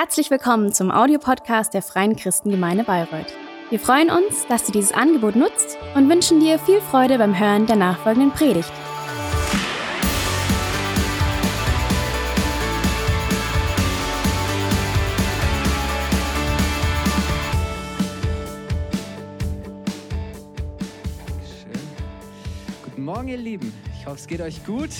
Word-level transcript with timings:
Herzlich 0.00 0.30
willkommen 0.30 0.72
zum 0.72 0.92
Audiopodcast 0.92 1.74
der 1.74 1.82
Freien 1.82 2.14
Christengemeinde 2.14 2.84
Bayreuth. 2.84 3.34
Wir 3.68 3.80
freuen 3.80 4.10
uns, 4.10 4.46
dass 4.46 4.62
du 4.62 4.70
dieses 4.70 4.92
Angebot 4.92 5.34
nutzt 5.34 5.76
und 5.96 6.08
wünschen 6.08 6.38
dir 6.38 6.60
viel 6.60 6.80
Freude 6.80 7.18
beim 7.18 7.36
Hören 7.36 7.66
der 7.66 7.74
nachfolgenden 7.74 8.30
Predigt. 8.30 8.70
Schön. 21.44 21.80
Guten 22.84 23.04
Morgen, 23.04 23.26
ihr 23.26 23.36
Lieben. 23.36 23.74
Ich 23.98 24.06
hoffe, 24.06 24.14
es 24.14 24.28
geht 24.28 24.40
euch 24.40 24.64
gut. 24.64 24.90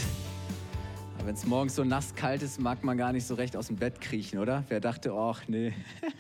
Wenn 1.28 1.34
es 1.34 1.44
morgens 1.44 1.74
so 1.74 1.84
nass 1.84 2.14
kalt 2.14 2.42
ist, 2.42 2.58
mag 2.58 2.82
man 2.84 2.96
gar 2.96 3.12
nicht 3.12 3.26
so 3.26 3.34
recht 3.34 3.54
aus 3.54 3.66
dem 3.66 3.76
Bett 3.76 4.00
kriechen, 4.00 4.38
oder? 4.38 4.64
Wer 4.68 4.80
dachte, 4.80 5.12
ach 5.12 5.46
nee. 5.46 5.74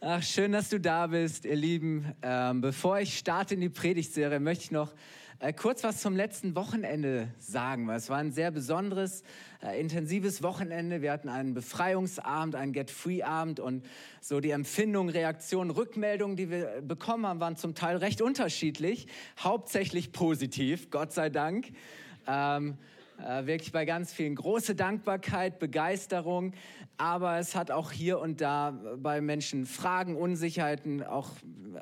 Ach, 0.00 0.22
schön, 0.22 0.52
dass 0.52 0.68
du 0.68 0.78
da 0.78 1.08
bist, 1.08 1.44
ihr 1.44 1.56
Lieben. 1.56 2.14
Ähm, 2.22 2.60
bevor 2.60 3.00
ich 3.00 3.18
starte 3.18 3.54
in 3.54 3.62
die 3.62 3.68
Predigtserie, 3.68 4.38
möchte 4.38 4.66
ich 4.66 4.70
noch 4.70 4.94
äh, 5.40 5.52
kurz 5.52 5.82
was 5.82 6.00
zum 6.00 6.14
letzten 6.14 6.54
Wochenende 6.54 7.26
sagen. 7.36 7.88
Weil 7.88 7.96
es 7.96 8.10
war 8.10 8.18
ein 8.18 8.30
sehr 8.30 8.52
besonderes, 8.52 9.24
äh, 9.60 9.80
intensives 9.80 10.44
Wochenende. 10.44 11.02
Wir 11.02 11.10
hatten 11.10 11.28
einen 11.28 11.52
Befreiungsabend, 11.52 12.54
einen 12.54 12.72
Get-Free-Abend 12.72 13.58
und 13.58 13.84
so 14.20 14.38
die 14.38 14.52
Empfindungen, 14.52 15.12
Reaktionen, 15.12 15.72
Rückmeldungen, 15.72 16.36
die 16.36 16.48
wir 16.48 16.80
bekommen 16.80 17.26
haben, 17.26 17.40
waren 17.40 17.56
zum 17.56 17.74
Teil 17.74 17.96
recht 17.96 18.22
unterschiedlich. 18.22 19.08
Hauptsächlich 19.36 20.12
positiv, 20.12 20.92
Gott 20.92 21.12
sei 21.12 21.28
Dank. 21.28 21.72
Ähm, 22.28 22.78
äh, 23.20 23.46
wirklich 23.46 23.72
bei 23.72 23.84
ganz 23.84 24.12
vielen 24.12 24.34
große 24.34 24.74
Dankbarkeit, 24.74 25.58
Begeisterung, 25.58 26.52
aber 26.96 27.38
es 27.38 27.54
hat 27.54 27.70
auch 27.70 27.92
hier 27.92 28.18
und 28.18 28.40
da 28.40 28.78
bei 28.96 29.20
Menschen 29.20 29.66
Fragen, 29.66 30.16
Unsicherheiten, 30.16 31.02
auch 31.02 31.30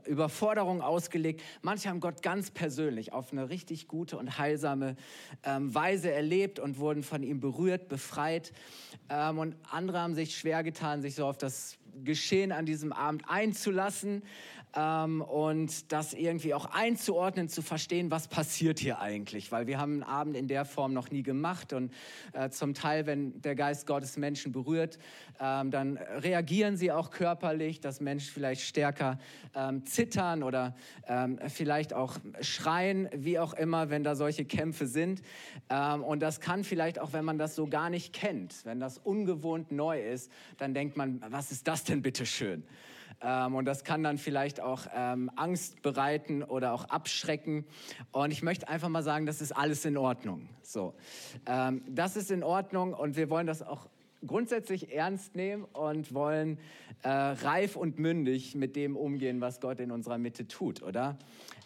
Überforderungen 0.07 0.81
ausgelegt. 0.81 1.43
Manche 1.63 1.89
haben 1.89 2.01
Gott 2.01 2.23
ganz 2.23 2.51
persönlich 2.51 3.13
auf 3.13 3.33
eine 3.33 3.49
richtig 3.49 3.89
gute 3.89 4.17
und 4.17 4.39
heilsame 4.39 4.97
ähm, 5.45 5.75
Weise 5.75 6.11
erlebt 6.11 6.59
und 6.59 6.79
wurden 6.79 7.03
von 7.03 7.23
ihm 7.23 7.41
berührt, 7.41 7.89
befreit. 7.89 8.53
Ähm, 9.09 9.39
und 9.39 9.57
andere 9.71 10.01
haben 10.01 10.15
sich 10.15 10.37
schwer 10.37 10.63
getan, 10.63 11.03
sich 11.03 11.15
so 11.15 11.27
auf 11.27 11.39
das 11.39 11.79
Geschehen 12.05 12.53
an 12.53 12.65
diesem 12.65 12.93
Abend 12.93 13.25
einzulassen 13.29 14.23
ähm, 14.75 15.21
und 15.21 15.93
das 15.93 16.13
irgendwie 16.13 16.55
auch 16.55 16.67
einzuordnen, 16.67 17.49
zu 17.49 17.63
verstehen, 17.63 18.11
was 18.11 18.29
passiert 18.29 18.79
hier 18.79 19.01
eigentlich. 19.01 19.51
Weil 19.53 19.67
wir 19.67 19.79
haben 19.79 19.95
einen 19.95 20.03
Abend 20.03 20.37
in 20.37 20.49
der 20.49 20.65
Form 20.65 20.93
noch 20.93 21.11
nie 21.11 21.23
gemacht 21.23 21.73
und 21.73 21.93
äh, 22.33 22.51
zum 22.51 22.75
Teil, 22.75 23.07
wenn 23.07 23.41
der 23.41 23.55
Geist 23.55 23.87
Gottes 23.87 24.17
Menschen 24.17 24.53
berührt, 24.53 24.99
ähm, 25.41 25.71
dann 25.71 25.97
reagieren 25.97 26.77
sie 26.77 26.93
auch 26.93 27.11
körperlich, 27.11 27.81
dass 27.81 28.01
Menschen 28.01 28.33
vielleicht 28.33 28.63
stärker 28.63 29.19
ähm, 29.55 29.85
zittern 29.87 30.43
oder 30.43 30.77
ähm, 31.07 31.39
vielleicht 31.49 31.95
auch 31.95 32.17
schreien, 32.41 33.09
wie 33.15 33.39
auch 33.39 33.55
immer, 33.55 33.91
wenn 33.91 34.05
da 34.05 34.15
solche 34.15 34.45
Kämpfe 34.45 34.87
sind. 34.87 35.23
Ähm, 35.71 36.03
und 36.03 36.21
das 36.21 36.41
kann 36.41 36.65
vielleicht 36.65 36.99
auch, 36.99 37.13
wenn 37.13 37.25
man 37.25 37.39
das 37.39 37.55
so 37.55 37.67
gar 37.67 37.91
nicht 37.91 38.13
kennt, 38.13 38.65
wenn 38.65 38.81
das 38.81 38.99
ungewohnt 38.99 39.73
neu 39.73 40.01
ist, 40.01 40.31
dann 40.59 40.75
denkt 40.75 40.97
man, 40.97 41.23
was 41.29 41.51
ist 41.51 41.69
das 41.69 41.85
denn 41.85 42.03
bitte 42.03 42.27
schön? 42.27 42.65
Ähm, 43.21 43.55
und 43.55 43.65
das 43.65 43.85
kann 43.85 44.03
dann 44.03 44.19
vielleicht 44.19 44.61
auch 44.61 44.83
ähm, 44.95 45.31
Angst 45.37 45.83
bereiten 45.83 46.43
oder 46.43 46.73
auch 46.73 46.85
abschrecken. 46.85 47.65
Und 48.13 48.31
ich 48.31 48.43
möchte 48.43 48.69
einfach 48.69 48.89
mal 48.89 49.03
sagen, 49.03 49.27
das 49.27 49.41
ist 49.41 49.53
alles 49.53 49.85
in 49.85 49.97
Ordnung. 49.97 50.49
So, 50.63 50.95
ähm, 51.47 51.83
das 51.89 52.17
ist 52.17 52.31
in 52.31 52.43
Ordnung 52.43 52.93
und 52.93 53.17
wir 53.17 53.31
wollen 53.31 53.47
das 53.47 53.63
auch 53.63 53.89
grundsätzlich 54.27 54.93
ernst 54.93 55.37
nehmen 55.37 55.65
und 55.65 56.13
wollen 56.13 56.59
äh, 57.03 57.09
reif 57.09 57.77
und 57.77 57.99
mündig 57.99 58.55
mit 58.55 58.75
dem 58.77 58.97
umgehen, 58.97 59.41
was 59.41 59.61
Gott 59.61 59.79
in 59.81 59.91
unserer 59.91 60.19
Mitte 60.19 60.49
tut, 60.49 60.83
oder? 60.83 61.17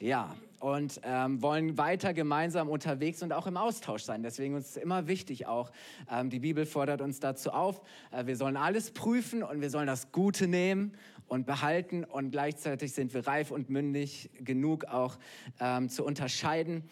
Ja, 0.01 0.35
und 0.61 1.01
ähm, 1.03 1.43
wollen 1.43 1.77
weiter 1.77 2.15
gemeinsam 2.15 2.69
unterwegs 2.69 3.23
und 3.23 3.33
auch 3.33 3.47
im 3.47 3.57
Austausch 3.57 4.03
sein. 4.03 4.23
Deswegen 4.23 4.57
ist 4.57 4.71
es 4.71 4.77
immer 4.77 5.09
wichtig 5.09 5.47
auch, 5.47 5.73
ähm, 6.11 6.31
die 6.31 6.39
Bibel 6.39 6.67
fordert 6.67 7.01
uns 7.01 7.19
dazu 7.19 7.51
auf, 7.51 7.81
äh, 8.11 8.27
wir 8.27 8.37
sollen 8.37 8.57
alles 8.57 8.93
prüfen 8.93 9.43
und 9.43 9.61
wir 9.61 9.71
sollen 9.71 9.87
das 9.89 10.13
Gute 10.13 10.47
nehmen 10.47 10.93
und 11.27 11.47
behalten 11.47 12.05
und 12.05 12.31
gleichzeitig 12.31 12.93
sind 12.93 13.15
wir 13.15 13.27
reif 13.27 13.51
und 13.51 13.71
mündig 13.71 14.31
genug 14.41 14.85
auch 14.85 15.19
ähm, 15.61 15.89
zu 15.89 16.05
unterscheiden. 16.05 16.85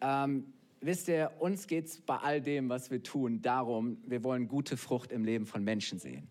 Ähm, 0.00 0.52
wisst 0.80 1.08
ihr, 1.08 1.32
uns 1.38 1.66
geht 1.66 1.86
es 1.86 2.00
bei 2.00 2.16
all 2.16 2.40
dem, 2.40 2.68
was 2.68 2.90
wir 2.90 3.02
tun, 3.02 3.42
darum, 3.42 3.98
wir 4.06 4.22
wollen 4.24 4.48
gute 4.48 4.76
Frucht 4.76 5.12
im 5.12 5.24
Leben 5.24 5.46
von 5.46 5.64
Menschen 5.64 5.98
sehen. 5.98 6.28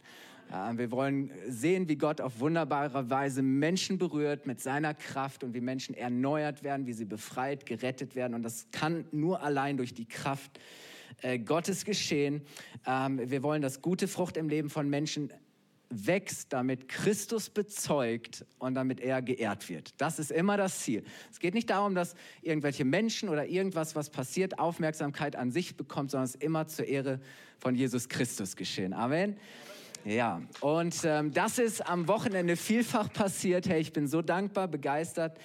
Wir 0.75 0.91
wollen 0.91 1.29
sehen, 1.49 1.89
wie 1.89 1.97
Gott 1.97 2.21
auf 2.21 2.39
wunderbare 2.39 3.09
Weise 3.09 3.41
Menschen 3.41 3.97
berührt 3.97 4.47
mit 4.47 4.61
seiner 4.61 4.93
Kraft 4.93 5.43
und 5.43 5.53
wie 5.53 5.59
Menschen 5.59 5.93
erneuert 5.93 6.63
werden, 6.63 6.87
wie 6.87 6.93
sie 6.93 7.03
befreit, 7.03 7.65
gerettet 7.65 8.15
werden. 8.15 8.33
Und 8.33 8.43
das 8.43 8.67
kann 8.71 9.03
nur 9.11 9.43
allein 9.43 9.75
durch 9.75 9.93
die 9.93 10.07
Kraft 10.07 10.57
äh, 11.21 11.37
Gottes 11.37 11.83
geschehen. 11.83 12.43
Ähm, 12.85 13.19
wir 13.29 13.43
wollen, 13.43 13.61
dass 13.61 13.81
gute 13.81 14.07
Frucht 14.07 14.37
im 14.37 14.47
Leben 14.47 14.69
von 14.69 14.89
Menschen 14.89 15.33
wächst, 15.89 16.53
damit 16.53 16.87
Christus 16.87 17.49
bezeugt 17.49 18.45
und 18.59 18.75
damit 18.75 18.99
er 18.99 19.21
geehrt 19.21 19.69
wird. 19.69 19.93
Das 19.97 20.19
ist 20.19 20.31
immer 20.31 20.57
das 20.57 20.81
Ziel. 20.81 21.03
Es 21.31 21.39
geht 21.39 21.53
nicht 21.53 21.69
darum, 21.69 21.95
dass 21.95 22.15
irgendwelche 22.41 22.85
Menschen 22.85 23.29
oder 23.29 23.47
irgendwas, 23.47 23.95
was 23.95 24.09
passiert, 24.09 24.59
Aufmerksamkeit 24.59 25.35
an 25.35 25.51
sich 25.51 25.77
bekommt, 25.77 26.11
sondern 26.11 26.25
es 26.25 26.35
ist 26.35 26.43
immer 26.43 26.67
zur 26.67 26.85
Ehre 26.85 27.19
von 27.59 27.75
Jesus 27.75 28.09
Christus 28.09 28.55
geschehen. 28.55 28.93
Amen. 28.93 29.37
Ja, 30.05 30.41
und 30.61 31.01
ähm, 31.03 31.33
das 31.33 31.59
ist 31.59 31.85
am 31.85 32.07
Wochenende 32.07 32.55
vielfach 32.55 33.11
passiert. 33.11 33.67
Hey, 33.67 33.81
ich 33.81 33.91
bin 33.91 34.07
so 34.07 34.21
dankbar, 34.21 34.69
begeistert. 34.69 35.37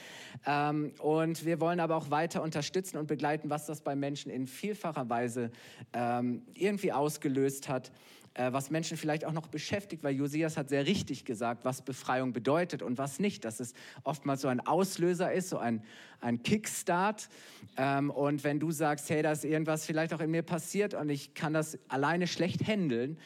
Ähm, 0.47 0.93
und 1.01 1.45
wir 1.45 1.61
wollen 1.61 1.81
aber 1.81 1.97
auch 1.97 2.11
weiter 2.11 2.43
unterstützen 2.43 2.97
und 2.99 3.09
begleiten, 3.09 3.51
was 3.51 3.67
das 3.67 3.81
bei 3.81 3.97
Menschen 3.97 4.31
in 4.31 4.47
vielfacher 4.47 5.09
Weise 5.09 5.51
ähm, 5.93 6.43
irgendwie 6.55 6.93
ausgelöst 6.93 7.69
hat. 7.69 7.91
Äh, 8.35 8.53
was 8.53 8.71
Menschen 8.71 8.97
vielleicht 8.97 9.27
auch 9.27 9.33
noch 9.33 9.49
beschäftigt, 9.49 10.03
weil 10.03 10.15
Josias 10.15 10.57
hat 10.57 10.71
sehr 10.71 10.87
richtig 10.87 11.25
gesagt, 11.25 11.65
was 11.65 11.83
Befreiung 11.83 12.33
bedeutet 12.33 12.83
und 12.83 12.97
was 12.97 13.19
nicht, 13.19 13.45
dass 13.45 13.61
es 13.61 13.75
oftmals 14.05 14.41
so 14.41 14.49
ein 14.49 14.61
Auslöser 14.61 15.33
ist, 15.33 15.51
so 15.51 15.59
ein, 15.59 15.83
ein 16.21 16.43
Kickstart. 16.43 17.29
Ähm, 17.77 18.11
und 18.11 18.43
wenn 18.43 18.59
du 18.59 18.71
sagst, 18.71 19.11
hey, 19.11 19.23
da 19.23 19.33
ist 19.33 19.45
irgendwas 19.45 19.85
vielleicht 19.85 20.15
auch 20.15 20.21
in 20.21 20.31
mir 20.31 20.43
passiert 20.43 20.95
und 20.95 21.11
ich 21.11 21.35
kann 21.35 21.53
das 21.53 21.79
alleine 21.89 22.27
schlecht 22.27 22.67
handeln, 22.67 23.19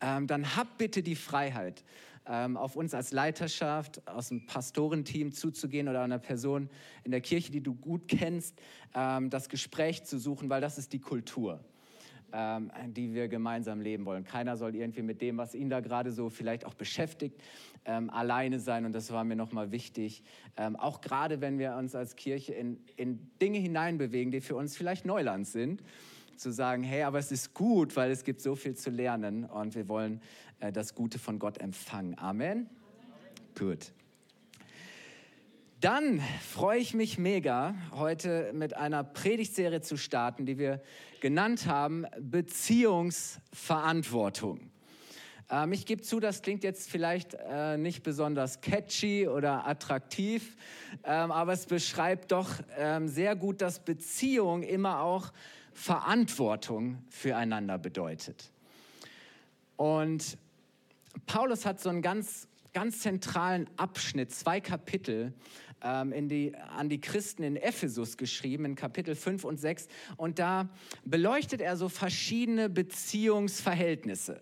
ähm, 0.00 0.26
dann 0.26 0.54
hab 0.54 0.76
bitte 0.76 1.02
die 1.02 1.16
Freiheit, 1.16 1.82
ähm, 2.26 2.58
auf 2.58 2.76
uns 2.76 2.92
als 2.92 3.10
Leiterschaft, 3.10 4.06
aus 4.06 4.28
dem 4.28 4.44
Pastorenteam 4.44 5.32
zuzugehen 5.32 5.88
oder 5.88 6.02
einer 6.02 6.18
Person 6.18 6.68
in 7.04 7.10
der 7.10 7.22
Kirche, 7.22 7.50
die 7.52 7.62
du 7.62 7.74
gut 7.74 8.06
kennst, 8.06 8.60
das 8.92 9.48
Gespräch 9.48 10.04
zu 10.04 10.18
suchen, 10.18 10.50
weil 10.50 10.60
das 10.60 10.76
ist 10.76 10.92
die 10.92 11.00
Kultur 11.00 11.64
ähm, 12.32 12.70
die 12.88 13.14
wir 13.14 13.28
gemeinsam 13.28 13.80
leben 13.80 14.04
wollen. 14.04 14.24
Keiner 14.24 14.56
soll 14.56 14.74
irgendwie 14.74 15.02
mit 15.02 15.20
dem, 15.20 15.36
was 15.38 15.54
ihn 15.54 15.70
da 15.70 15.80
gerade 15.80 16.12
so 16.12 16.28
vielleicht 16.28 16.64
auch 16.64 16.74
beschäftigt, 16.74 17.40
ähm, 17.84 18.10
alleine 18.10 18.60
sein. 18.60 18.84
Und 18.84 18.92
das 18.92 19.12
war 19.12 19.24
mir 19.24 19.36
nochmal 19.36 19.72
wichtig. 19.72 20.22
Ähm, 20.56 20.76
auch 20.76 21.00
gerade 21.00 21.40
wenn 21.40 21.58
wir 21.58 21.76
uns 21.76 21.94
als 21.94 22.16
Kirche 22.16 22.54
in, 22.54 22.78
in 22.96 23.30
Dinge 23.40 23.58
hineinbewegen, 23.58 24.32
die 24.32 24.40
für 24.40 24.56
uns 24.56 24.76
vielleicht 24.76 25.04
Neuland 25.04 25.46
sind, 25.46 25.82
zu 26.36 26.50
sagen, 26.50 26.82
hey, 26.82 27.02
aber 27.02 27.18
es 27.18 27.30
ist 27.30 27.54
gut, 27.54 27.94
weil 27.96 28.10
es 28.10 28.24
gibt 28.24 28.40
so 28.40 28.54
viel 28.54 28.74
zu 28.74 28.90
lernen 28.90 29.44
und 29.44 29.74
wir 29.74 29.88
wollen 29.88 30.20
äh, 30.60 30.72
das 30.72 30.94
Gute 30.94 31.18
von 31.18 31.38
Gott 31.38 31.58
empfangen. 31.58 32.18
Amen. 32.18 32.68
Gut. 33.58 33.92
Dann 35.82 36.22
freue 36.48 36.78
ich 36.78 36.94
mich 36.94 37.18
mega, 37.18 37.74
heute 37.90 38.52
mit 38.52 38.76
einer 38.76 39.02
Predigtserie 39.02 39.80
zu 39.80 39.96
starten, 39.96 40.46
die 40.46 40.56
wir 40.56 40.80
genannt 41.20 41.66
haben 41.66 42.06
Beziehungsverantwortung. 42.20 44.70
Ähm, 45.50 45.72
ich 45.72 45.84
gebe 45.84 46.02
zu, 46.02 46.20
das 46.20 46.42
klingt 46.42 46.62
jetzt 46.62 46.88
vielleicht 46.88 47.34
äh, 47.34 47.76
nicht 47.78 48.04
besonders 48.04 48.60
catchy 48.60 49.26
oder 49.26 49.66
attraktiv, 49.66 50.56
ähm, 51.02 51.32
aber 51.32 51.52
es 51.52 51.66
beschreibt 51.66 52.30
doch 52.30 52.48
ähm, 52.78 53.08
sehr 53.08 53.34
gut, 53.34 53.60
dass 53.60 53.80
Beziehung 53.80 54.62
immer 54.62 55.00
auch 55.00 55.32
Verantwortung 55.72 57.02
füreinander 57.08 57.78
bedeutet. 57.78 58.52
Und 59.74 60.38
Paulus 61.26 61.66
hat 61.66 61.80
so 61.80 61.88
einen 61.88 62.02
ganz, 62.02 62.46
ganz 62.72 63.00
zentralen 63.00 63.68
Abschnitt, 63.76 64.32
zwei 64.32 64.60
Kapitel, 64.60 65.34
ähm, 65.82 66.12
in 66.12 66.28
die, 66.28 66.54
an 66.56 66.88
die 66.88 67.00
Christen 67.00 67.42
in 67.42 67.56
Ephesus 67.56 68.16
geschrieben, 68.16 68.64
in 68.64 68.74
Kapitel 68.74 69.14
5 69.14 69.44
und 69.44 69.58
6. 69.58 69.88
Und 70.16 70.38
da 70.38 70.68
beleuchtet 71.04 71.60
er 71.60 71.76
so 71.76 71.88
verschiedene 71.88 72.68
Beziehungsverhältnisse. 72.68 74.40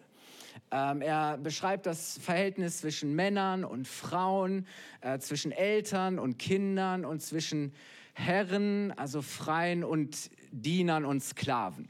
Ähm, 0.73 1.03
er 1.03 1.39
beschreibt 1.39 1.87
das 1.87 2.19
Verhältnis 2.19 2.79
zwischen 2.79 3.15
Männern 3.15 3.65
und 3.65 3.89
Frauen, 3.89 4.67
äh, 5.01 5.19
zwischen 5.19 5.53
Eltern 5.53 6.19
und 6.19 6.39
Kindern 6.39 7.05
und 7.05 7.23
zwischen 7.23 7.73
Herren, 8.13 8.93
also 8.93 9.23
Freien 9.23 9.83
und 9.83 10.31
Dienern 10.53 11.05
und 11.05 11.23
Sklaven. 11.23 11.89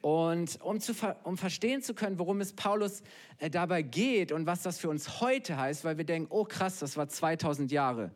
Und 0.00 0.58
um, 0.62 0.80
zu, 0.80 0.94
um 1.24 1.36
verstehen 1.36 1.82
zu 1.82 1.92
können, 1.92 2.18
worum 2.18 2.40
es 2.40 2.54
Paulus 2.54 3.02
äh, 3.38 3.50
dabei 3.50 3.82
geht 3.82 4.32
und 4.32 4.46
was 4.46 4.62
das 4.62 4.78
für 4.78 4.88
uns 4.88 5.20
heute 5.20 5.58
heißt, 5.58 5.84
weil 5.84 5.98
wir 5.98 6.04
denken, 6.04 6.28
oh 6.30 6.44
krass, 6.44 6.78
das 6.78 6.96
war 6.96 7.08
2000 7.08 7.70
Jahre 7.70 8.10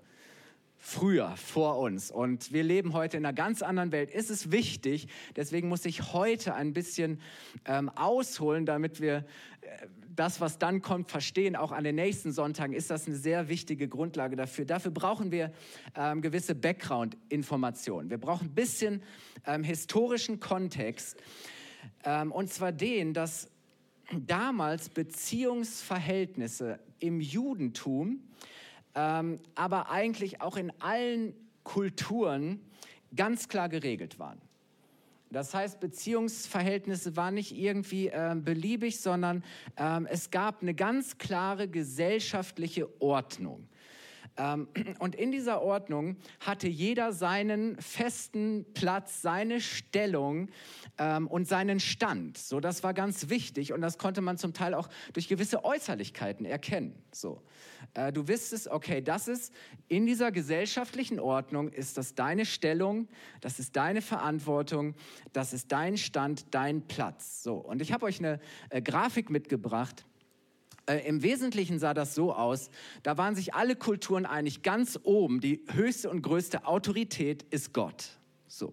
früher 0.86 1.34
vor 1.38 1.78
uns 1.78 2.10
und 2.10 2.52
wir 2.52 2.62
leben 2.62 2.92
heute 2.92 3.16
in 3.16 3.24
einer 3.24 3.32
ganz 3.32 3.62
anderen 3.62 3.90
Welt, 3.90 4.10
ist 4.10 4.28
es 4.28 4.52
wichtig, 4.52 5.08
deswegen 5.34 5.66
muss 5.66 5.86
ich 5.86 6.12
heute 6.12 6.54
ein 6.54 6.74
bisschen 6.74 7.22
ähm, 7.64 7.88
ausholen, 7.88 8.66
damit 8.66 9.00
wir 9.00 9.24
äh, 9.62 9.86
das, 10.14 10.42
was 10.42 10.58
dann 10.58 10.82
kommt, 10.82 11.10
verstehen. 11.10 11.56
Auch 11.56 11.72
an 11.72 11.84
den 11.84 11.94
nächsten 11.94 12.32
Sonntagen 12.32 12.74
ist 12.74 12.90
das 12.90 13.06
eine 13.06 13.16
sehr 13.16 13.48
wichtige 13.48 13.88
Grundlage 13.88 14.36
dafür. 14.36 14.66
Dafür 14.66 14.90
brauchen 14.90 15.32
wir 15.32 15.52
ähm, 15.96 16.20
gewisse 16.20 16.54
Background-Informationen. 16.54 18.10
Wir 18.10 18.18
brauchen 18.18 18.48
ein 18.48 18.54
bisschen 18.54 19.02
ähm, 19.46 19.64
historischen 19.64 20.38
Kontext 20.38 21.16
ähm, 22.04 22.30
und 22.30 22.52
zwar 22.52 22.72
den, 22.72 23.14
dass 23.14 23.48
damals 24.12 24.90
Beziehungsverhältnisse 24.90 26.78
im 27.00 27.22
Judentum 27.22 28.20
ähm, 28.94 29.40
aber 29.54 29.90
eigentlich 29.90 30.40
auch 30.40 30.56
in 30.56 30.72
allen 30.80 31.34
Kulturen 31.62 32.60
ganz 33.14 33.48
klar 33.48 33.68
geregelt 33.68 34.18
waren. 34.18 34.40
Das 35.30 35.52
heißt, 35.52 35.80
Beziehungsverhältnisse 35.80 37.16
waren 37.16 37.34
nicht 37.34 37.56
irgendwie 37.56 38.08
äh, 38.08 38.36
beliebig, 38.36 39.00
sondern 39.00 39.42
ähm, 39.76 40.06
es 40.08 40.30
gab 40.30 40.62
eine 40.62 40.74
ganz 40.74 41.18
klare 41.18 41.66
gesellschaftliche 41.66 42.88
Ordnung. 43.00 43.66
Ähm, 44.36 44.68
und 44.98 45.14
in 45.14 45.32
dieser 45.32 45.62
Ordnung 45.62 46.16
hatte 46.40 46.68
jeder 46.68 47.12
seinen 47.12 47.76
festen 47.80 48.66
Platz, 48.74 49.22
seine 49.22 49.60
Stellung 49.60 50.48
ähm, 50.98 51.26
und 51.26 51.46
seinen 51.46 51.80
Stand. 51.80 52.38
So, 52.38 52.60
das 52.60 52.82
war 52.82 52.94
ganz 52.94 53.28
wichtig 53.28 53.72
und 53.72 53.80
das 53.80 53.98
konnte 53.98 54.20
man 54.20 54.38
zum 54.38 54.52
Teil 54.52 54.74
auch 54.74 54.88
durch 55.12 55.28
gewisse 55.28 55.64
Äußerlichkeiten 55.64 56.46
erkennen. 56.46 56.94
So. 57.12 57.42
Äh, 57.94 58.12
du 58.12 58.28
wissest, 58.28 58.68
okay, 58.68 59.02
das 59.02 59.28
ist 59.28 59.52
in 59.88 60.06
dieser 60.06 60.32
gesellschaftlichen 60.32 61.20
Ordnung, 61.20 61.68
ist 61.68 61.98
das 61.98 62.14
deine 62.14 62.46
Stellung, 62.46 63.08
das 63.40 63.58
ist 63.58 63.76
deine 63.76 64.02
Verantwortung, 64.02 64.94
das 65.32 65.52
ist 65.52 65.70
dein 65.72 65.96
Stand, 65.96 66.54
dein 66.54 66.86
Platz. 66.86 67.42
So, 67.42 67.56
und 67.56 67.82
ich 67.82 67.92
habe 67.92 68.06
euch 68.06 68.18
eine 68.18 68.40
äh, 68.70 68.82
Grafik 68.82 69.30
mitgebracht. 69.30 70.04
Äh, 70.86 71.06
Im 71.06 71.22
Wesentlichen 71.22 71.78
sah 71.78 71.94
das 71.94 72.14
so 72.14 72.32
aus, 72.32 72.70
da 73.02 73.16
waren 73.16 73.34
sich 73.34 73.54
alle 73.54 73.76
Kulturen 73.76 74.26
einig, 74.26 74.62
ganz 74.62 74.98
oben, 75.02 75.40
die 75.40 75.64
höchste 75.72 76.10
und 76.10 76.22
größte 76.22 76.66
Autorität 76.66 77.44
ist 77.50 77.72
Gott. 77.72 78.18
So. 78.46 78.72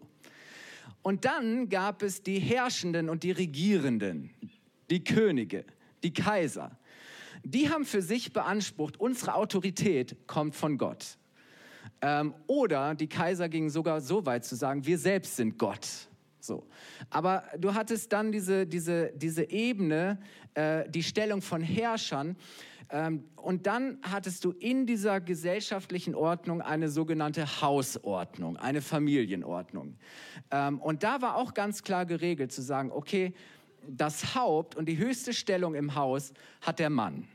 Und 1.02 1.26
dann 1.26 1.70
gab 1.70 2.04
es 2.04 2.24
die 2.24 2.40
Herrschenden 2.40 3.10
und 3.10 3.24
die 3.24 3.32
Regierenden, 3.32 4.30
die 4.90 5.04
Könige, 5.04 5.66
die 6.04 6.14
Kaiser 6.14 6.78
die 7.44 7.70
haben 7.70 7.86
für 7.86 8.02
sich 8.02 8.34
beansprucht, 8.34 9.00
unsere 9.00 9.36
Autorität 9.36 10.28
kommt 10.28 10.56
von 10.56 10.78
Gott. 10.78 11.18
Ähm, 12.02 12.34
oder 12.48 12.96
die 12.96 13.08
Kaiser 13.08 13.50
gingen 13.50 13.70
sogar 13.70 14.02
so 14.02 14.26
weit 14.26 14.46
zu 14.46 14.56
sagen, 14.56 14.86
wir 14.86 14.98
selbst 14.98 15.36
sind 15.36 15.58
Gott. 15.58 15.88
So. 16.42 16.68
Aber 17.10 17.44
du 17.58 17.74
hattest 17.74 18.12
dann 18.12 18.32
diese, 18.32 18.66
diese, 18.66 19.12
diese 19.16 19.50
Ebene, 19.50 20.20
äh, 20.56 20.90
die 20.90 21.04
Stellung 21.04 21.42
von 21.42 21.62
Herrschern. 21.62 22.36
Ähm, 22.90 23.24
und 23.38 23.68
dann 23.68 24.00
hattest 24.02 24.44
du 24.44 24.52
in 24.52 24.86
dieser 24.86 25.22
gesellschaftlichen 25.22 26.16
Ordnung 26.16 26.62
eine 26.62 26.90
sogenannte 26.90 27.62
Hausordnung, 27.62 28.58
eine 28.58 28.82
Familienordnung. 28.82 29.96
Ähm, 30.50 30.80
und 30.80 31.04
da 31.04 31.22
war 31.22 31.36
auch 31.36 31.54
ganz 31.54 31.84
klar 31.84 32.06
geregelt 32.06 32.52
zu 32.52 32.62
sagen, 32.62 32.92
okay, 32.92 33.34
das 33.88 34.36
Haupt 34.36 34.76
und 34.76 34.86
die 34.86 34.98
höchste 34.98 35.34
Stellung 35.34 35.76
im 35.76 35.96
Haus 35.96 36.34
hat 36.62 36.80
der 36.80 36.90
Mann. 36.90 37.28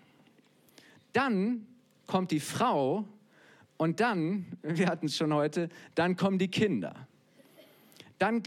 Dann 1.12 1.66
kommt 2.06 2.30
die 2.30 2.40
Frau 2.40 3.04
und 3.76 4.00
dann, 4.00 4.46
wir 4.62 4.88
hatten 4.88 5.06
es 5.06 5.16
schon 5.16 5.32
heute, 5.32 5.68
dann 5.94 6.16
kommen 6.16 6.38
die 6.38 6.48
Kinder. 6.48 7.06
Dann 8.18 8.42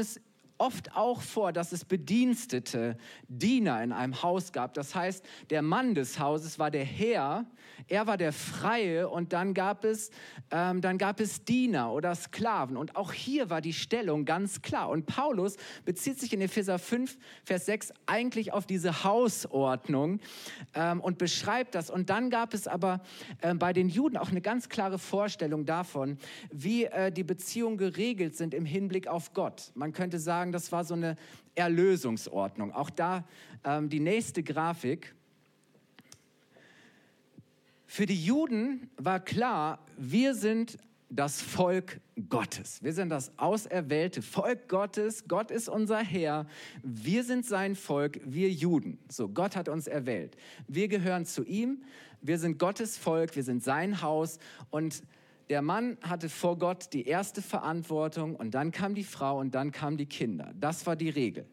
es 0.00 0.20
oft 0.58 0.96
auch 0.96 1.22
vor, 1.22 1.52
dass 1.52 1.72
es 1.72 1.84
Bedienstete, 1.84 2.96
Diener 3.28 3.82
in 3.82 3.92
einem 3.92 4.22
Haus 4.22 4.52
gab. 4.52 4.74
Das 4.74 4.94
heißt, 4.94 5.24
der 5.50 5.62
Mann 5.62 5.94
des 5.94 6.18
Hauses 6.18 6.58
war 6.58 6.70
der 6.70 6.84
Herr, 6.84 7.46
er 7.88 8.06
war 8.06 8.16
der 8.16 8.32
Freie 8.32 9.08
und 9.08 9.32
dann 9.32 9.54
gab 9.54 9.84
es, 9.84 10.10
ähm, 10.50 10.80
dann 10.80 10.98
gab 10.98 11.20
es 11.20 11.44
Diener 11.44 11.92
oder 11.92 12.14
Sklaven. 12.14 12.76
Und 12.76 12.96
auch 12.96 13.12
hier 13.12 13.50
war 13.50 13.60
die 13.60 13.72
Stellung 13.72 14.24
ganz 14.24 14.62
klar. 14.62 14.88
Und 14.88 15.06
Paulus 15.06 15.56
bezieht 15.84 16.18
sich 16.18 16.32
in 16.32 16.40
Epheser 16.40 16.78
5, 16.78 17.16
Vers 17.44 17.66
6 17.66 17.92
eigentlich 18.06 18.52
auf 18.52 18.66
diese 18.66 19.04
Hausordnung 19.04 20.20
ähm, 20.74 21.00
und 21.00 21.18
beschreibt 21.18 21.74
das. 21.74 21.90
Und 21.90 22.10
dann 22.10 22.30
gab 22.30 22.54
es 22.54 22.66
aber 22.66 23.02
äh, 23.40 23.54
bei 23.54 23.72
den 23.72 23.88
Juden 23.88 24.16
auch 24.16 24.30
eine 24.30 24.40
ganz 24.40 24.68
klare 24.68 24.98
Vorstellung 24.98 25.64
davon, 25.64 26.18
wie 26.50 26.84
äh, 26.84 27.12
die 27.12 27.24
Beziehungen 27.24 27.76
geregelt 27.76 28.36
sind 28.36 28.54
im 28.54 28.64
Hinblick 28.64 29.06
auf 29.06 29.32
Gott. 29.32 29.70
Man 29.74 29.92
könnte 29.92 30.18
sagen, 30.18 30.45
sagen, 30.46 30.52
das 30.52 30.72
war 30.72 30.84
so 30.84 30.94
eine 30.94 31.16
Erlösungsordnung. 31.54 32.72
Auch 32.72 32.90
da 32.90 33.24
ähm, 33.64 33.88
die 33.88 34.00
nächste 34.00 34.42
Grafik. 34.42 35.14
Für 37.86 38.06
die 38.06 38.24
Juden 38.24 38.90
war 38.96 39.20
klar, 39.20 39.78
wir 39.96 40.34
sind 40.34 40.78
das 41.08 41.40
Volk 41.40 42.00
Gottes. 42.28 42.82
Wir 42.82 42.92
sind 42.92 43.10
das 43.10 43.30
auserwählte 43.38 44.22
Volk 44.22 44.68
Gottes. 44.68 45.28
Gott 45.28 45.50
ist 45.50 45.68
unser 45.68 45.98
Herr. 45.98 46.46
Wir 46.82 47.22
sind 47.22 47.46
sein 47.46 47.76
Volk, 47.76 48.20
wir 48.24 48.50
Juden. 48.50 48.98
So, 49.08 49.28
Gott 49.28 49.56
hat 49.56 49.68
uns 49.68 49.86
erwählt. 49.86 50.36
Wir 50.66 50.88
gehören 50.88 51.24
zu 51.24 51.44
ihm. 51.44 51.82
Wir 52.20 52.38
sind 52.38 52.58
Gottes 52.58 52.98
Volk. 52.98 53.36
Wir 53.36 53.44
sind 53.44 53.62
sein 53.62 54.02
Haus. 54.02 54.38
Und 54.70 55.02
der 55.48 55.62
Mann 55.62 55.96
hatte 56.02 56.28
vor 56.28 56.58
Gott 56.58 56.92
die 56.92 57.06
erste 57.06 57.42
Verantwortung 57.42 58.34
und 58.36 58.52
dann 58.52 58.72
kam 58.72 58.94
die 58.94 59.04
Frau 59.04 59.38
und 59.38 59.54
dann 59.54 59.70
kamen 59.72 59.96
die 59.96 60.06
Kinder. 60.06 60.52
Das 60.58 60.86
war 60.86 60.96
die 60.96 61.10
Regel. 61.10 61.46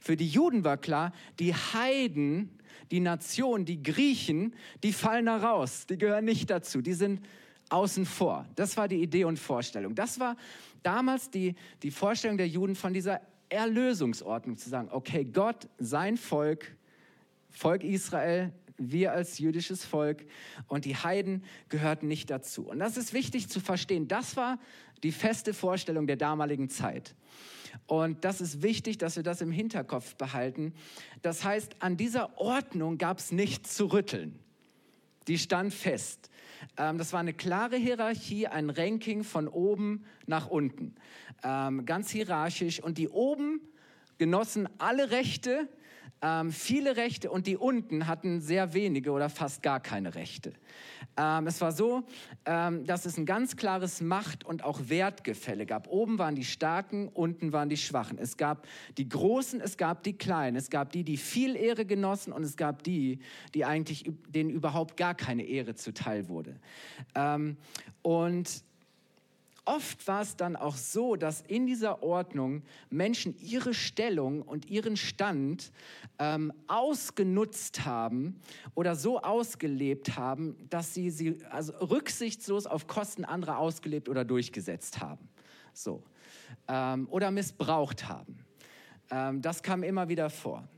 Für 0.00 0.16
die 0.16 0.28
Juden 0.28 0.64
war 0.64 0.76
klar, 0.76 1.12
die 1.38 1.54
Heiden, 1.54 2.58
die 2.90 3.00
Nation, 3.00 3.64
die 3.64 3.82
Griechen, 3.82 4.54
die 4.82 4.92
fallen 4.92 5.26
da 5.26 5.36
raus. 5.36 5.86
Die 5.86 5.98
gehören 5.98 6.24
nicht 6.24 6.48
dazu. 6.48 6.80
Die 6.80 6.94
sind 6.94 7.20
außen 7.68 8.06
vor. 8.06 8.46
Das 8.56 8.76
war 8.76 8.88
die 8.88 9.02
Idee 9.02 9.24
und 9.24 9.38
Vorstellung. 9.38 9.94
Das 9.94 10.18
war 10.18 10.36
damals 10.82 11.30
die, 11.30 11.54
die 11.82 11.90
Vorstellung 11.90 12.36
der 12.36 12.48
Juden 12.48 12.74
von 12.74 12.92
dieser 12.92 13.20
Erlösungsordnung, 13.48 14.56
zu 14.56 14.70
sagen, 14.70 14.88
okay, 14.92 15.24
Gott, 15.24 15.68
sein 15.78 16.16
Volk, 16.16 16.76
Volk 17.50 17.82
Israel, 17.82 18.52
wir 18.80 19.12
als 19.12 19.38
jüdisches 19.38 19.84
Volk 19.84 20.24
und 20.66 20.84
die 20.84 20.96
Heiden 20.96 21.44
gehörten 21.68 22.08
nicht 22.08 22.30
dazu. 22.30 22.68
Und 22.68 22.78
das 22.78 22.96
ist 22.96 23.12
wichtig 23.12 23.48
zu 23.48 23.60
verstehen. 23.60 24.08
Das 24.08 24.36
war 24.36 24.58
die 25.02 25.12
feste 25.12 25.54
Vorstellung 25.54 26.06
der 26.06 26.16
damaligen 26.16 26.68
Zeit. 26.68 27.14
Und 27.86 28.24
das 28.24 28.40
ist 28.40 28.62
wichtig, 28.62 28.98
dass 28.98 29.16
wir 29.16 29.22
das 29.22 29.40
im 29.40 29.52
Hinterkopf 29.52 30.16
behalten. 30.16 30.74
Das 31.22 31.44
heißt, 31.44 31.76
an 31.80 31.96
dieser 31.96 32.38
Ordnung 32.38 32.98
gab 32.98 33.18
es 33.18 33.32
nichts 33.32 33.76
zu 33.76 33.86
rütteln. 33.86 34.38
Die 35.28 35.38
stand 35.38 35.72
fest. 35.72 36.30
Ähm, 36.76 36.98
das 36.98 37.12
war 37.12 37.20
eine 37.20 37.34
klare 37.34 37.76
Hierarchie, 37.76 38.46
ein 38.46 38.70
Ranking 38.70 39.22
von 39.22 39.46
oben 39.46 40.04
nach 40.26 40.48
unten. 40.48 40.94
Ähm, 41.44 41.84
ganz 41.86 42.10
hierarchisch. 42.10 42.82
Und 42.82 42.98
die 42.98 43.08
oben 43.08 43.60
genossen 44.18 44.68
alle 44.78 45.10
Rechte, 45.10 45.68
ähm, 46.22 46.52
viele 46.52 46.96
Rechte 46.96 47.30
und 47.30 47.46
die 47.46 47.56
unten 47.56 48.06
hatten 48.06 48.40
sehr 48.40 48.74
wenige 48.74 49.10
oder 49.12 49.28
fast 49.28 49.62
gar 49.62 49.80
keine 49.80 50.14
Rechte. 50.14 50.52
Ähm, 51.16 51.46
es 51.46 51.60
war 51.60 51.72
so, 51.72 52.04
ähm, 52.44 52.84
dass 52.84 53.06
es 53.06 53.16
ein 53.16 53.26
ganz 53.26 53.56
klares 53.56 54.00
Macht- 54.00 54.44
und 54.44 54.64
auch 54.64 54.80
Wertgefälle 54.88 55.66
gab. 55.66 55.88
Oben 55.88 56.18
waren 56.18 56.34
die 56.34 56.44
Starken, 56.44 57.08
unten 57.08 57.52
waren 57.52 57.68
die 57.68 57.76
Schwachen. 57.76 58.18
Es 58.18 58.36
gab 58.36 58.66
die 58.98 59.08
Großen, 59.08 59.60
es 59.60 59.76
gab 59.76 60.02
die 60.02 60.16
Kleinen. 60.16 60.56
Es 60.56 60.70
gab 60.70 60.92
die, 60.92 61.04
die 61.04 61.16
viel 61.16 61.56
Ehre 61.56 61.84
genossen 61.84 62.32
und 62.32 62.42
es 62.42 62.56
gab 62.56 62.82
die, 62.82 63.20
die 63.54 63.64
eigentlich 63.64 64.10
denen 64.28 64.50
überhaupt 64.50 64.96
gar 64.96 65.14
keine 65.14 65.44
Ehre 65.44 65.74
zuteil 65.74 66.28
wurde. 66.28 66.56
Ähm, 67.14 67.56
und 68.02 68.64
oft 69.70 70.06
war 70.08 70.22
es 70.22 70.36
dann 70.36 70.56
auch 70.56 70.76
so, 70.76 71.14
dass 71.14 71.42
in 71.42 71.66
dieser 71.66 72.02
Ordnung 72.02 72.62
Menschen 72.90 73.36
ihre 73.38 73.72
Stellung 73.72 74.42
und 74.42 74.68
ihren 74.68 74.96
Stand 74.96 75.70
ähm, 76.18 76.52
ausgenutzt 76.66 77.84
haben 77.84 78.40
oder 78.74 78.96
so 78.96 79.20
ausgelebt 79.20 80.16
haben, 80.16 80.56
dass 80.70 80.94
sie 80.94 81.10
sie 81.10 81.38
also 81.50 81.72
rücksichtslos 81.74 82.66
auf 82.66 82.86
Kosten 82.88 83.24
anderer 83.24 83.58
ausgelebt 83.58 84.08
oder 84.08 84.24
durchgesetzt 84.24 85.00
haben. 85.00 85.28
So. 85.72 86.02
Ähm, 86.66 87.06
oder 87.10 87.30
missbraucht 87.30 88.08
haben. 88.08 88.44
Ähm, 89.10 89.40
das 89.40 89.62
kam 89.62 89.84
immer 89.84 90.08
wieder 90.08 90.30
vor. 90.30 90.68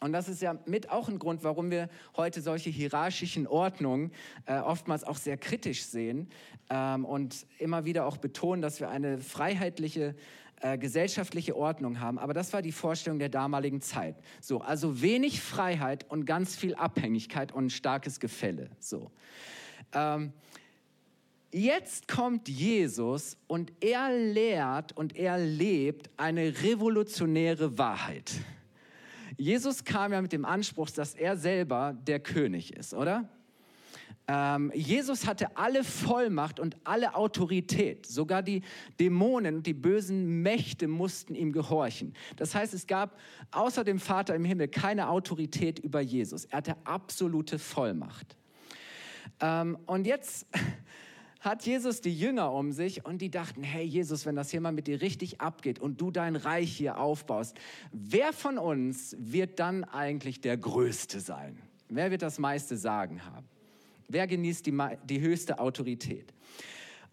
Und 0.00 0.12
das 0.12 0.28
ist 0.28 0.40
ja 0.40 0.58
mit 0.64 0.90
auch 0.90 1.08
ein 1.08 1.18
Grund, 1.18 1.44
warum 1.44 1.70
wir 1.70 1.88
heute 2.16 2.40
solche 2.40 2.70
hierarchischen 2.70 3.46
Ordnungen 3.46 4.12
äh, 4.46 4.58
oftmals 4.58 5.04
auch 5.04 5.16
sehr 5.16 5.36
kritisch 5.36 5.84
sehen 5.84 6.28
ähm, 6.70 7.04
und 7.04 7.46
immer 7.58 7.84
wieder 7.84 8.06
auch 8.06 8.16
betonen, 8.16 8.62
dass 8.62 8.80
wir 8.80 8.88
eine 8.88 9.18
freiheitliche 9.18 10.14
äh, 10.62 10.78
gesellschaftliche 10.78 11.56
Ordnung 11.56 12.00
haben, 12.00 12.18
aber 12.18 12.34
das 12.34 12.52
war 12.52 12.62
die 12.62 12.72
Vorstellung 12.72 13.18
der 13.18 13.28
damaligen 13.28 13.80
Zeit. 13.80 14.16
So, 14.40 14.60
also 14.60 15.00
wenig 15.00 15.40
Freiheit 15.40 16.04
und 16.10 16.24
ganz 16.24 16.56
viel 16.56 16.74
Abhängigkeit 16.74 17.52
und 17.52 17.66
ein 17.66 17.70
starkes 17.70 18.20
Gefälle. 18.20 18.70
So. 18.78 19.10
Ähm, 19.92 20.32
Jetzt 21.52 22.06
kommt 22.06 22.48
Jesus 22.48 23.36
und 23.48 23.72
er 23.80 24.12
lehrt 24.12 24.96
und 24.96 25.16
er 25.16 25.36
lebt 25.36 26.08
eine 26.16 26.62
revolutionäre 26.62 27.76
Wahrheit. 27.76 28.30
Jesus 29.40 29.84
kam 29.84 30.12
ja 30.12 30.20
mit 30.20 30.32
dem 30.32 30.44
Anspruch, 30.44 30.90
dass 30.90 31.14
er 31.14 31.34
selber 31.34 31.96
der 32.06 32.20
König 32.20 32.76
ist, 32.76 32.92
oder? 32.92 33.26
Ähm, 34.28 34.70
Jesus 34.74 35.26
hatte 35.26 35.56
alle 35.56 35.82
Vollmacht 35.82 36.60
und 36.60 36.76
alle 36.84 37.14
Autorität. 37.14 38.04
Sogar 38.04 38.42
die 38.42 38.60
Dämonen 39.00 39.56
und 39.56 39.66
die 39.66 39.72
bösen 39.72 40.42
Mächte 40.42 40.88
mussten 40.88 41.34
ihm 41.34 41.52
gehorchen. 41.52 42.12
Das 42.36 42.54
heißt, 42.54 42.74
es 42.74 42.86
gab 42.86 43.18
außer 43.50 43.82
dem 43.82 43.98
Vater 43.98 44.34
im 44.34 44.44
Himmel 44.44 44.68
keine 44.68 45.08
Autorität 45.08 45.78
über 45.78 46.02
Jesus. 46.02 46.44
Er 46.44 46.58
hatte 46.58 46.76
absolute 46.84 47.58
Vollmacht. 47.58 48.36
Ähm, 49.40 49.78
und 49.86 50.06
jetzt 50.06 50.46
hat 51.40 51.64
Jesus 51.64 52.02
die 52.02 52.14
Jünger 52.14 52.52
um 52.52 52.70
sich 52.70 53.04
und 53.04 53.22
die 53.22 53.30
dachten, 53.30 53.62
hey 53.62 53.84
Jesus, 53.84 54.26
wenn 54.26 54.36
das 54.36 54.50
hier 54.50 54.60
mal 54.60 54.72
mit 54.72 54.86
dir 54.86 55.00
richtig 55.00 55.40
abgeht 55.40 55.78
und 55.78 56.00
du 56.00 56.10
dein 56.10 56.36
Reich 56.36 56.76
hier 56.76 56.98
aufbaust, 56.98 57.58
wer 57.92 58.32
von 58.32 58.58
uns 58.58 59.16
wird 59.18 59.58
dann 59.58 59.84
eigentlich 59.84 60.42
der 60.42 60.58
Größte 60.58 61.20
sein? 61.20 61.58
Wer 61.88 62.10
wird 62.10 62.22
das 62.22 62.38
meiste 62.38 62.76
Sagen 62.76 63.24
haben? 63.24 63.48
Wer 64.06 64.26
genießt 64.26 64.66
die, 64.66 64.78
die 65.08 65.20
höchste 65.20 65.58
Autorität? 65.58 66.32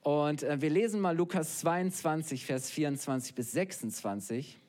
Und 0.03 0.43
äh, 0.43 0.61
wir 0.61 0.69
lesen 0.69 0.99
mal 0.99 1.15
Lukas 1.15 1.59
22, 1.59 2.45
Vers 2.45 2.69
24 2.69 3.33
bis 3.33 3.51
26. 3.51 4.59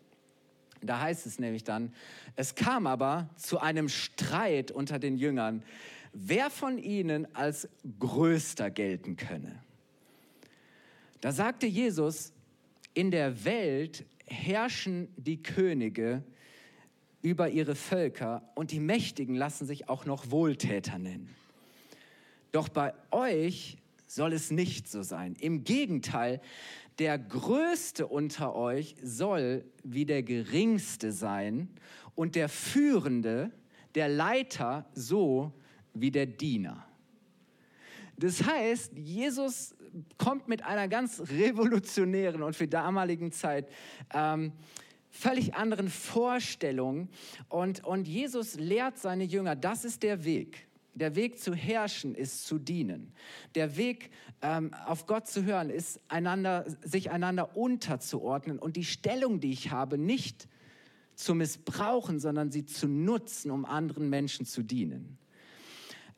Da 0.80 1.00
heißt 1.00 1.26
es 1.26 1.38
nämlich 1.38 1.64
dann, 1.64 1.92
es 2.36 2.54
kam 2.54 2.86
aber 2.86 3.28
zu 3.36 3.58
einem 3.58 3.88
Streit 3.88 4.70
unter 4.70 4.98
den 4.98 5.16
Jüngern, 5.16 5.62
wer 6.12 6.50
von 6.50 6.78
ihnen 6.78 7.34
als 7.34 7.68
größter 7.98 8.70
gelten 8.70 9.16
könne. 9.16 9.62
Da 11.20 11.32
sagte 11.32 11.66
Jesus, 11.66 12.32
in 12.94 13.10
der 13.10 13.44
Welt 13.44 14.04
herrschen 14.26 15.08
die 15.16 15.42
Könige 15.42 16.22
über 17.22 17.48
ihre 17.48 17.74
Völker 17.74 18.48
und 18.54 18.70
die 18.70 18.80
Mächtigen 18.80 19.34
lassen 19.34 19.66
sich 19.66 19.88
auch 19.88 20.04
noch 20.04 20.30
Wohltäter 20.30 20.98
nennen. 20.98 21.34
Doch 22.52 22.68
bei 22.68 22.94
euch 23.10 23.78
soll 24.06 24.32
es 24.32 24.50
nicht 24.50 24.88
so 24.88 25.02
sein. 25.02 25.36
Im 25.38 25.64
Gegenteil, 25.64 26.40
der 26.98 27.18
Größte 27.18 28.06
unter 28.06 28.54
euch 28.54 28.96
soll 29.02 29.64
wie 29.84 30.06
der 30.06 30.22
Geringste 30.22 31.12
sein 31.12 31.68
und 32.14 32.34
der 32.34 32.48
Führende, 32.48 33.52
der 33.94 34.08
Leiter 34.08 34.86
so 34.94 35.52
wie 36.00 36.10
der 36.10 36.26
Diener. 36.26 36.84
Das 38.18 38.44
heißt, 38.44 38.94
Jesus 38.96 39.76
kommt 40.16 40.48
mit 40.48 40.64
einer 40.64 40.88
ganz 40.88 41.20
revolutionären 41.20 42.42
und 42.42 42.56
für 42.56 42.66
damaligen 42.66 43.32
Zeit 43.32 43.68
ähm, 44.12 44.52
völlig 45.10 45.54
anderen 45.54 45.88
Vorstellung. 45.88 47.08
Und, 47.48 47.84
und 47.84 48.08
Jesus 48.08 48.56
lehrt 48.56 48.98
seine 48.98 49.24
Jünger, 49.24 49.56
das 49.56 49.84
ist 49.84 50.02
der 50.02 50.24
Weg. 50.24 50.66
Der 50.94 51.14
Weg 51.14 51.38
zu 51.38 51.54
herrschen 51.54 52.16
ist 52.16 52.44
zu 52.46 52.58
dienen. 52.58 53.12
Der 53.54 53.76
Weg 53.76 54.10
ähm, 54.42 54.74
auf 54.86 55.06
Gott 55.06 55.28
zu 55.28 55.44
hören 55.44 55.70
ist 55.70 56.00
einander, 56.08 56.64
sich 56.82 57.10
einander 57.10 57.56
unterzuordnen 57.56 58.58
und 58.58 58.76
die 58.76 58.84
Stellung, 58.84 59.38
die 59.38 59.52
ich 59.52 59.70
habe, 59.70 59.96
nicht 59.96 60.48
zu 61.14 61.34
missbrauchen, 61.34 62.18
sondern 62.18 62.50
sie 62.50 62.64
zu 62.64 62.88
nutzen, 62.88 63.50
um 63.50 63.64
anderen 63.64 64.08
Menschen 64.08 64.44
zu 64.44 64.62
dienen. 64.62 65.18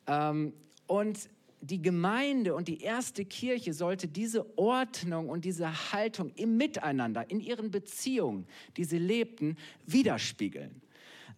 Ähm, 0.07 0.53
und 0.87 1.29
die 1.61 1.81
Gemeinde 1.81 2.55
und 2.55 2.67
die 2.67 2.81
erste 2.81 3.23
Kirche 3.23 3.73
sollte 3.73 4.07
diese 4.07 4.57
Ordnung 4.57 5.29
und 5.29 5.45
diese 5.45 5.91
Haltung 5.93 6.31
im 6.35 6.57
Miteinander, 6.57 7.29
in 7.29 7.39
ihren 7.39 7.69
Beziehungen, 7.69 8.47
die 8.77 8.83
sie 8.83 8.97
lebten, 8.97 9.57
widerspiegeln. 9.85 10.81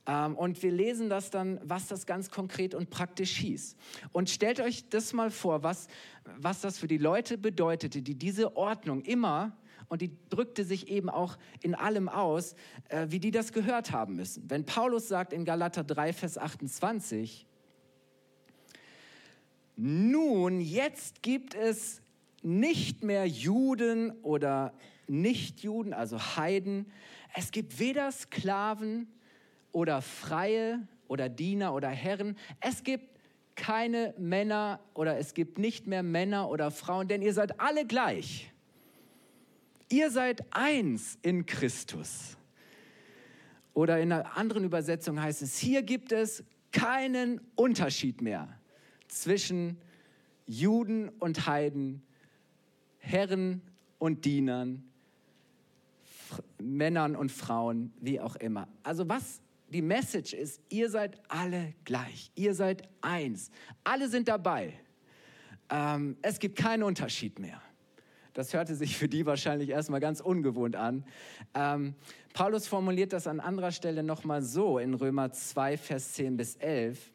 Ähm, 0.05 0.35
und 0.35 0.61
wir 0.63 0.71
lesen 0.71 1.09
das 1.09 1.29
dann, 1.29 1.59
was 1.63 1.87
das 1.87 2.05
ganz 2.05 2.29
konkret 2.29 2.73
und 2.73 2.89
praktisch 2.89 3.35
hieß. 3.37 3.75
Und 4.11 4.29
stellt 4.29 4.59
euch 4.59 4.87
das 4.89 5.13
mal 5.13 5.29
vor, 5.29 5.63
was, 5.63 5.87
was 6.37 6.61
das 6.61 6.77
für 6.77 6.87
die 6.87 6.97
Leute 6.97 7.37
bedeutete, 7.37 8.01
die 8.01 8.15
diese 8.15 8.55
Ordnung 8.55 9.01
immer, 9.01 9.57
und 9.89 10.01
die 10.01 10.11
drückte 10.29 10.63
sich 10.63 10.87
eben 10.87 11.09
auch 11.09 11.37
in 11.61 11.75
allem 11.75 12.09
aus, 12.09 12.55
äh, 12.89 13.07
wie 13.09 13.19
die 13.19 13.31
das 13.31 13.51
gehört 13.51 13.91
haben 13.91 14.15
müssen. 14.15 14.49
Wenn 14.49 14.65
Paulus 14.65 15.07
sagt 15.07 15.33
in 15.33 15.45
Galater 15.45 15.83
3, 15.83 16.13
Vers 16.13 16.37
28, 16.37 17.45
nun, 19.75 20.61
jetzt 20.61 21.23
gibt 21.23 21.55
es 21.55 22.01
nicht 22.41 23.03
mehr 23.03 23.25
Juden 23.27 24.11
oder 24.21 24.73
Nichtjuden, 25.07 25.93
also 25.93 26.19
Heiden. 26.19 26.91
Es 27.33 27.51
gibt 27.51 27.79
weder 27.79 28.11
Sklaven 28.11 29.07
oder 29.71 30.01
Freie 30.01 30.87
oder 31.07 31.29
Diener 31.29 31.73
oder 31.73 31.89
Herren. 31.89 32.37
Es 32.59 32.83
gibt 32.83 33.09
keine 33.55 34.13
Männer 34.17 34.79
oder 34.93 35.17
es 35.17 35.33
gibt 35.33 35.57
nicht 35.57 35.87
mehr 35.87 36.03
Männer 36.03 36.49
oder 36.49 36.71
Frauen, 36.71 37.07
denn 37.07 37.21
ihr 37.21 37.33
seid 37.33 37.59
alle 37.59 37.85
gleich. 37.85 38.51
Ihr 39.89 40.11
seid 40.11 40.43
eins 40.51 41.17
in 41.21 41.45
Christus. 41.45 42.37
Oder 43.73 43.99
in 43.99 44.11
einer 44.11 44.37
anderen 44.37 44.63
Übersetzung 44.63 45.19
heißt 45.21 45.41
es, 45.41 45.57
hier 45.57 45.81
gibt 45.81 46.11
es 46.11 46.43
keinen 46.71 47.41
Unterschied 47.55 48.21
mehr 48.21 48.59
zwischen 49.21 49.77
Juden 50.45 51.09
und 51.09 51.47
Heiden, 51.47 52.03
Herren 52.97 53.61
und 53.99 54.25
Dienern, 54.25 54.83
Männern 56.61 57.15
und 57.15 57.31
Frauen, 57.31 57.93
wie 57.99 58.19
auch 58.19 58.35
immer. 58.35 58.67
Also 58.83 59.07
was 59.07 59.41
die 59.69 59.81
Message 59.81 60.33
ist, 60.33 60.61
ihr 60.69 60.89
seid 60.89 61.19
alle 61.29 61.73
gleich, 61.83 62.31
ihr 62.35 62.53
seid 62.53 62.87
eins, 63.01 63.51
alle 63.83 64.09
sind 64.09 64.27
dabei. 64.27 64.73
Ähm, 65.69 66.17
es 66.21 66.39
gibt 66.39 66.57
keinen 66.57 66.83
Unterschied 66.83 67.39
mehr. 67.39 67.61
Das 68.33 68.53
hörte 68.53 68.75
sich 68.75 68.97
für 68.97 69.07
die 69.07 69.25
wahrscheinlich 69.25 69.69
erstmal 69.69 69.99
ganz 69.99 70.19
ungewohnt 70.19 70.75
an. 70.75 71.05
Ähm, 71.53 71.93
Paulus 72.33 72.67
formuliert 72.67 73.13
das 73.13 73.27
an 73.27 73.39
anderer 73.39 73.71
Stelle 73.71 74.01
nochmal 74.01 74.41
so 74.41 74.79
in 74.79 74.95
Römer 74.95 75.31
2, 75.31 75.77
Vers 75.77 76.13
10 76.13 76.37
bis 76.37 76.55
11. 76.55 77.12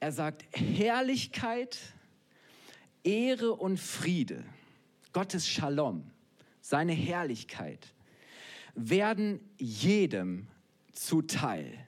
Er 0.00 0.12
sagt, 0.12 0.46
Herrlichkeit, 0.52 1.78
Ehre 3.04 3.54
und 3.54 3.78
Friede, 3.78 4.44
Gottes 5.12 5.46
Shalom, 5.46 6.10
seine 6.62 6.92
Herrlichkeit, 6.92 7.86
werden 8.74 9.40
jedem 9.58 10.46
zuteil. 10.92 11.86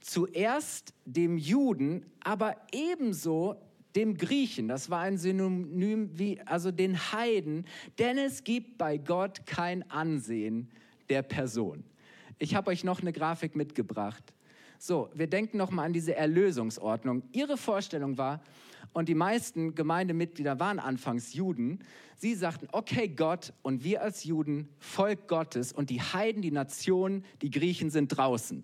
Zuerst 0.00 0.94
dem 1.04 1.36
Juden, 1.38 2.06
aber 2.20 2.56
ebenso 2.72 3.56
dem 3.96 4.16
Griechen. 4.16 4.68
Das 4.68 4.90
war 4.90 5.00
ein 5.00 5.18
Synonym 5.18 6.16
wie 6.18 6.40
also 6.42 6.70
den 6.70 6.96
Heiden, 7.12 7.66
denn 7.98 8.18
es 8.18 8.44
gibt 8.44 8.78
bei 8.78 8.96
Gott 8.96 9.46
kein 9.46 9.88
Ansehen 9.90 10.68
der 11.08 11.22
Person. 11.22 11.84
Ich 12.38 12.54
habe 12.54 12.70
euch 12.70 12.84
noch 12.84 13.00
eine 13.00 13.12
Grafik 13.12 13.56
mitgebracht. 13.56 14.33
So, 14.86 15.08
wir 15.14 15.28
denken 15.28 15.56
noch 15.56 15.70
mal 15.70 15.84
an 15.84 15.94
diese 15.94 16.14
Erlösungsordnung. 16.14 17.22
Ihre 17.32 17.56
Vorstellung 17.56 18.18
war, 18.18 18.42
und 18.92 19.08
die 19.08 19.14
meisten 19.14 19.74
Gemeindemitglieder 19.74 20.60
waren 20.60 20.78
anfangs 20.78 21.32
Juden, 21.32 21.78
sie 22.16 22.34
sagten, 22.34 22.68
okay 22.70 23.08
Gott 23.08 23.54
und 23.62 23.82
wir 23.82 24.02
als 24.02 24.24
Juden, 24.24 24.68
Volk 24.78 25.26
Gottes 25.26 25.72
und 25.72 25.88
die 25.88 26.02
Heiden, 26.02 26.42
die 26.42 26.50
Nationen, 26.50 27.24
die 27.40 27.50
Griechen 27.50 27.88
sind 27.88 28.08
draußen. 28.08 28.62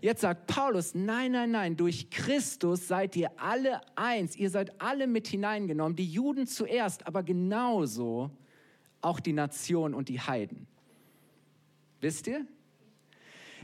Jetzt 0.00 0.22
sagt 0.22 0.46
Paulus, 0.46 0.94
nein, 0.94 1.32
nein, 1.32 1.50
nein, 1.50 1.76
durch 1.76 2.08
Christus 2.08 2.88
seid 2.88 3.14
ihr 3.14 3.30
alle 3.36 3.82
eins, 3.94 4.34
ihr 4.36 4.48
seid 4.48 4.80
alle 4.80 5.06
mit 5.06 5.28
hineingenommen, 5.28 5.96
die 5.96 6.10
Juden 6.10 6.46
zuerst, 6.46 7.06
aber 7.06 7.22
genauso 7.22 8.30
auch 9.02 9.20
die 9.20 9.34
Nation 9.34 9.92
und 9.92 10.08
die 10.08 10.18
Heiden. 10.18 10.66
Wisst 12.00 12.26
ihr? 12.26 12.46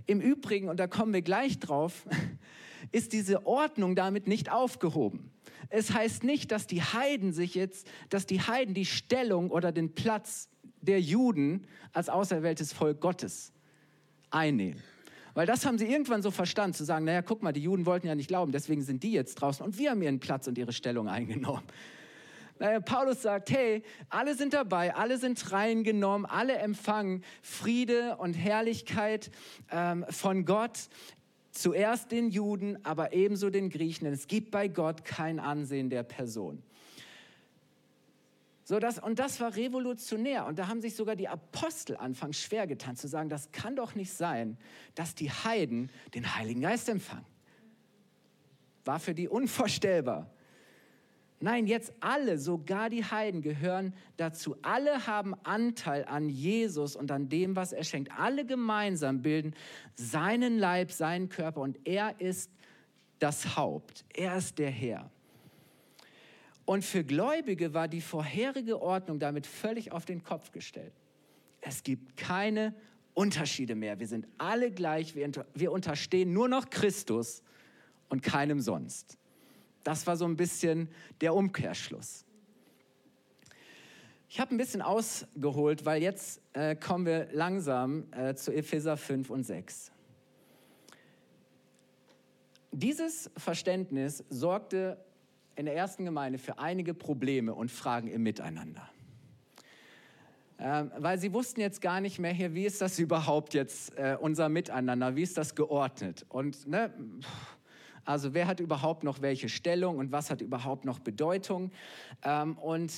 Im 0.06 0.20
Übrigen, 0.20 0.68
und 0.68 0.78
da 0.78 0.86
kommen 0.86 1.12
wir 1.12 1.22
gleich 1.22 1.58
drauf, 1.58 2.06
ist 2.92 3.12
diese 3.12 3.46
Ordnung 3.46 3.96
damit 3.96 4.26
nicht 4.26 4.50
aufgehoben. 4.50 5.30
Es 5.70 5.92
heißt 5.92 6.24
nicht, 6.24 6.50
dass 6.50 6.66
die 6.66 6.82
Heiden 6.82 7.32
sich 7.32 7.54
jetzt, 7.54 7.86
dass 8.08 8.26
die 8.26 8.40
Heiden 8.40 8.74
die 8.74 8.86
Stellung 8.86 9.50
oder 9.50 9.72
den 9.72 9.94
Platz 9.94 10.48
der 10.80 11.00
Juden 11.00 11.66
als 11.92 12.08
auserwähltes 12.08 12.72
Volk 12.72 13.00
Gottes 13.00 13.52
einnehmen. 14.30 14.82
Weil 15.34 15.46
das 15.46 15.66
haben 15.66 15.78
sie 15.78 15.86
irgendwann 15.86 16.22
so 16.22 16.30
verstanden, 16.30 16.74
zu 16.74 16.84
sagen, 16.84 17.04
naja, 17.04 17.22
guck 17.22 17.42
mal, 17.42 17.52
die 17.52 17.62
Juden 17.62 17.86
wollten 17.86 18.06
ja 18.06 18.14
nicht 18.14 18.28
glauben, 18.28 18.50
deswegen 18.50 18.82
sind 18.82 19.02
die 19.02 19.12
jetzt 19.12 19.36
draußen 19.36 19.64
und 19.64 19.78
wir 19.78 19.90
haben 19.90 20.02
ihren 20.02 20.20
Platz 20.20 20.46
und 20.48 20.58
ihre 20.58 20.72
Stellung 20.72 21.08
eingenommen. 21.08 21.62
Paulus 22.84 23.22
sagt, 23.22 23.50
hey, 23.50 23.82
alle 24.08 24.34
sind 24.34 24.52
dabei, 24.52 24.94
alle 24.94 25.18
sind 25.18 25.52
reingenommen, 25.52 26.26
alle 26.26 26.56
empfangen 26.56 27.22
Friede 27.42 28.16
und 28.16 28.34
Herrlichkeit 28.34 29.30
ähm, 29.70 30.04
von 30.10 30.44
Gott. 30.44 30.88
Zuerst 31.50 32.12
den 32.12 32.30
Juden, 32.30 32.84
aber 32.84 33.12
ebenso 33.12 33.50
den 33.50 33.70
Griechen. 33.70 34.04
Denn 34.04 34.14
es 34.14 34.26
gibt 34.26 34.50
bei 34.50 34.68
Gott 34.68 35.04
kein 35.04 35.40
Ansehen 35.40 35.90
der 35.90 36.02
Person. 36.02 36.62
So, 38.68 38.78
das, 38.78 38.98
und 38.98 39.18
das 39.18 39.40
war 39.40 39.56
revolutionär. 39.56 40.44
Und 40.44 40.58
da 40.58 40.68
haben 40.68 40.82
sich 40.82 40.94
sogar 40.94 41.16
die 41.16 41.26
Apostel 41.26 41.96
anfangs 41.96 42.38
schwer 42.38 42.66
getan, 42.66 42.96
zu 42.96 43.08
sagen, 43.08 43.30
das 43.30 43.50
kann 43.50 43.76
doch 43.76 43.94
nicht 43.94 44.12
sein, 44.12 44.58
dass 44.94 45.14
die 45.14 45.30
Heiden 45.30 45.90
den 46.14 46.36
Heiligen 46.36 46.60
Geist 46.60 46.88
empfangen. 46.90 47.24
War 48.84 49.00
für 49.00 49.14
die 49.14 49.26
unvorstellbar. 49.26 50.30
Nein, 51.40 51.66
jetzt 51.68 51.92
alle, 52.00 52.36
sogar 52.38 52.90
die 52.90 53.04
Heiden 53.04 53.42
gehören 53.42 53.94
dazu. 54.16 54.56
Alle 54.62 55.06
haben 55.06 55.34
Anteil 55.44 56.04
an 56.04 56.28
Jesus 56.28 56.96
und 56.96 57.12
an 57.12 57.28
dem, 57.28 57.54
was 57.54 57.72
er 57.72 57.84
schenkt. 57.84 58.10
Alle 58.18 58.44
gemeinsam 58.44 59.22
bilden 59.22 59.54
seinen 59.94 60.58
Leib, 60.58 60.90
seinen 60.90 61.28
Körper 61.28 61.60
und 61.60 61.78
er 61.84 62.20
ist 62.20 62.50
das 63.20 63.56
Haupt. 63.56 64.04
Er 64.14 64.36
ist 64.36 64.58
der 64.58 64.70
Herr. 64.70 65.10
Und 66.64 66.84
für 66.84 67.04
Gläubige 67.04 67.72
war 67.72 67.88
die 67.88 68.00
vorherige 68.00 68.82
Ordnung 68.82 69.18
damit 69.18 69.46
völlig 69.46 69.92
auf 69.92 70.04
den 70.04 70.22
Kopf 70.22 70.50
gestellt. 70.50 70.92
Es 71.60 71.82
gibt 71.82 72.16
keine 72.16 72.74
Unterschiede 73.14 73.74
mehr. 73.74 73.98
Wir 73.98 74.06
sind 74.06 74.26
alle 74.38 74.70
gleich. 74.70 75.14
Wir, 75.14 75.72
unterstehen 75.72 76.32
nur 76.32 76.48
noch 76.48 76.68
Christus 76.70 77.42
und 78.08 78.22
keinem 78.22 78.60
sonst. 78.60 79.17
Das 79.88 80.06
war 80.06 80.18
so 80.18 80.26
ein 80.26 80.36
bisschen 80.36 80.90
der 81.22 81.34
Umkehrschluss. 81.34 82.26
Ich 84.28 84.38
habe 84.38 84.54
ein 84.54 84.58
bisschen 84.58 84.82
ausgeholt, 84.82 85.86
weil 85.86 86.02
jetzt 86.02 86.42
äh, 86.52 86.76
kommen 86.76 87.06
wir 87.06 87.28
langsam 87.32 88.04
äh, 88.12 88.34
zu 88.34 88.52
Epheser 88.52 88.98
5 88.98 89.30
und 89.30 89.44
6. 89.44 89.90
Dieses 92.70 93.30
Verständnis 93.38 94.22
sorgte 94.28 95.02
in 95.56 95.64
der 95.64 95.74
ersten 95.74 96.04
Gemeinde 96.04 96.38
für 96.38 96.58
einige 96.58 96.92
Probleme 96.92 97.54
und 97.54 97.70
Fragen 97.70 98.08
im 98.08 98.22
Miteinander. 98.22 98.90
Ähm, 100.58 100.92
weil 100.98 101.18
sie 101.18 101.32
wussten 101.32 101.62
jetzt 101.62 101.80
gar 101.80 102.02
nicht 102.02 102.18
mehr 102.18 102.34
hier, 102.34 102.52
wie 102.52 102.66
ist 102.66 102.82
das 102.82 102.98
überhaupt 102.98 103.54
jetzt 103.54 103.96
äh, 103.96 104.18
unser 104.20 104.50
Miteinander, 104.50 105.16
wie 105.16 105.22
ist 105.22 105.38
das 105.38 105.54
geordnet? 105.54 106.26
Und 106.28 106.66
ne, 106.68 106.92
also 108.08 108.32
wer 108.32 108.46
hat 108.46 108.58
überhaupt 108.58 109.04
noch 109.04 109.20
welche 109.20 109.50
Stellung 109.50 109.98
und 109.98 110.12
was 110.12 110.30
hat 110.30 110.40
überhaupt 110.40 110.86
noch 110.86 110.98
Bedeutung? 110.98 111.70
Ähm, 112.24 112.56
und 112.56 112.90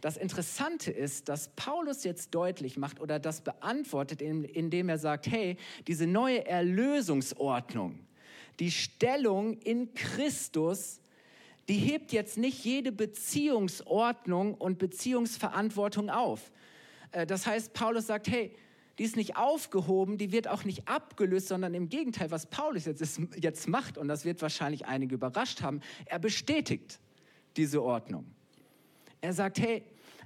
das 0.00 0.16
Interessante 0.16 0.90
ist, 0.90 1.28
dass 1.28 1.48
Paulus 1.48 2.02
jetzt 2.02 2.34
deutlich 2.34 2.78
macht 2.78 2.98
oder 2.98 3.18
das 3.18 3.42
beantwortet, 3.42 4.22
indem 4.22 4.88
er 4.88 4.96
sagt, 4.96 5.26
hey, 5.26 5.58
diese 5.86 6.06
neue 6.06 6.46
Erlösungsordnung, 6.46 7.98
die 8.58 8.70
Stellung 8.70 9.58
in 9.58 9.92
Christus, 9.92 10.98
die 11.68 11.76
hebt 11.76 12.12
jetzt 12.12 12.38
nicht 12.38 12.64
jede 12.64 12.90
Beziehungsordnung 12.90 14.54
und 14.54 14.78
Beziehungsverantwortung 14.78 16.08
auf. 16.08 16.50
Äh, 17.12 17.26
das 17.26 17.46
heißt, 17.46 17.74
Paulus 17.74 18.06
sagt, 18.06 18.28
hey, 18.28 18.56
die 18.98 19.04
ist 19.04 19.16
nicht 19.16 19.36
aufgehoben, 19.36 20.18
die 20.18 20.32
wird 20.32 20.48
auch 20.48 20.64
nicht 20.64 20.88
abgelöst, 20.88 21.48
sondern 21.48 21.74
im 21.74 21.88
Gegenteil, 21.88 22.30
was 22.30 22.46
Paulus 22.46 22.84
jetzt, 22.84 23.00
ist, 23.00 23.20
jetzt 23.36 23.68
macht, 23.68 23.98
und 23.98 24.08
das 24.08 24.24
wird 24.24 24.40
wahrscheinlich 24.40 24.86
einige 24.86 25.16
überrascht 25.16 25.62
haben, 25.62 25.80
er 26.06 26.18
bestätigt 26.18 27.00
diese 27.56 27.82
Ordnung. 27.82 28.24
Er 29.20 29.32
sagt, 29.32 29.58
hey, 29.58 29.82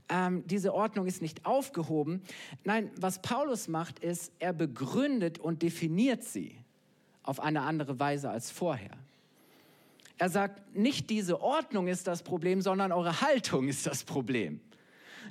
ähm, 0.08 0.42
diese 0.46 0.74
Ordnung 0.74 1.06
ist 1.06 1.22
nicht 1.22 1.44
aufgehoben. 1.46 2.22
Nein, 2.64 2.90
was 2.98 3.20
Paulus 3.22 3.68
macht, 3.68 3.98
ist, 3.98 4.32
er 4.38 4.52
begründet 4.52 5.38
und 5.38 5.62
definiert 5.62 6.24
sie 6.24 6.56
auf 7.22 7.40
eine 7.40 7.62
andere 7.62 8.00
Weise 8.00 8.30
als 8.30 8.50
vorher. 8.50 8.96
Er 10.16 10.28
sagt, 10.30 10.74
nicht 10.74 11.10
diese 11.10 11.40
Ordnung 11.40 11.86
ist 11.86 12.06
das 12.06 12.22
Problem, 12.22 12.60
sondern 12.60 12.90
eure 12.90 13.20
Haltung 13.20 13.68
ist 13.68 13.86
das 13.86 14.02
Problem. 14.02 14.60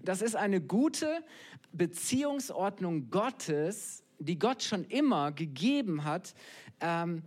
Das 0.03 0.21
ist 0.21 0.35
eine 0.35 0.61
gute 0.61 1.23
Beziehungsordnung 1.71 3.09
Gottes, 3.09 4.03
die 4.19 4.39
Gott 4.39 4.63
schon 4.63 4.83
immer 4.85 5.31
gegeben 5.31 6.03
hat, 6.03 6.33
ähm, 6.79 7.23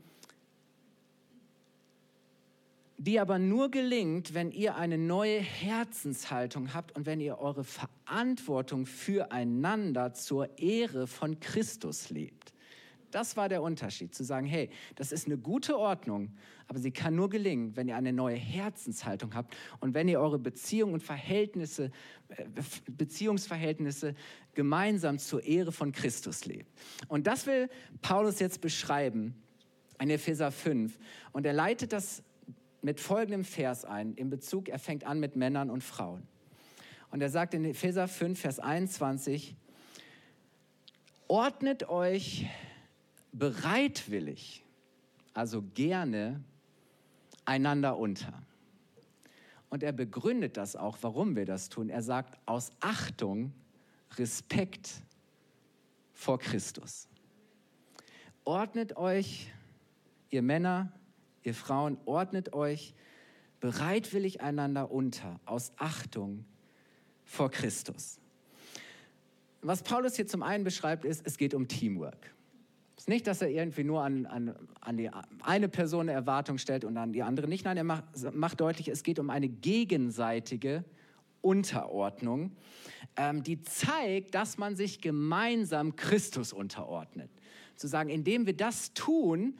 die 2.98 3.18
aber 3.18 3.38
nur 3.38 3.70
gelingt, 3.70 4.34
wenn 4.34 4.50
ihr 4.50 4.76
eine 4.76 4.98
neue 4.98 5.40
Herzenshaltung 5.40 6.74
habt 6.74 6.94
und 6.96 7.06
wenn 7.06 7.20
ihr 7.20 7.38
eure 7.38 7.64
Verantwortung 7.64 8.84
füreinander 8.84 10.12
zur 10.12 10.58
Ehre 10.58 11.06
von 11.06 11.40
Christus 11.40 12.10
lebt. 12.10 12.52
Das 13.10 13.36
war 13.36 13.48
der 13.48 13.62
Unterschied, 13.62 14.14
zu 14.14 14.24
sagen, 14.24 14.46
hey, 14.46 14.70
das 14.94 15.12
ist 15.12 15.26
eine 15.26 15.36
gute 15.36 15.78
Ordnung, 15.78 16.32
aber 16.68 16.78
sie 16.78 16.90
kann 16.90 17.14
nur 17.14 17.28
gelingen, 17.28 17.76
wenn 17.76 17.88
ihr 17.88 17.96
eine 17.96 18.12
neue 18.12 18.36
Herzenshaltung 18.36 19.34
habt 19.34 19.56
und 19.80 19.94
wenn 19.94 20.08
ihr 20.08 20.20
eure 20.20 20.38
Beziehungen 20.38 20.94
und 20.94 21.02
Verhältnisse, 21.02 21.90
äh, 22.28 22.44
Beziehungsverhältnisse 22.88 24.14
gemeinsam 24.54 25.18
zur 25.18 25.42
Ehre 25.42 25.72
von 25.72 25.92
Christus 25.92 26.44
lebt. 26.44 26.70
Und 27.08 27.26
das 27.26 27.46
will 27.46 27.68
Paulus 28.02 28.38
jetzt 28.38 28.60
beschreiben 28.60 29.34
in 30.00 30.10
Epheser 30.10 30.50
5 30.50 30.98
und 31.32 31.46
er 31.46 31.52
leitet 31.52 31.92
das 31.92 32.22
mit 32.82 33.00
folgendem 33.00 33.44
Vers 33.44 33.84
ein, 33.84 34.14
in 34.14 34.30
Bezug, 34.30 34.68
er 34.68 34.78
fängt 34.78 35.04
an 35.04 35.20
mit 35.20 35.36
Männern 35.36 35.70
und 35.70 35.84
Frauen. 35.84 36.26
Und 37.10 37.20
er 37.20 37.28
sagt 37.28 37.54
in 37.54 37.64
Epheser 37.64 38.08
5, 38.08 38.40
Vers 38.40 38.60
21, 38.60 39.56
ordnet 41.28 41.88
euch 41.88 42.46
bereitwillig, 43.32 44.64
also 45.34 45.62
gerne, 45.74 46.42
einander 47.44 47.98
unter. 47.98 48.42
Und 49.68 49.82
er 49.82 49.92
begründet 49.92 50.56
das 50.56 50.76
auch, 50.76 50.98
warum 51.02 51.36
wir 51.36 51.46
das 51.46 51.68
tun. 51.68 51.90
Er 51.90 52.02
sagt, 52.02 52.38
aus 52.46 52.70
Achtung, 52.80 53.52
Respekt 54.16 54.90
vor 56.12 56.38
Christus. 56.38 57.08
Ordnet 58.44 58.96
euch, 58.96 59.52
ihr 60.30 60.42
Männer, 60.42 60.92
ihr 61.42 61.54
Frauen, 61.54 61.98
ordnet 62.04 62.52
euch 62.52 62.94
bereitwillig 63.60 64.40
einander 64.40 64.90
unter, 64.90 65.38
aus 65.44 65.72
Achtung 65.76 66.44
vor 67.24 67.50
Christus. 67.50 68.18
Was 69.62 69.82
Paulus 69.82 70.16
hier 70.16 70.26
zum 70.26 70.42
einen 70.42 70.64
beschreibt, 70.64 71.04
ist, 71.04 71.26
es 71.26 71.36
geht 71.36 71.54
um 71.54 71.68
Teamwork. 71.68 72.34
Es 73.00 73.04
ist 73.04 73.08
nicht, 73.08 73.26
dass 73.26 73.40
er 73.40 73.48
irgendwie 73.48 73.82
nur 73.82 74.02
an, 74.02 74.26
an, 74.26 74.54
an 74.82 74.98
die 74.98 75.08
eine 75.40 75.70
Person 75.70 76.02
eine 76.02 76.12
Erwartung 76.12 76.58
stellt 76.58 76.84
und 76.84 76.98
an 76.98 77.14
die 77.14 77.22
andere 77.22 77.48
nicht. 77.48 77.64
Nein, 77.64 77.78
er 77.78 77.84
macht, 77.84 78.04
macht 78.34 78.60
deutlich, 78.60 78.88
es 78.88 79.02
geht 79.02 79.18
um 79.18 79.30
eine 79.30 79.48
gegenseitige 79.48 80.84
Unterordnung, 81.40 82.52
ähm, 83.16 83.42
die 83.42 83.62
zeigt, 83.62 84.34
dass 84.34 84.58
man 84.58 84.76
sich 84.76 85.00
gemeinsam 85.00 85.96
Christus 85.96 86.52
unterordnet. 86.52 87.30
Zu 87.74 87.88
sagen, 87.88 88.10
indem 88.10 88.44
wir 88.44 88.54
das 88.54 88.92
tun, 88.92 89.56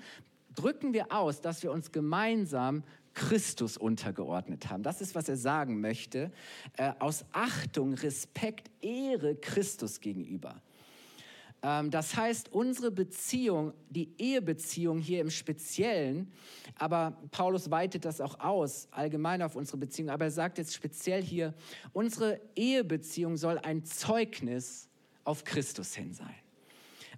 drücken 0.54 0.92
wir 0.92 1.10
aus, 1.10 1.40
dass 1.40 1.62
wir 1.62 1.72
uns 1.72 1.92
gemeinsam 1.92 2.82
Christus 3.14 3.78
untergeordnet 3.78 4.68
haben. 4.68 4.82
Das 4.82 5.00
ist, 5.00 5.14
was 5.14 5.30
er 5.30 5.38
sagen 5.38 5.80
möchte. 5.80 6.30
Äh, 6.76 6.92
aus 6.98 7.24
Achtung, 7.32 7.94
Respekt, 7.94 8.70
Ehre 8.82 9.34
Christus 9.34 9.98
gegenüber. 10.02 10.60
Ähm, 11.62 11.90
das 11.90 12.16
heißt, 12.16 12.52
unsere 12.52 12.90
Beziehung, 12.90 13.74
die 13.88 14.12
Ehebeziehung 14.18 14.98
hier 14.98 15.20
im 15.20 15.30
Speziellen, 15.30 16.32
aber 16.76 17.16
Paulus 17.30 17.70
weitet 17.70 18.04
das 18.04 18.20
auch 18.20 18.40
aus, 18.40 18.88
allgemein 18.90 19.42
auf 19.42 19.56
unsere 19.56 19.78
Beziehung, 19.78 20.10
aber 20.10 20.26
er 20.26 20.30
sagt 20.30 20.58
jetzt 20.58 20.74
speziell 20.74 21.22
hier, 21.22 21.54
unsere 21.92 22.40
Ehebeziehung 22.56 23.36
soll 23.36 23.58
ein 23.58 23.84
Zeugnis 23.84 24.88
auf 25.24 25.44
Christus 25.44 25.94
hin 25.94 26.14
sein. 26.14 26.34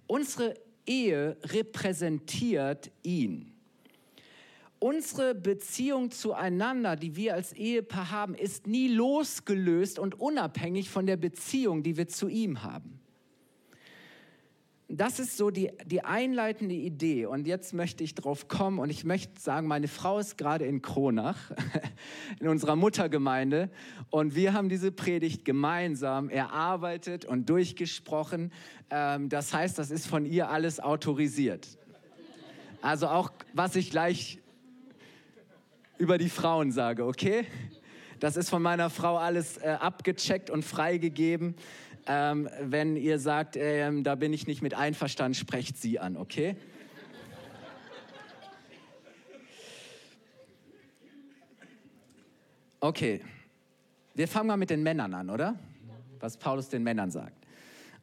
Unsere 0.07 0.55
Ehe 0.85 1.37
repräsentiert 1.43 2.91
ihn. 3.03 3.49
Unsere 4.79 5.33
Beziehung 5.33 6.11
zueinander, 6.11 6.97
die 6.97 7.15
wir 7.15 7.35
als 7.35 7.53
Ehepaar 7.53 8.11
haben, 8.11 8.35
ist 8.35 8.67
nie 8.67 8.89
losgelöst 8.89 9.97
und 9.97 10.19
unabhängig 10.19 10.89
von 10.89 11.05
der 11.05 11.15
Beziehung, 11.15 11.83
die 11.83 11.95
wir 11.95 12.09
zu 12.09 12.27
ihm 12.27 12.63
haben 12.63 12.99
das 14.99 15.19
ist 15.19 15.37
so 15.37 15.49
die, 15.49 15.71
die 15.85 16.03
einleitende 16.03 16.75
Idee. 16.75 17.25
Und 17.25 17.47
jetzt 17.47 17.73
möchte 17.73 18.03
ich 18.03 18.15
drauf 18.15 18.47
kommen 18.47 18.79
und 18.79 18.89
ich 18.89 19.03
möchte 19.03 19.39
sagen, 19.41 19.67
meine 19.67 19.87
Frau 19.87 20.19
ist 20.19 20.37
gerade 20.37 20.65
in 20.65 20.81
Kronach, 20.81 21.37
in 22.39 22.47
unserer 22.47 22.75
Muttergemeinde. 22.75 23.69
Und 24.09 24.35
wir 24.35 24.53
haben 24.53 24.69
diese 24.69 24.91
Predigt 24.91 25.45
gemeinsam 25.45 26.29
erarbeitet 26.29 27.25
und 27.25 27.49
durchgesprochen. 27.49 28.51
Ähm, 28.89 29.29
das 29.29 29.53
heißt, 29.53 29.79
das 29.79 29.89
ist 29.89 30.05
von 30.05 30.25
ihr 30.25 30.49
alles 30.49 30.79
autorisiert. 30.79 31.67
Also 32.81 33.07
auch, 33.07 33.31
was 33.53 33.75
ich 33.75 33.91
gleich 33.91 34.39
über 35.97 36.17
die 36.17 36.29
Frauen 36.29 36.71
sage, 36.71 37.05
okay? 37.05 37.45
Das 38.19 38.37
ist 38.37 38.49
von 38.49 38.61
meiner 38.61 38.89
Frau 38.89 39.17
alles 39.17 39.57
äh, 39.57 39.77
abgecheckt 39.79 40.49
und 40.49 40.63
freigegeben. 40.63 41.55
Ähm, 42.05 42.49
wenn 42.59 42.97
ihr 42.97 43.17
sagt, 43.17 43.55
äh, 43.55 44.01
da 44.01 44.15
bin 44.15 44.33
ich 44.33 44.45
nicht 44.45 44.61
mit 44.61 44.73
einverstanden, 44.73 45.35
sprecht 45.35 45.77
sie 45.77 45.99
an, 45.99 46.17
okay? 46.17 46.57
Okay, 52.81 53.21
wir 54.13 54.27
fangen 54.27 54.47
mal 54.47 54.57
mit 54.57 54.69
den 54.69 54.83
Männern 54.83 55.13
an, 55.13 55.29
oder? 55.29 55.57
Was 56.19 56.35
Paulus 56.35 56.67
den 56.67 56.83
Männern 56.83 57.11
sagt. 57.11 57.47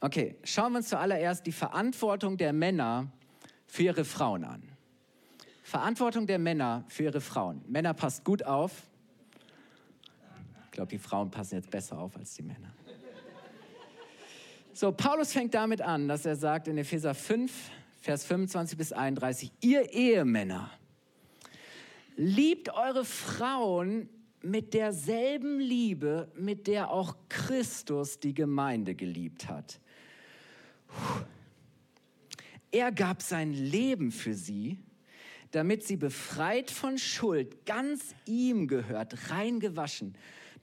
Okay, 0.00 0.36
schauen 0.42 0.72
wir 0.72 0.78
uns 0.78 0.88
zuallererst 0.88 1.46
die 1.46 1.52
Verantwortung 1.52 2.38
der 2.38 2.54
Männer 2.54 3.12
für 3.66 3.82
ihre 3.82 4.06
Frauen 4.06 4.44
an. 4.44 4.62
Verantwortung 5.62 6.26
der 6.26 6.38
Männer 6.38 6.84
für 6.88 7.04
ihre 7.04 7.20
Frauen. 7.20 7.62
Männer 7.68 7.92
passt 7.92 8.24
gut 8.24 8.42
auf. 8.42 8.88
Ich 10.64 10.70
glaube, 10.70 10.88
die 10.88 10.98
Frauen 10.98 11.30
passen 11.30 11.56
jetzt 11.56 11.70
besser 11.70 11.98
auf 11.98 12.16
als 12.16 12.34
die 12.34 12.42
Männer. 12.42 12.72
So, 14.80 14.92
Paulus 14.92 15.34
fängt 15.34 15.52
damit 15.52 15.82
an, 15.82 16.08
dass 16.08 16.24
er 16.24 16.36
sagt 16.36 16.66
in 16.66 16.78
Epheser 16.78 17.12
5, 17.12 17.52
Vers 18.00 18.24
25 18.24 18.78
bis 18.78 18.92
31, 18.94 19.52
ihr 19.60 19.92
Ehemänner, 19.92 20.70
liebt 22.16 22.70
eure 22.70 23.04
Frauen 23.04 24.08
mit 24.40 24.72
derselben 24.72 25.60
Liebe, 25.60 26.32
mit 26.34 26.66
der 26.66 26.90
auch 26.90 27.14
Christus 27.28 28.20
die 28.20 28.32
Gemeinde 28.32 28.94
geliebt 28.94 29.50
hat. 29.50 29.78
Er 32.70 32.90
gab 32.90 33.20
sein 33.20 33.52
Leben 33.52 34.10
für 34.10 34.32
sie, 34.32 34.78
damit 35.50 35.84
sie 35.84 35.96
befreit 35.96 36.70
von 36.70 36.96
Schuld, 36.96 37.66
ganz 37.66 38.14
ihm 38.24 38.66
gehört, 38.66 39.30
rein 39.30 39.60
gewaschen 39.60 40.14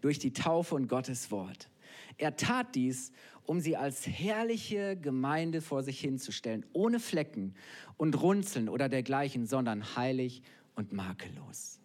durch 0.02 0.18
die 0.18 0.34
Taufe 0.34 0.74
und 0.74 0.88
Gottes 0.88 1.30
Wort. 1.30 1.70
Er 2.18 2.36
tat 2.36 2.76
dies, 2.76 3.12
um 3.44 3.60
sie 3.60 3.78
als 3.78 4.06
herrliche 4.06 4.98
Gemeinde 4.98 5.62
vor 5.62 5.84
sich 5.84 6.00
hinzustellen, 6.00 6.66
ohne 6.74 7.00
Flecken 7.00 7.56
und 7.96 8.22
Runzeln 8.22 8.70
oder 8.70 8.90
dergleichen, 8.90 9.46
sondern 9.46 9.96
heilig 9.96 10.42
und 10.76 10.92
makellos. 10.94 11.80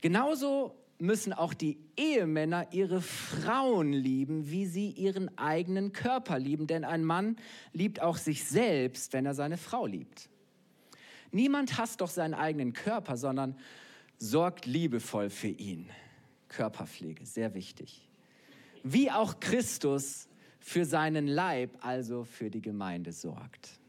Genauso 0.00 0.74
müssen 0.98 1.32
auch 1.32 1.54
die 1.54 1.78
Ehemänner 1.96 2.72
ihre 2.72 3.00
Frauen 3.00 3.92
lieben, 3.92 4.50
wie 4.50 4.66
sie 4.66 4.90
ihren 4.90 5.36
eigenen 5.38 5.92
Körper 5.92 6.38
lieben. 6.38 6.66
Denn 6.66 6.84
ein 6.84 7.04
Mann 7.04 7.36
liebt 7.72 8.00
auch 8.00 8.16
sich 8.16 8.44
selbst, 8.44 9.12
wenn 9.12 9.26
er 9.26 9.34
seine 9.34 9.56
Frau 9.56 9.86
liebt. 9.86 10.28
Niemand 11.30 11.78
hasst 11.78 12.00
doch 12.00 12.10
seinen 12.10 12.34
eigenen 12.34 12.72
Körper, 12.72 13.16
sondern 13.16 13.56
sorgt 14.18 14.66
liebevoll 14.66 15.30
für 15.30 15.48
ihn. 15.48 15.90
Körperpflege, 16.48 17.26
sehr 17.26 17.54
wichtig. 17.54 18.08
Wie 18.84 19.10
auch 19.10 19.40
Christus 19.40 20.28
für 20.60 20.84
seinen 20.84 21.26
Leib, 21.26 21.78
also 21.80 22.24
für 22.24 22.50
die 22.50 22.60
Gemeinde 22.60 23.12
sorgt. 23.12 23.80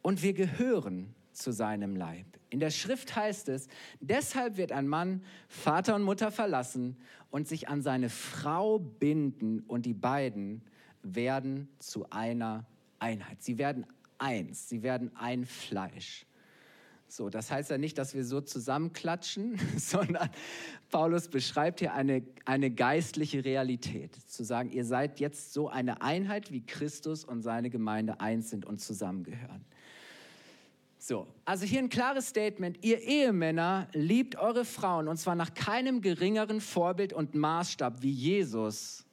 Und 0.00 0.22
wir 0.22 0.32
gehören 0.32 1.14
zu 1.32 1.52
seinem 1.52 1.96
Leib. 1.96 2.26
In 2.48 2.60
der 2.60 2.70
Schrift 2.70 3.16
heißt 3.16 3.48
es, 3.48 3.66
deshalb 4.00 4.56
wird 4.56 4.70
ein 4.70 4.86
Mann 4.86 5.22
Vater 5.48 5.96
und 5.96 6.04
Mutter 6.04 6.30
verlassen 6.30 6.96
und 7.30 7.48
sich 7.48 7.68
an 7.68 7.82
seine 7.82 8.08
Frau 8.08 8.78
binden 8.78 9.60
und 9.60 9.86
die 9.86 9.94
beiden 9.94 10.62
werden 11.02 11.68
zu 11.80 12.08
einer 12.10 12.64
Einheit. 13.00 13.42
Sie 13.42 13.58
werden 13.58 13.86
eins, 14.18 14.68
sie 14.68 14.82
werden 14.82 15.14
ein 15.16 15.44
Fleisch. 15.44 16.25
So, 17.08 17.30
das 17.30 17.50
heißt 17.50 17.70
ja 17.70 17.78
nicht, 17.78 17.98
dass 17.98 18.14
wir 18.14 18.24
so 18.24 18.40
zusammenklatschen, 18.40 19.58
sondern 19.76 20.28
Paulus 20.90 21.28
beschreibt 21.28 21.80
hier 21.80 21.94
eine, 21.94 22.22
eine 22.44 22.70
geistliche 22.70 23.44
Realität. 23.44 24.14
Zu 24.26 24.44
sagen, 24.44 24.70
ihr 24.70 24.84
seid 24.84 25.20
jetzt 25.20 25.52
so 25.52 25.68
eine 25.68 26.02
Einheit, 26.02 26.50
wie 26.50 26.64
Christus 26.64 27.24
und 27.24 27.42
seine 27.42 27.70
Gemeinde 27.70 28.20
eins 28.20 28.50
sind 28.50 28.66
und 28.66 28.80
zusammengehören. 28.80 29.64
So, 30.98 31.28
also 31.44 31.64
hier 31.64 31.78
ein 31.78 31.88
klares 31.88 32.26
Statement. 32.28 32.84
Ihr 32.84 33.00
Ehemänner 33.00 33.86
liebt 33.92 34.34
eure 34.36 34.64
Frauen 34.64 35.06
und 35.06 35.18
zwar 35.18 35.36
nach 35.36 35.54
keinem 35.54 36.00
geringeren 36.00 36.60
Vorbild 36.60 37.12
und 37.12 37.36
Maßstab 37.36 38.02
wie 38.02 38.10
Jesus 38.10 39.04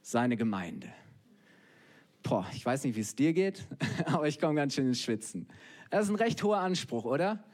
seine 0.00 0.38
Gemeinde. 0.38 0.88
Boah, 2.22 2.46
ich 2.54 2.64
weiß 2.64 2.84
nicht, 2.84 2.96
wie 2.96 3.00
es 3.00 3.14
dir 3.14 3.34
geht, 3.34 3.66
aber 4.06 4.28
ich 4.28 4.40
komme 4.40 4.54
ganz 4.54 4.74
schön 4.74 4.86
ins 4.86 5.02
Schwitzen. 5.02 5.46
Das 5.90 6.04
ist 6.04 6.10
ein 6.10 6.16
recht 6.16 6.42
hoher 6.42 6.58
Anspruch, 6.58 7.04
oder? 7.04 7.44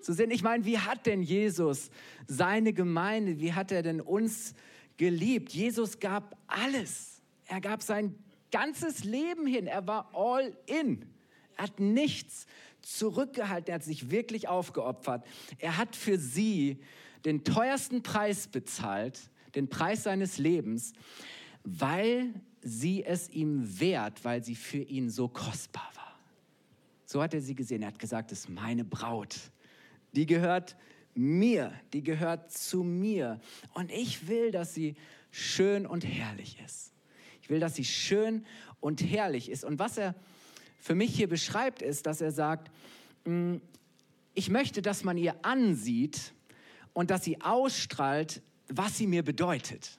Zu 0.00 0.12
sehen, 0.12 0.30
ich 0.30 0.42
meine, 0.42 0.64
wie 0.64 0.78
hat 0.78 1.06
denn 1.06 1.22
Jesus 1.22 1.90
seine 2.26 2.72
Gemeinde, 2.72 3.38
wie 3.40 3.52
hat 3.52 3.72
er 3.72 3.82
denn 3.82 4.00
uns 4.00 4.54
geliebt? 4.96 5.52
Jesus 5.52 6.00
gab 6.00 6.36
alles. 6.46 7.20
Er 7.46 7.60
gab 7.60 7.82
sein 7.82 8.14
ganzes 8.50 9.04
Leben 9.04 9.46
hin. 9.46 9.66
Er 9.66 9.86
war 9.86 10.10
all 10.14 10.56
in. 10.66 11.04
Er 11.56 11.64
hat 11.64 11.80
nichts 11.80 12.46
zurückgehalten, 12.82 13.68
er 13.68 13.76
hat 13.76 13.84
sich 13.84 14.10
wirklich 14.10 14.48
aufgeopfert. 14.48 15.26
Er 15.58 15.76
hat 15.76 15.96
für 15.96 16.18
sie 16.18 16.78
den 17.24 17.42
teuersten 17.42 18.02
Preis 18.02 18.46
bezahlt, 18.46 19.30
den 19.54 19.68
Preis 19.68 20.04
seines 20.04 20.38
Lebens, 20.38 20.92
weil 21.64 22.32
sie 22.62 23.04
es 23.04 23.28
ihm 23.30 23.80
wert, 23.80 24.24
weil 24.24 24.44
sie 24.44 24.54
für 24.54 24.78
ihn 24.78 25.10
so 25.10 25.26
kostbar. 25.28 25.90
So 27.06 27.22
hat 27.22 27.32
er 27.32 27.40
sie 27.40 27.54
gesehen. 27.54 27.82
Er 27.82 27.88
hat 27.88 27.98
gesagt, 27.98 28.32
das 28.32 28.40
ist 28.40 28.48
meine 28.50 28.84
Braut. 28.84 29.38
Die 30.12 30.26
gehört 30.26 30.76
mir, 31.14 31.72
die 31.92 32.02
gehört 32.02 32.52
zu 32.52 32.82
mir. 32.82 33.40
Und 33.74 33.90
ich 33.90 34.28
will, 34.28 34.50
dass 34.50 34.74
sie 34.74 34.96
schön 35.30 35.86
und 35.86 36.04
herrlich 36.04 36.58
ist. 36.64 36.92
Ich 37.40 37.48
will, 37.48 37.60
dass 37.60 37.76
sie 37.76 37.84
schön 37.84 38.44
und 38.80 39.02
herrlich 39.02 39.48
ist. 39.48 39.64
Und 39.64 39.78
was 39.78 39.96
er 39.96 40.14
für 40.80 40.96
mich 40.96 41.14
hier 41.14 41.28
beschreibt, 41.28 41.80
ist, 41.80 42.06
dass 42.06 42.20
er 42.20 42.32
sagt, 42.32 42.70
mm, 43.24 43.56
ich 44.34 44.50
möchte, 44.50 44.82
dass 44.82 45.04
man 45.04 45.16
ihr 45.16 45.34
ansieht 45.44 46.34
und 46.92 47.10
dass 47.10 47.24
sie 47.24 47.40
ausstrahlt, 47.40 48.42
was 48.68 48.98
sie 48.98 49.06
mir 49.06 49.22
bedeutet, 49.22 49.98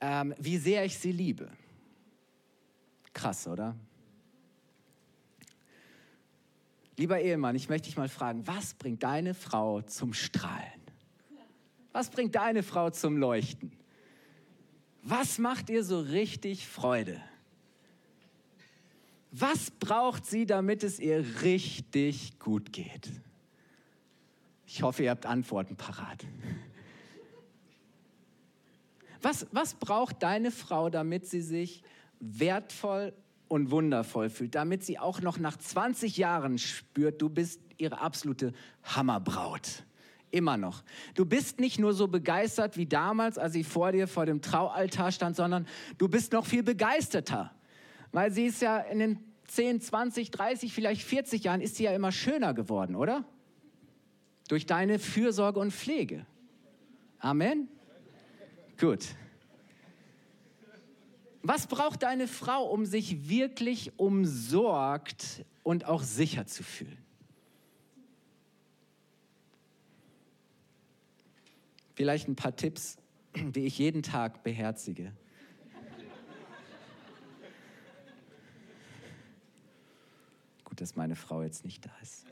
ähm, 0.00 0.32
wie 0.38 0.58
sehr 0.58 0.84
ich 0.84 0.96
sie 0.96 1.12
liebe. 1.12 1.50
Krass, 3.12 3.46
oder? 3.46 3.76
Lieber 6.96 7.20
Ehemann, 7.20 7.56
ich 7.56 7.68
möchte 7.68 7.86
dich 7.86 7.96
mal 7.96 8.08
fragen, 8.08 8.46
was 8.46 8.74
bringt 8.74 9.02
deine 9.02 9.34
Frau 9.34 9.80
zum 9.82 10.12
Strahlen? 10.12 10.80
Was 11.92 12.10
bringt 12.10 12.34
deine 12.34 12.62
Frau 12.62 12.90
zum 12.90 13.16
Leuchten? 13.16 13.72
Was 15.02 15.38
macht 15.38 15.68
ihr 15.70 15.84
so 15.84 16.00
richtig 16.00 16.66
Freude? 16.66 17.20
Was 19.30 19.70
braucht 19.70 20.26
sie, 20.26 20.44
damit 20.46 20.84
es 20.84 21.00
ihr 21.00 21.42
richtig 21.42 22.38
gut 22.38 22.72
geht? 22.72 23.10
Ich 24.66 24.82
hoffe, 24.82 25.04
ihr 25.04 25.10
habt 25.10 25.26
Antworten 25.26 25.76
parat. 25.76 26.24
Was, 29.22 29.46
was 29.50 29.74
braucht 29.74 30.22
deine 30.22 30.50
Frau, 30.50 30.90
damit 30.90 31.26
sie 31.26 31.42
sich 31.42 31.82
wertvoll 32.20 33.14
und 33.52 33.70
wundervoll 33.70 34.30
fühlt, 34.30 34.54
damit 34.54 34.82
sie 34.82 34.98
auch 34.98 35.20
noch 35.20 35.38
nach 35.38 35.58
20 35.58 36.16
Jahren 36.16 36.56
spürt, 36.56 37.20
du 37.20 37.28
bist 37.28 37.60
ihre 37.76 38.00
absolute 38.00 38.54
Hammerbraut. 38.82 39.84
Immer 40.30 40.56
noch. 40.56 40.82
Du 41.14 41.26
bist 41.26 41.60
nicht 41.60 41.78
nur 41.78 41.92
so 41.92 42.08
begeistert 42.08 42.78
wie 42.78 42.86
damals, 42.86 43.36
als 43.36 43.52
sie 43.52 43.62
vor 43.62 43.92
dir 43.92 44.08
vor 44.08 44.24
dem 44.24 44.40
Traualtar 44.40 45.12
stand, 45.12 45.36
sondern 45.36 45.66
du 45.98 46.08
bist 46.08 46.32
noch 46.32 46.46
viel 46.46 46.62
begeisterter. 46.62 47.54
Weil 48.10 48.32
sie 48.32 48.46
ist 48.46 48.62
ja 48.62 48.78
in 48.78 49.00
den 49.00 49.18
10, 49.48 49.82
20, 49.82 50.30
30, 50.30 50.72
vielleicht 50.72 51.02
40 51.02 51.44
Jahren, 51.44 51.60
ist 51.60 51.76
sie 51.76 51.84
ja 51.84 51.92
immer 51.92 52.10
schöner 52.10 52.54
geworden, 52.54 52.96
oder? 52.96 53.22
Durch 54.48 54.64
deine 54.64 54.98
Fürsorge 54.98 55.60
und 55.60 55.74
Pflege. 55.74 56.24
Amen? 57.18 57.68
Gut. 58.80 59.08
Was 61.42 61.66
braucht 61.66 62.04
deine 62.04 62.28
Frau, 62.28 62.64
um 62.64 62.86
sich 62.86 63.28
wirklich 63.28 63.98
umsorgt 63.98 65.44
und 65.64 65.84
auch 65.84 66.02
sicher 66.02 66.46
zu 66.46 66.62
fühlen? 66.62 66.98
Vielleicht 71.94 72.28
ein 72.28 72.36
paar 72.36 72.54
Tipps, 72.54 72.96
die 73.36 73.66
ich 73.66 73.78
jeden 73.78 74.02
Tag 74.02 74.44
beherzige. 74.44 75.12
Gut, 80.64 80.80
dass 80.80 80.96
meine 80.96 81.16
Frau 81.16 81.42
jetzt 81.42 81.64
nicht 81.64 81.84
da 81.84 81.92
ist. 82.00 82.24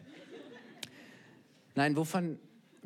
Nein, 1.75 1.97
wovon 1.97 2.39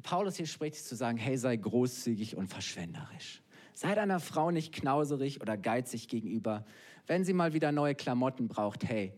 Paulus 0.02 0.36
hier 0.36 0.46
spricht, 0.46 0.76
ist 0.76 0.88
zu 0.88 0.96
sagen, 0.96 1.16
hey, 1.16 1.36
sei 1.36 1.56
großzügig 1.56 2.36
und 2.36 2.48
verschwenderisch. 2.48 3.43
Sei 3.74 3.94
deiner 3.94 4.20
Frau 4.20 4.50
nicht 4.50 4.72
knauserig 4.72 5.40
oder 5.40 5.56
geizig 5.56 6.08
gegenüber. 6.08 6.64
Wenn 7.06 7.24
sie 7.24 7.32
mal 7.32 7.52
wieder 7.52 7.72
neue 7.72 7.94
Klamotten 7.94 8.48
braucht, 8.48 8.84
hey, 8.84 9.12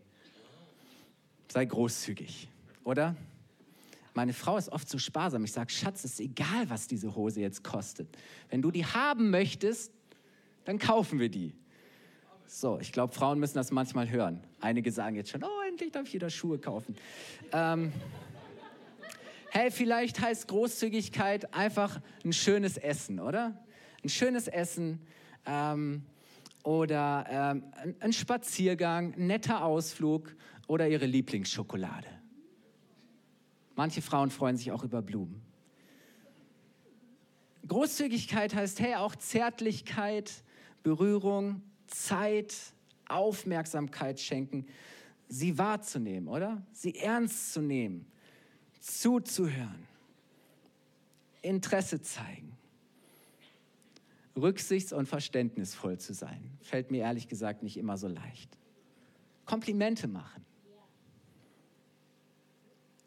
sei 1.47 1.65
großzügig, 1.65 2.49
oder? 2.83 3.15
Meine 4.15 4.33
Frau 4.33 4.57
ist 4.57 4.69
oft 4.69 4.89
so 4.89 4.97
sparsam. 4.97 5.43
Ich 5.43 5.51
sage, 5.51 5.71
Schatz, 5.71 6.03
es 6.03 6.13
ist 6.13 6.19
egal, 6.19 6.69
was 6.69 6.87
diese 6.87 7.15
Hose 7.15 7.39
jetzt 7.39 7.63
kostet. 7.63 8.07
Wenn 8.49 8.63
du 8.63 8.71
die 8.71 8.83
haben 8.83 9.29
möchtest, 9.29 9.91
dann 10.65 10.79
kaufen 10.79 11.19
wir 11.19 11.29
die. 11.29 11.53
So, 12.47 12.79
ich 12.79 12.91
glaube, 12.91 13.13
Frauen 13.13 13.39
müssen 13.39 13.55
das 13.55 13.71
manchmal 13.71 14.09
hören. 14.09 14.41
Einige 14.59 14.91
sagen 14.91 15.15
jetzt 15.15 15.29
schon, 15.29 15.43
oh, 15.43 15.61
endlich 15.67 15.91
darf 15.91 16.07
ich 16.07 16.15
wieder 16.15 16.31
Schuhe 16.31 16.57
kaufen. 16.57 16.95
Ähm, 17.51 17.91
hey, 19.51 19.69
vielleicht 19.69 20.19
heißt 20.19 20.47
Großzügigkeit 20.47 21.53
einfach 21.53 22.01
ein 22.25 22.33
schönes 22.33 22.77
Essen, 22.77 23.19
oder? 23.19 23.53
Ein 24.03 24.09
schönes 24.09 24.47
Essen 24.47 25.01
ähm, 25.45 26.03
oder 26.63 27.25
ähm, 27.29 27.63
ein 27.99 28.13
Spaziergang, 28.13 29.13
ein 29.13 29.27
netter 29.27 29.63
Ausflug 29.63 30.35
oder 30.67 30.87
ihre 30.87 31.05
Lieblingsschokolade. 31.05 32.07
Manche 33.75 34.01
Frauen 34.01 34.31
freuen 34.31 34.57
sich 34.57 34.71
auch 34.71 34.83
über 34.83 35.01
Blumen. 35.01 35.41
Großzügigkeit 37.67 38.55
heißt, 38.55 38.79
hey, 38.79 38.95
auch 38.95 39.15
Zärtlichkeit, 39.15 40.31
Berührung, 40.83 41.61
Zeit, 41.87 42.55
Aufmerksamkeit 43.07 44.19
schenken, 44.19 44.65
sie 45.27 45.57
wahrzunehmen, 45.57 46.27
oder? 46.27 46.61
Sie 46.71 46.95
ernst 46.95 47.53
zu 47.53 47.61
nehmen, 47.61 48.05
zuzuhören, 48.79 49.87
Interesse 51.41 52.01
zeigen, 52.01 52.46
rücksichts- 54.37 54.93
und 54.93 55.07
verständnisvoll 55.07 55.97
zu 55.97 56.13
sein. 56.13 56.57
Fällt 56.61 56.91
mir 56.91 56.99
ehrlich 56.99 57.27
gesagt 57.27 57.63
nicht 57.63 57.77
immer 57.77 57.97
so 57.97 58.07
leicht. 58.07 58.57
Komplimente 59.45 60.07
machen. 60.07 60.45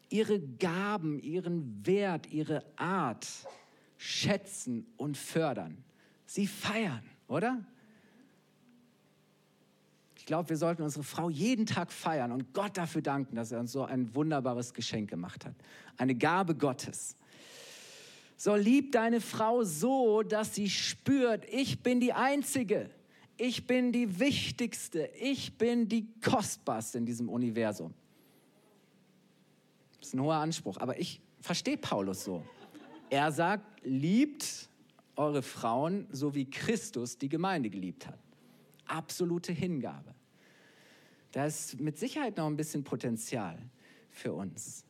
Ihre 0.09 0.39
Gaben, 0.39 1.19
ihren 1.19 1.85
Wert, 1.85 2.31
ihre 2.31 2.65
Art 2.75 3.27
schätzen 3.97 4.85
und 4.97 5.15
fördern. 5.15 5.83
Sie 6.25 6.47
feiern, 6.47 7.03
oder? 7.27 7.65
Ich 10.17 10.25
glaube, 10.25 10.49
wir 10.49 10.57
sollten 10.57 10.83
unsere 10.83 11.03
Frau 11.03 11.29
jeden 11.29 11.65
Tag 11.65 11.91
feiern 11.91 12.31
und 12.31 12.53
Gott 12.53 12.77
dafür 12.77 13.01
danken, 13.01 13.35
dass 13.35 13.51
er 13.51 13.59
uns 13.59 13.71
so 13.71 13.83
ein 13.83 14.13
wunderbares 14.13 14.73
Geschenk 14.73 15.09
gemacht 15.09 15.45
hat. 15.45 15.55
Eine 15.97 16.15
Gabe 16.15 16.55
Gottes. 16.55 17.15
So 18.41 18.55
lieb 18.55 18.93
deine 18.93 19.21
Frau 19.21 19.63
so, 19.63 20.23
dass 20.23 20.55
sie 20.55 20.67
spürt, 20.67 21.45
ich 21.53 21.83
bin 21.83 21.99
die 21.99 22.11
Einzige, 22.11 22.89
ich 23.37 23.67
bin 23.67 23.91
die 23.91 24.19
Wichtigste, 24.19 25.11
ich 25.19 25.59
bin 25.59 25.87
die 25.87 26.07
Kostbarste 26.23 26.97
in 26.97 27.05
diesem 27.05 27.29
Universum. 27.29 27.93
Das 29.99 30.07
ist 30.07 30.15
ein 30.15 30.21
hoher 30.21 30.37
Anspruch, 30.37 30.77
aber 30.77 30.99
ich 30.99 31.21
verstehe 31.39 31.77
Paulus 31.77 32.23
so. 32.23 32.41
Er 33.11 33.31
sagt, 33.31 33.85
liebt 33.85 34.67
eure 35.15 35.43
Frauen 35.43 36.07
so 36.11 36.33
wie 36.33 36.49
Christus 36.49 37.19
die 37.19 37.29
Gemeinde 37.29 37.69
geliebt 37.69 38.07
hat 38.07 38.17
absolute 38.91 39.53
Hingabe. 39.53 40.13
Da 41.31 41.45
ist 41.45 41.79
mit 41.79 41.97
Sicherheit 41.97 42.37
noch 42.37 42.47
ein 42.47 42.57
bisschen 42.57 42.83
Potenzial 42.83 43.57
für 44.09 44.33
uns. 44.33 44.83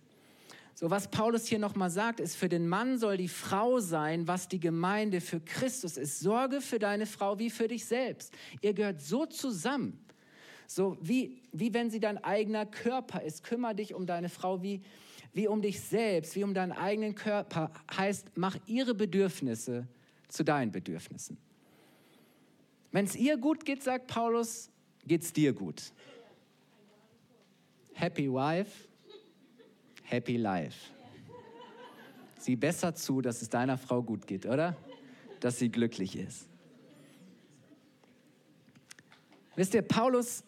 So, 0.81 0.89
was 0.89 1.07
Paulus 1.07 1.45
hier 1.45 1.59
nochmal 1.59 1.91
sagt, 1.91 2.19
ist, 2.19 2.35
für 2.35 2.49
den 2.49 2.67
Mann 2.67 2.97
soll 2.97 3.15
die 3.15 3.27
Frau 3.27 3.79
sein, 3.79 4.27
was 4.27 4.47
die 4.47 4.59
Gemeinde 4.59 5.21
für 5.21 5.39
Christus 5.39 5.95
ist. 5.95 6.19
Sorge 6.21 6.59
für 6.59 6.79
deine 6.79 7.05
Frau 7.05 7.37
wie 7.37 7.51
für 7.51 7.67
dich 7.67 7.85
selbst. 7.85 8.33
Ihr 8.61 8.73
gehört 8.73 8.99
so 8.99 9.27
zusammen. 9.27 10.03
So 10.65 10.97
wie, 10.99 11.43
wie 11.51 11.71
wenn 11.75 11.91
sie 11.91 11.99
dein 11.99 12.17
eigener 12.23 12.65
Körper 12.65 13.21
ist. 13.21 13.43
Kümmere 13.43 13.75
dich 13.75 13.93
um 13.93 14.07
deine 14.07 14.27
Frau 14.27 14.63
wie, 14.63 14.81
wie 15.33 15.47
um 15.47 15.61
dich 15.61 15.79
selbst, 15.81 16.35
wie 16.35 16.43
um 16.43 16.55
deinen 16.55 16.71
eigenen 16.71 17.13
Körper. 17.13 17.69
Heißt, 17.95 18.31
mach 18.33 18.57
ihre 18.65 18.95
Bedürfnisse 18.95 19.87
zu 20.29 20.43
deinen 20.43 20.71
Bedürfnissen. 20.71 21.37
Wenn 22.91 23.05
es 23.05 23.15
ihr 23.15 23.37
gut 23.37 23.65
geht, 23.65 23.83
sagt 23.83 24.07
Paulus, 24.07 24.71
geht 25.05 25.21
es 25.21 25.31
dir 25.31 25.53
gut. 25.53 25.93
Happy 27.93 28.33
wife, 28.33 28.87
happy 30.11 30.37
life. 30.37 30.89
Sieh 32.37 32.55
besser 32.55 32.93
zu, 32.93 33.21
dass 33.21 33.41
es 33.41 33.49
deiner 33.49 33.77
Frau 33.77 34.01
gut 34.01 34.27
geht, 34.27 34.45
oder? 34.45 34.75
Dass 35.39 35.59
sie 35.59 35.69
glücklich 35.69 36.17
ist. 36.17 36.47
Wisst 39.55 39.73
ihr, 39.73 39.81
Paulus 39.81 40.43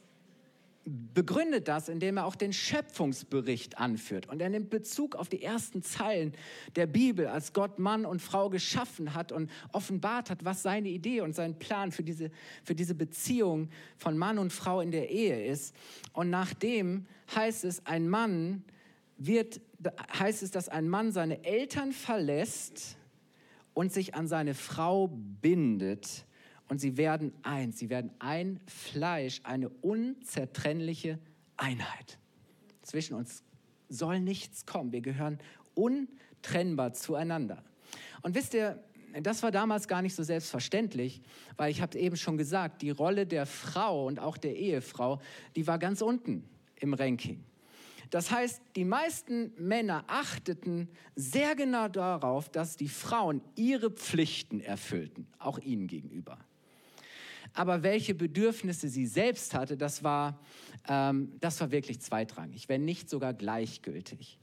begründet 0.85 1.69
das, 1.69 1.87
indem 1.87 2.17
er 2.17 2.25
auch 2.25 2.35
den 2.35 2.51
Schöpfungsbericht 2.51 3.77
anführt. 3.77 4.27
Und 4.27 4.41
er 4.41 4.49
nimmt 4.49 4.69
Bezug 4.69 5.15
auf 5.15 5.29
die 5.29 5.41
ersten 5.41 5.81
Zeilen 5.81 6.33
der 6.75 6.87
Bibel, 6.87 7.27
als 7.27 7.53
Gott 7.53 7.79
Mann 7.79 8.05
und 8.05 8.21
Frau 8.21 8.49
geschaffen 8.49 9.13
hat 9.13 9.31
und 9.31 9.49
offenbart 9.71 10.29
hat, 10.29 10.43
was 10.43 10.61
seine 10.61 10.89
Idee 10.89 11.21
und 11.21 11.35
sein 11.35 11.57
Plan 11.57 11.91
für 11.91 12.03
diese, 12.03 12.31
für 12.63 12.75
diese 12.75 12.95
Beziehung 12.95 13.69
von 13.97 14.17
Mann 14.17 14.37
und 14.39 14.51
Frau 14.51 14.81
in 14.81 14.91
der 14.91 15.09
Ehe 15.09 15.45
ist. 15.45 15.73
Und 16.11 16.29
nachdem 16.29 17.05
heißt 17.33 17.63
es, 17.63 17.85
ein 17.85 18.09
Mann 18.09 18.63
wird, 19.17 19.61
heißt 20.17 20.43
es, 20.43 20.51
dass 20.51 20.69
ein 20.69 20.89
Mann 20.89 21.11
seine 21.11 21.43
Eltern 21.43 21.91
verlässt 21.91 22.97
und 23.73 23.91
sich 23.91 24.15
an 24.15 24.27
seine 24.27 24.53
Frau 24.53 25.07
bindet 25.07 26.25
und 26.69 26.79
sie 26.79 26.97
werden 26.97 27.33
eins, 27.43 27.79
sie 27.79 27.89
werden 27.89 28.11
ein 28.19 28.59
Fleisch, 28.67 29.41
eine 29.43 29.69
unzertrennliche 29.69 31.19
Einheit. 31.57 32.17
Zwischen 32.81 33.15
uns 33.15 33.43
soll 33.89 34.19
nichts 34.19 34.65
kommen, 34.65 34.91
wir 34.91 35.01
gehören 35.01 35.39
untrennbar 35.75 36.93
zueinander. 36.93 37.63
Und 38.21 38.35
wisst 38.35 38.53
ihr, 38.53 38.83
das 39.21 39.43
war 39.43 39.51
damals 39.51 39.87
gar 39.87 40.01
nicht 40.01 40.15
so 40.15 40.23
selbstverständlich, 40.23 41.21
weil 41.57 41.69
ich 41.69 41.81
habe 41.81 41.97
eben 41.99 42.17
schon 42.17 42.37
gesagt, 42.37 42.81
die 42.81 42.89
Rolle 42.89 43.27
der 43.27 43.45
Frau 43.45 44.07
und 44.07 44.19
auch 44.19 44.37
der 44.37 44.55
Ehefrau, 44.55 45.21
die 45.55 45.67
war 45.67 45.77
ganz 45.77 46.01
unten 46.01 46.49
im 46.77 46.93
Ranking. 46.93 47.43
Das 48.09 48.31
heißt, 48.31 48.61
die 48.75 48.85
meisten 48.85 49.53
Männer 49.57 50.03
achteten 50.07 50.89
sehr 51.15 51.55
genau 51.55 51.87
darauf, 51.87 52.49
dass 52.49 52.77
die 52.77 52.89
Frauen 52.89 53.41
ihre 53.55 53.89
Pflichten 53.89 54.59
erfüllten, 54.59 55.27
auch 55.39 55.59
ihnen 55.59 55.87
gegenüber 55.87 56.37
aber 57.53 57.83
welche 57.83 58.15
Bedürfnisse 58.15 58.89
sie 58.89 59.05
selbst 59.05 59.53
hatte, 59.53 59.77
das 59.77 60.03
war, 60.03 60.39
ähm, 60.87 61.33
das 61.39 61.59
war 61.61 61.71
wirklich 61.71 62.01
zweitrangig, 62.01 62.67
wenn 62.67 62.83
nicht 62.83 63.09
sogar 63.09 63.33
gleichgültig. 63.33 64.39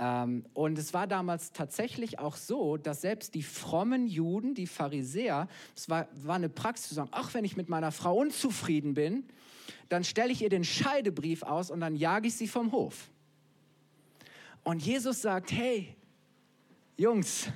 Ähm, 0.00 0.44
und 0.54 0.78
es 0.78 0.92
war 0.92 1.06
damals 1.06 1.52
tatsächlich 1.52 2.18
auch 2.18 2.36
so, 2.36 2.76
dass 2.76 3.00
selbst 3.00 3.34
die 3.34 3.42
frommen 3.42 4.06
Juden, 4.06 4.54
die 4.54 4.66
Pharisäer, 4.66 5.48
es 5.76 5.88
war, 5.88 6.08
war 6.14 6.36
eine 6.36 6.48
Praxis 6.48 6.88
zu 6.88 6.94
sagen, 6.94 7.10
ach, 7.12 7.34
wenn 7.34 7.44
ich 7.44 7.56
mit 7.56 7.68
meiner 7.68 7.92
Frau 7.92 8.16
unzufrieden 8.16 8.94
bin, 8.94 9.24
dann 9.88 10.04
stelle 10.04 10.32
ich 10.32 10.42
ihr 10.42 10.48
den 10.48 10.64
Scheidebrief 10.64 11.42
aus 11.42 11.70
und 11.70 11.80
dann 11.80 11.96
jage 11.96 12.28
ich 12.28 12.34
sie 12.34 12.48
vom 12.48 12.72
Hof. 12.72 13.10
Und 14.64 14.84
Jesus 14.84 15.22
sagt, 15.22 15.52
hey, 15.52 15.96
Jungs, 16.96 17.48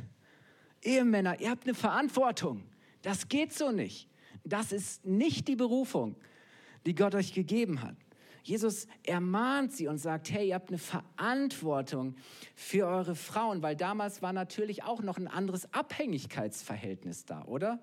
Ehemänner, 0.83 1.40
ihr 1.40 1.51
habt 1.51 1.64
eine 1.64 1.75
Verantwortung. 1.75 2.62
Das 3.03 3.29
geht 3.29 3.53
so 3.53 3.70
nicht. 3.70 4.09
Das 4.44 4.72
ist 4.72 5.05
nicht 5.05 5.48
die 5.48 5.57
Berufung, 5.57 6.16
die 6.87 6.94
Gott 6.94 7.14
euch 7.14 7.33
gegeben 7.33 7.83
hat. 7.83 7.96
Jesus 8.44 8.88
ermahnt 9.05 9.72
sie 9.72 9.87
und 9.87 9.98
sagt, 9.98 10.33
hey, 10.33 10.48
ihr 10.48 10.57
habt 10.57 10.70
eine 10.70 10.79
Verantwortung 10.79 12.16
für 12.57 12.87
eure 12.87 13.14
Frauen, 13.14 13.62
weil 13.62 13.77
damals 13.77 14.20
war 14.20 14.33
natürlich 14.33 14.83
auch 14.83 15.01
noch 15.01 15.16
ein 15.16 15.29
anderes 15.29 15.72
Abhängigkeitsverhältnis 15.72 17.25
da, 17.25 17.44
oder? 17.44 17.79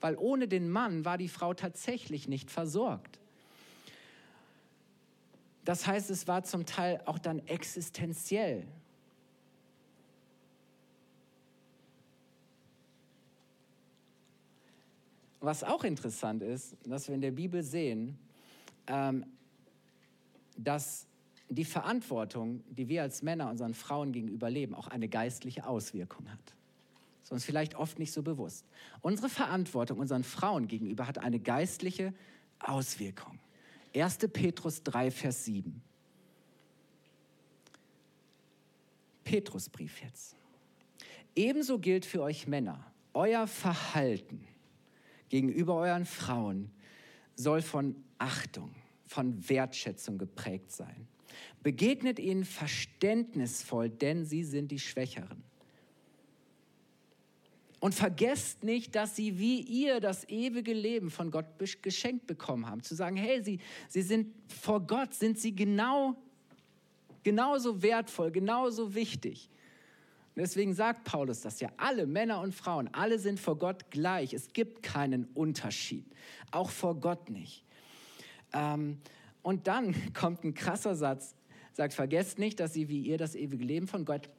Weil 0.00 0.16
ohne 0.16 0.48
den 0.48 0.70
Mann 0.70 1.04
war 1.04 1.18
die 1.18 1.28
Frau 1.28 1.52
tatsächlich 1.52 2.28
nicht 2.28 2.50
versorgt. 2.50 3.20
Das 5.64 5.86
heißt, 5.86 6.10
es 6.10 6.28
war 6.28 6.44
zum 6.44 6.66
Teil 6.66 7.00
auch 7.06 7.18
dann 7.18 7.38
existenziell. 7.46 8.66
Was 15.40 15.62
auch 15.62 15.84
interessant 15.84 16.42
ist, 16.42 16.76
dass 16.86 17.08
wir 17.08 17.14
in 17.14 17.20
der 17.20 17.30
Bibel 17.30 17.62
sehen, 17.62 18.18
ähm, 18.86 19.26
dass 20.56 21.06
die 21.48 21.64
Verantwortung, 21.64 22.62
die 22.70 22.88
wir 22.88 23.02
als 23.02 23.22
Männer 23.22 23.50
unseren 23.50 23.74
Frauen 23.74 24.12
gegenüber 24.12 24.48
leben, 24.48 24.74
auch 24.74 24.88
eine 24.88 25.08
geistliche 25.08 25.66
Auswirkung 25.66 26.30
hat. 26.30 26.40
Das 27.20 27.28
ist 27.28 27.32
uns 27.32 27.44
vielleicht 27.44 27.74
oft 27.74 27.98
nicht 27.98 28.12
so 28.12 28.22
bewusst. 28.22 28.66
Unsere 29.00 29.28
Verantwortung 29.28 29.98
unseren 29.98 30.24
Frauen 30.24 30.68
gegenüber 30.68 31.06
hat 31.06 31.18
eine 31.18 31.38
geistliche 31.38 32.14
Auswirkung. 32.58 33.38
1. 33.94 34.18
Petrus 34.32 34.82
3, 34.82 35.10
Vers 35.10 35.44
7. 35.44 35.80
Petrusbrief 39.22 40.02
jetzt. 40.02 40.36
Ebenso 41.36 41.78
gilt 41.78 42.04
für 42.04 42.22
euch 42.22 42.46
Männer, 42.46 42.84
euer 43.12 43.46
Verhalten 43.46 44.46
gegenüber 45.28 45.76
euren 45.76 46.04
Frauen 46.04 46.70
soll 47.34 47.62
von 47.62 47.96
Achtung, 48.18 48.74
von 49.06 49.48
Wertschätzung 49.48 50.18
geprägt 50.18 50.70
sein. 50.70 51.08
Begegnet 51.62 52.18
ihnen 52.18 52.44
verständnisvoll, 52.44 53.90
denn 53.90 54.24
sie 54.24 54.44
sind 54.44 54.70
die 54.70 54.78
Schwächeren. 54.78 55.42
Und 57.84 57.94
vergesst 57.94 58.64
nicht, 58.64 58.94
dass 58.94 59.14
sie 59.14 59.38
wie 59.38 59.60
ihr 59.60 60.00
das 60.00 60.26
ewige 60.30 60.72
Leben 60.72 61.10
von 61.10 61.30
Gott 61.30 61.44
geschenkt 61.82 62.26
bekommen 62.26 62.66
haben. 62.66 62.82
Zu 62.82 62.94
sagen, 62.94 63.14
hey, 63.14 63.42
sie, 63.42 63.58
sie 63.90 64.00
sind 64.00 64.32
vor 64.48 64.80
Gott, 64.80 65.12
sind 65.12 65.38
sie 65.38 65.54
genau, 65.54 66.16
genauso 67.24 67.82
wertvoll, 67.82 68.30
genauso 68.30 68.94
wichtig. 68.94 69.50
Und 70.34 70.40
deswegen 70.40 70.72
sagt 70.72 71.04
Paulus 71.04 71.42
das 71.42 71.60
ja, 71.60 71.68
alle 71.76 72.06
Männer 72.06 72.40
und 72.40 72.54
Frauen, 72.54 72.88
alle 72.94 73.18
sind 73.18 73.38
vor 73.38 73.58
Gott 73.58 73.90
gleich. 73.90 74.32
Es 74.32 74.54
gibt 74.54 74.82
keinen 74.82 75.26
Unterschied, 75.34 76.06
auch 76.52 76.70
vor 76.70 76.98
Gott 76.98 77.28
nicht. 77.28 77.66
Ähm, 78.54 78.96
und 79.42 79.66
dann 79.66 79.94
kommt 80.14 80.42
ein 80.42 80.54
krasser 80.54 80.94
Satz, 80.94 81.34
sagt, 81.74 81.92
vergesst 81.92 82.38
nicht, 82.38 82.60
dass 82.60 82.72
sie 82.72 82.88
wie 82.88 83.00
ihr 83.00 83.18
das 83.18 83.34
ewige 83.34 83.62
Leben 83.62 83.88
von 83.88 84.06
Gott 84.06 84.30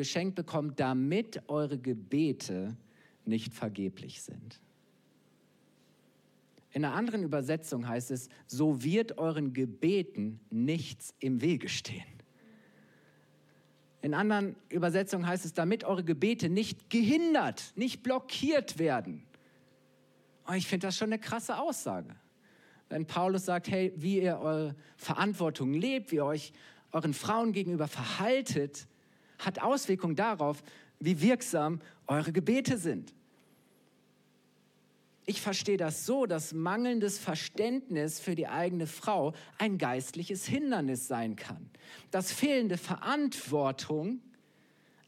geschenkt 0.00 0.34
bekommen, 0.34 0.72
damit 0.76 1.42
eure 1.46 1.76
Gebete 1.76 2.74
nicht 3.26 3.52
vergeblich 3.52 4.22
sind. 4.22 4.58
In 6.72 6.86
einer 6.86 6.94
anderen 6.94 7.22
Übersetzung 7.22 7.86
heißt 7.86 8.10
es, 8.10 8.30
so 8.46 8.82
wird 8.82 9.18
euren 9.18 9.52
Gebeten 9.52 10.40
nichts 10.48 11.12
im 11.18 11.42
Wege 11.42 11.68
stehen. 11.68 12.02
In 14.00 14.14
anderen 14.14 14.56
Übersetzungen 14.70 15.26
heißt 15.26 15.44
es, 15.44 15.52
damit 15.52 15.84
eure 15.84 16.02
Gebete 16.02 16.48
nicht 16.48 16.88
gehindert, 16.88 17.74
nicht 17.76 18.02
blockiert 18.02 18.78
werden. 18.78 19.26
Und 20.46 20.54
ich 20.54 20.66
finde 20.66 20.86
das 20.86 20.96
schon 20.96 21.08
eine 21.08 21.18
krasse 21.18 21.58
Aussage. 21.58 22.16
Wenn 22.88 23.04
Paulus 23.04 23.44
sagt, 23.44 23.68
hey, 23.68 23.92
wie 23.96 24.22
ihr 24.22 24.38
eure 24.38 24.74
Verantwortung 24.96 25.74
lebt, 25.74 26.10
wie 26.10 26.16
ihr 26.16 26.24
euch 26.24 26.54
euren 26.90 27.12
Frauen 27.12 27.52
gegenüber 27.52 27.86
verhaltet, 27.86 28.88
hat 29.40 29.60
Auswirkungen 29.60 30.16
darauf, 30.16 30.62
wie 30.98 31.20
wirksam 31.20 31.80
eure 32.06 32.32
Gebete 32.32 32.78
sind. 32.78 33.14
Ich 35.26 35.40
verstehe 35.40 35.76
das 35.76 36.06
so, 36.06 36.26
dass 36.26 36.52
mangelndes 36.52 37.18
Verständnis 37.18 38.18
für 38.18 38.34
die 38.34 38.48
eigene 38.48 38.86
Frau 38.86 39.32
ein 39.58 39.78
geistliches 39.78 40.46
Hindernis 40.46 41.06
sein 41.06 41.36
kann. 41.36 41.70
Dass 42.10 42.32
fehlende 42.32 42.76
Verantwortung 42.76 44.20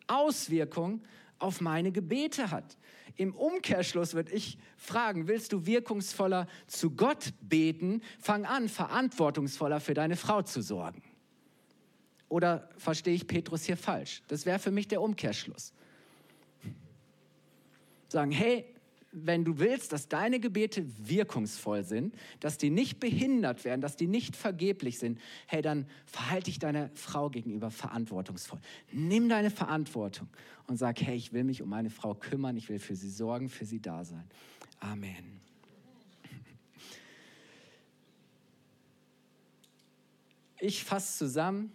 Auswirkungen 0.06 1.02
auf 1.38 1.60
meine 1.60 1.90
Gebete 1.90 2.50
hat. 2.50 2.76
Im 3.16 3.34
Umkehrschluss 3.34 4.14
würde 4.14 4.32
ich 4.32 4.58
fragen, 4.76 5.28
willst 5.28 5.52
du 5.52 5.66
wirkungsvoller 5.66 6.46
zu 6.66 6.92
Gott 6.92 7.32
beten? 7.40 8.02
Fang 8.20 8.44
an, 8.44 8.68
verantwortungsvoller 8.68 9.80
für 9.80 9.94
deine 9.94 10.16
Frau 10.16 10.42
zu 10.42 10.62
sorgen. 10.62 11.02
Oder 12.32 12.66
verstehe 12.78 13.12
ich 13.12 13.26
Petrus 13.26 13.64
hier 13.64 13.76
falsch? 13.76 14.22
Das 14.28 14.46
wäre 14.46 14.58
für 14.58 14.70
mich 14.70 14.88
der 14.88 15.02
Umkehrschluss. 15.02 15.74
Sagen, 18.08 18.30
hey, 18.30 18.64
wenn 19.10 19.44
du 19.44 19.58
willst, 19.58 19.92
dass 19.92 20.08
deine 20.08 20.40
Gebete 20.40 20.82
wirkungsvoll 21.06 21.84
sind, 21.84 22.14
dass 22.40 22.56
die 22.56 22.70
nicht 22.70 23.00
behindert 23.00 23.66
werden, 23.66 23.82
dass 23.82 23.96
die 23.96 24.06
nicht 24.06 24.34
vergeblich 24.34 24.98
sind, 24.98 25.20
hey, 25.46 25.60
dann 25.60 25.86
verhalte 26.06 26.46
dich 26.46 26.58
deiner 26.58 26.88
Frau 26.94 27.28
gegenüber 27.28 27.70
verantwortungsvoll. 27.70 28.60
Nimm 28.92 29.28
deine 29.28 29.50
Verantwortung 29.50 30.28
und 30.66 30.78
sag, 30.78 31.02
hey, 31.02 31.16
ich 31.16 31.34
will 31.34 31.44
mich 31.44 31.60
um 31.60 31.68
meine 31.68 31.90
Frau 31.90 32.14
kümmern, 32.14 32.56
ich 32.56 32.70
will 32.70 32.78
für 32.78 32.96
sie 32.96 33.10
sorgen, 33.10 33.50
für 33.50 33.66
sie 33.66 33.82
da 33.82 34.06
sein. 34.06 34.24
Amen. 34.80 35.42
Ich 40.58 40.82
fasse 40.82 41.18
zusammen, 41.18 41.70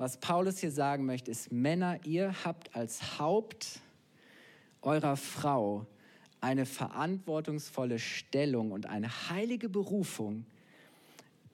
was 0.00 0.16
Paulus 0.16 0.60
hier 0.60 0.70
sagen 0.70 1.04
möchte, 1.04 1.30
ist, 1.30 1.52
Männer, 1.52 2.00
ihr 2.06 2.34
habt 2.46 2.74
als 2.74 3.18
Haupt 3.18 3.80
eurer 4.80 5.14
Frau 5.14 5.86
eine 6.40 6.64
verantwortungsvolle 6.64 7.98
Stellung 7.98 8.72
und 8.72 8.86
eine 8.86 9.10
heilige 9.28 9.68
Berufung, 9.68 10.46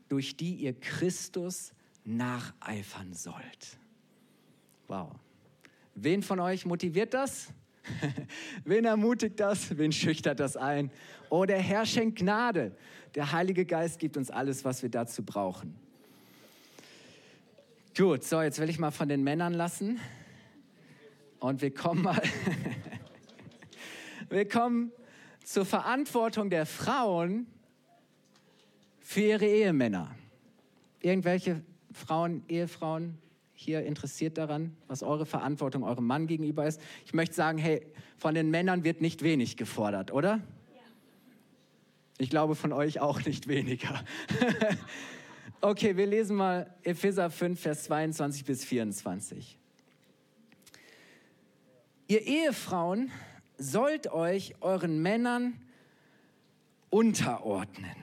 durch 0.08 0.36
die 0.36 0.54
ihr 0.54 0.78
Christus 0.78 1.72
nacheifern 2.04 3.12
sollt. 3.14 3.78
Wow. 4.86 5.10
Wen 5.96 6.22
von 6.22 6.38
euch 6.38 6.64
motiviert 6.64 7.14
das? 7.14 7.48
Wen 8.64 8.84
ermutigt 8.84 9.40
das? 9.40 9.76
Wen 9.76 9.90
schüchtert 9.90 10.38
das 10.38 10.56
ein? 10.56 10.92
Oh, 11.30 11.46
der 11.46 11.58
Herr 11.58 11.84
schenkt 11.84 12.20
Gnade. 12.20 12.76
Der 13.16 13.32
Heilige 13.32 13.66
Geist 13.66 13.98
gibt 13.98 14.16
uns 14.16 14.30
alles, 14.30 14.64
was 14.64 14.84
wir 14.84 14.88
dazu 14.88 15.24
brauchen. 15.24 15.85
Gut, 17.96 18.24
so, 18.24 18.42
jetzt 18.42 18.58
will 18.58 18.68
ich 18.68 18.78
mal 18.78 18.90
von 18.90 19.08
den 19.08 19.24
Männern 19.24 19.54
lassen. 19.54 19.98
Und 21.40 21.62
wir 21.62 21.72
kommen 21.72 22.02
mal 22.02 22.20
Wir 24.28 24.46
kommen 24.46 24.92
zur 25.42 25.64
Verantwortung 25.64 26.50
der 26.50 26.66
Frauen 26.66 27.46
für 29.00 29.22
ihre 29.22 29.46
Ehemänner. 29.46 30.14
Irgendwelche 31.00 31.62
Frauen, 31.90 32.42
Ehefrauen 32.48 33.16
hier 33.54 33.86
interessiert 33.86 34.36
daran, 34.36 34.76
was 34.88 35.02
eure 35.02 35.24
Verantwortung 35.24 35.82
eurem 35.82 36.06
Mann 36.06 36.26
gegenüber 36.26 36.66
ist? 36.66 36.82
Ich 37.06 37.14
möchte 37.14 37.34
sagen, 37.34 37.56
hey, 37.56 37.80
von 38.18 38.34
den 38.34 38.50
Männern 38.50 38.84
wird 38.84 39.00
nicht 39.00 39.22
wenig 39.22 39.56
gefordert, 39.56 40.12
oder? 40.12 40.42
Ich 42.18 42.28
glaube 42.28 42.56
von 42.56 42.74
euch 42.74 43.00
auch 43.00 43.24
nicht 43.24 43.48
weniger. 43.48 44.04
okay, 45.60 45.96
wir 45.96 46.06
lesen 46.06 46.36
mal 46.36 46.72
Epheser 46.82 47.30
5, 47.30 47.60
Vers 47.60 47.84
22 47.84 48.44
bis 48.44 48.64
24. 48.64 49.58
Ihr 52.08 52.22
Ehefrauen 52.22 53.10
sollt 53.58 54.12
euch 54.12 54.54
euren 54.60 55.02
Männern 55.02 55.54
unterordnen. 56.90 57.96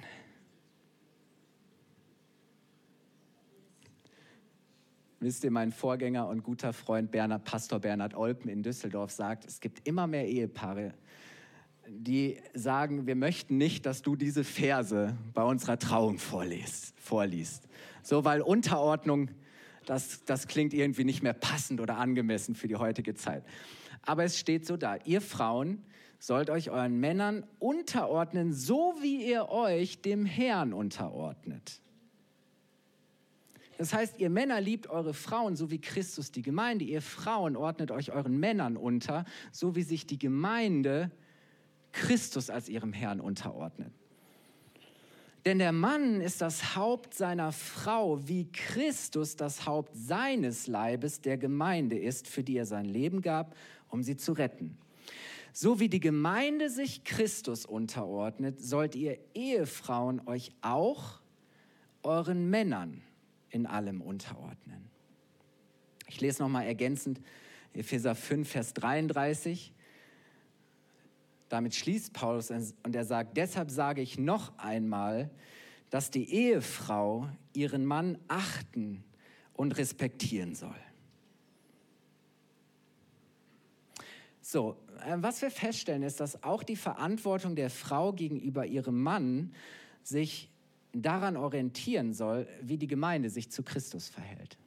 Wisst 5.20 5.46
ihr, 5.46 5.52
mein 5.52 5.72
Vorgänger 5.72 6.28
und 6.28 6.44
guter 6.44 6.74
Freund 6.74 7.10
Bernhard, 7.10 7.46
Pastor 7.46 7.80
Bernhard 7.80 8.14
Olpen 8.14 8.50
in 8.50 8.62
Düsseldorf 8.62 9.12
sagt, 9.12 9.46
es 9.46 9.62
gibt 9.62 9.88
immer 9.88 10.06
mehr 10.06 10.28
Ehepaare, 10.28 10.94
die 11.88 12.38
sagen, 12.54 13.08
wir 13.08 13.16
möchten 13.16 13.58
nicht, 13.58 13.86
dass 13.86 14.02
du 14.02 14.16
diese 14.16 14.44
Verse 14.44 15.16
bei 15.34 15.44
unserer 15.44 15.80
Trauung 15.80 16.18
vorliest. 16.18 17.00
vorliest. 17.00 17.68
So, 18.02 18.26
weil 18.26 18.42
Unterordnung, 18.42 19.30
das, 19.86 20.24
das 20.26 20.48
klingt 20.48 20.74
irgendwie 20.74 21.04
nicht 21.04 21.24
mehr 21.24 21.34
passend 21.34 21.82
oder 21.82 21.98
angemessen 21.98 22.56
für 22.56 22.68
die 22.68 22.76
heutige 22.76 23.16
Zeit 23.16 23.44
aber 24.04 24.24
es 24.24 24.38
steht 24.38 24.66
so 24.66 24.78
da, 24.78 24.98
ihr 25.06 25.22
Frauen 25.22 25.82
sollt 26.20 26.50
euch 26.50 26.70
euren 26.70 27.00
Männern 27.00 27.46
unterordnen, 27.60 28.54
so 28.54 28.96
wie 29.02 29.26
ihr 29.30 29.50
euch 29.50 30.02
dem 30.02 30.26
Herrn 30.26 30.74
unterordnet. 30.74 31.82
Das 33.78 33.94
heißt, 33.94 34.20
ihr 34.20 34.30
Männer 34.30 34.62
liebt 34.62 34.88
eure 34.88 35.14
Frauen, 35.14 35.56
so 35.56 35.72
wie 35.72 35.82
Christus 35.82 36.32
die 36.32 36.44
Gemeinde. 36.44 36.86
Ihr 36.86 37.02
Frauen 37.02 37.58
ordnet 37.58 37.92
euch 37.92 38.12
euren 38.12 38.40
Männern 38.40 38.78
unter, 38.78 39.26
so 39.52 39.76
wie 39.76 39.82
sich 39.82 40.06
die 40.06 40.20
Gemeinde 40.20 41.12
Christus 41.94 42.50
als 42.50 42.68
ihrem 42.68 42.92
Herrn 42.92 43.22
unterordnet. 43.22 43.94
Denn 45.46 45.60
der 45.60 45.74
Mann 45.74 46.22
ist 46.22 46.42
das 46.42 46.76
Haupt 46.76 47.14
seiner 47.14 47.52
Frau, 47.52 48.28
wie 48.28 48.50
Christus 48.52 49.36
das 49.36 49.66
Haupt 49.66 49.92
seines 49.94 50.68
Leibes, 50.68 51.22
der 51.22 51.38
Gemeinde 51.38 51.98
ist, 51.98 52.28
für 52.28 52.44
die 52.44 52.58
er 52.58 52.66
sein 52.66 52.86
Leben 52.86 53.22
gab 53.22 53.56
um 53.94 54.02
sie 54.04 54.18
zu 54.18 54.34
retten. 54.34 54.78
So 55.54 55.80
wie 55.80 55.88
die 55.88 56.00
Gemeinde 56.00 56.72
sich 56.72 57.04
Christus 57.04 57.66
unterordnet, 57.66 58.60
sollt 58.60 58.96
ihr 58.96 59.20
Ehefrauen 59.36 60.28
euch 60.28 60.52
auch 60.62 61.22
euren 62.02 62.50
Männern 62.50 63.04
in 63.52 63.68
allem 63.68 64.02
unterordnen. 64.02 64.90
Ich 66.08 66.20
lese 66.22 66.42
nochmal 66.42 66.66
ergänzend 66.66 67.22
Epheser 67.74 68.16
5, 68.16 68.50
Vers 68.50 68.74
33. 68.74 69.74
Damit 71.54 71.76
schließt 71.76 72.14
Paulus 72.14 72.50
und 72.50 72.96
er 72.96 73.06
sagt, 73.06 73.38
deshalb 73.38 73.70
sage 73.70 74.02
ich 74.02 74.18
noch 74.18 74.58
einmal, 74.58 75.30
dass 75.92 76.10
die 76.10 76.34
Ehefrau 76.34 77.30
ihren 77.54 77.86
Mann 77.86 78.18
achten 78.28 79.04
und 79.54 79.78
respektieren 79.78 80.56
soll. 80.56 80.74
So, 84.42 84.78
äh, 85.06 85.16
was 85.18 85.44
wir 85.44 85.52
feststellen, 85.52 86.02
ist, 86.02 86.20
dass 86.20 86.42
auch 86.42 86.64
die 86.64 86.76
Verantwortung 86.76 87.56
der 87.56 87.70
Frau 87.70 88.14
gegenüber 88.14 88.66
ihrem 88.66 89.00
Mann 89.04 89.54
sich 90.02 90.50
daran 90.92 91.38
orientieren 91.38 92.16
soll, 92.16 92.48
wie 92.64 92.78
die 92.80 92.88
Gemeinde 92.88 93.30
sich 93.30 93.52
zu 93.52 93.62
Christus 93.62 94.10
verhält. 94.10 94.58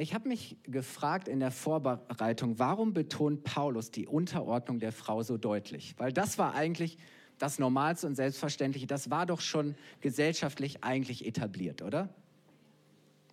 Ich 0.00 0.14
habe 0.14 0.28
mich 0.28 0.56
gefragt 0.62 1.28
in 1.28 1.40
der 1.40 1.50
Vorbereitung, 1.50 2.58
warum 2.58 2.94
betont 2.94 3.44
Paulus 3.44 3.90
die 3.90 4.06
Unterordnung 4.06 4.78
der 4.78 4.92
Frau 4.92 5.22
so 5.22 5.36
deutlich? 5.36 5.94
Weil 5.98 6.10
das 6.10 6.38
war 6.38 6.54
eigentlich 6.54 6.96
das 7.36 7.58
Normalste 7.58 8.06
und 8.06 8.14
Selbstverständliche, 8.14 8.86
das 8.86 9.10
war 9.10 9.26
doch 9.26 9.42
schon 9.42 9.74
gesellschaftlich 10.00 10.82
eigentlich 10.82 11.26
etabliert, 11.26 11.82
oder? 11.82 12.08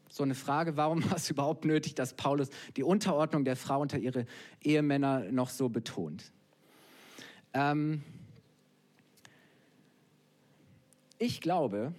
So 0.09 0.23
eine 0.23 0.35
Frage, 0.35 0.75
warum 0.75 1.09
war 1.09 1.15
es 1.15 1.29
überhaupt 1.31 1.63
nötig, 1.63 1.95
dass 1.95 2.13
Paulus 2.15 2.49
die 2.75 2.83
Unterordnung 2.83 3.45
der 3.45 3.55
Frau 3.55 3.79
unter 3.79 3.97
ihre 3.97 4.25
Ehemänner 4.61 5.31
noch 5.31 5.49
so 5.49 5.69
betont? 5.69 6.33
Ähm 7.53 8.03
ich 11.17 11.39
glaube, 11.39 11.93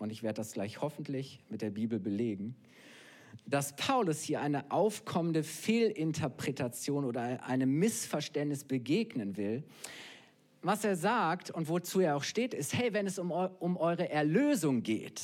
und 0.00 0.10
ich 0.10 0.24
werde 0.24 0.38
das 0.38 0.54
gleich 0.54 0.80
hoffentlich 0.80 1.38
mit 1.50 1.62
der 1.62 1.70
Bibel 1.70 2.00
belegen, 2.00 2.56
dass 3.46 3.76
Paulus 3.76 4.22
hier 4.22 4.40
eine 4.40 4.70
aufkommende 4.70 5.42
Fehlinterpretation 5.42 7.04
oder 7.04 7.44
einem 7.44 7.78
Missverständnis 7.78 8.64
begegnen 8.64 9.36
will. 9.36 9.62
Was 10.62 10.84
er 10.84 10.96
sagt 10.96 11.50
und 11.50 11.68
wozu 11.68 12.00
er 12.00 12.16
auch 12.16 12.24
steht, 12.24 12.52
ist, 12.52 12.74
hey, 12.74 12.92
wenn 12.92 13.06
es 13.06 13.18
um, 13.18 13.30
um 13.30 13.76
eure 13.76 14.10
Erlösung 14.10 14.82
geht, 14.82 15.22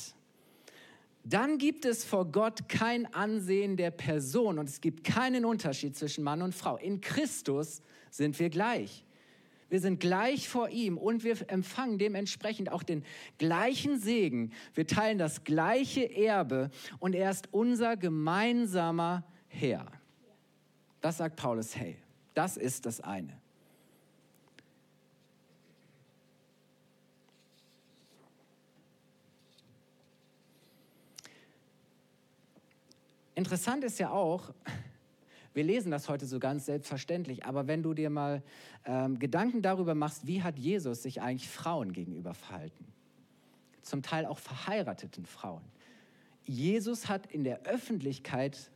dann 1.25 1.57
gibt 1.57 1.85
es 1.85 2.03
vor 2.03 2.31
Gott 2.31 2.67
kein 2.69 3.13
Ansehen 3.13 3.77
der 3.77 3.91
Person 3.91 4.59
und 4.59 4.69
es 4.69 4.81
gibt 4.81 5.03
keinen 5.03 5.45
Unterschied 5.45 5.95
zwischen 5.95 6.23
Mann 6.23 6.41
und 6.41 6.53
Frau. 6.53 6.77
In 6.77 7.01
Christus 7.01 7.81
sind 8.09 8.39
wir 8.39 8.49
gleich. 8.49 9.05
Wir 9.73 9.79
sind 9.79 9.99
gleich 9.99 10.49
vor 10.49 10.69
ihm 10.69 10.99
und 10.99 11.23
wir 11.23 11.49
empfangen 11.49 11.97
dementsprechend 11.97 12.71
auch 12.71 12.83
den 12.83 13.03
gleichen 13.39 13.97
Segen. 13.97 14.51
Wir 14.75 14.85
teilen 14.85 15.17
das 15.17 15.45
gleiche 15.45 16.15
Erbe 16.15 16.69
und 16.99 17.15
er 17.15 17.31
ist 17.31 17.51
unser 17.51 17.97
gemeinsamer 17.97 19.23
Herr. 19.47 19.91
Das 21.01 21.17
sagt 21.17 21.37
Paulus, 21.37 21.75
hey, 21.75 21.97
das 22.35 22.55
ist 22.55 22.85
das 22.85 23.01
eine. 23.01 23.35
Interessant 33.33 33.83
ist 33.83 33.97
ja 33.97 34.11
auch, 34.11 34.53
wir 35.53 35.63
lesen 35.63 35.91
das 35.91 36.09
heute 36.09 36.25
so 36.25 36.39
ganz 36.39 36.65
selbstverständlich, 36.65 37.45
aber 37.45 37.67
wenn 37.67 37.83
du 37.83 37.93
dir 37.93 38.09
mal 38.09 38.41
ähm, 38.85 39.19
Gedanken 39.19 39.61
darüber 39.61 39.93
machst, 39.95 40.25
wie 40.25 40.41
hat 40.41 40.57
Jesus 40.57 41.03
sich 41.03 41.21
eigentlich 41.21 41.49
Frauen 41.49 41.93
gegenüber 41.93 42.33
verhalten? 42.33 42.85
Zum 43.81 44.01
Teil 44.01 44.25
auch 44.25 44.39
verheirateten 44.39 45.25
Frauen. 45.25 45.63
Jesus 46.45 47.07
hat 47.07 47.27
in 47.27 47.43
der 47.43 47.63
Öffentlichkeit 47.63 48.71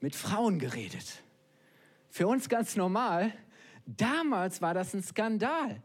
mit 0.00 0.14
Frauen 0.14 0.58
geredet. 0.58 1.22
Für 2.10 2.28
uns 2.28 2.48
ganz 2.48 2.76
normal. 2.76 3.32
Damals 3.86 4.62
war 4.62 4.74
das 4.74 4.94
ein 4.94 5.02
Skandal. 5.02 5.82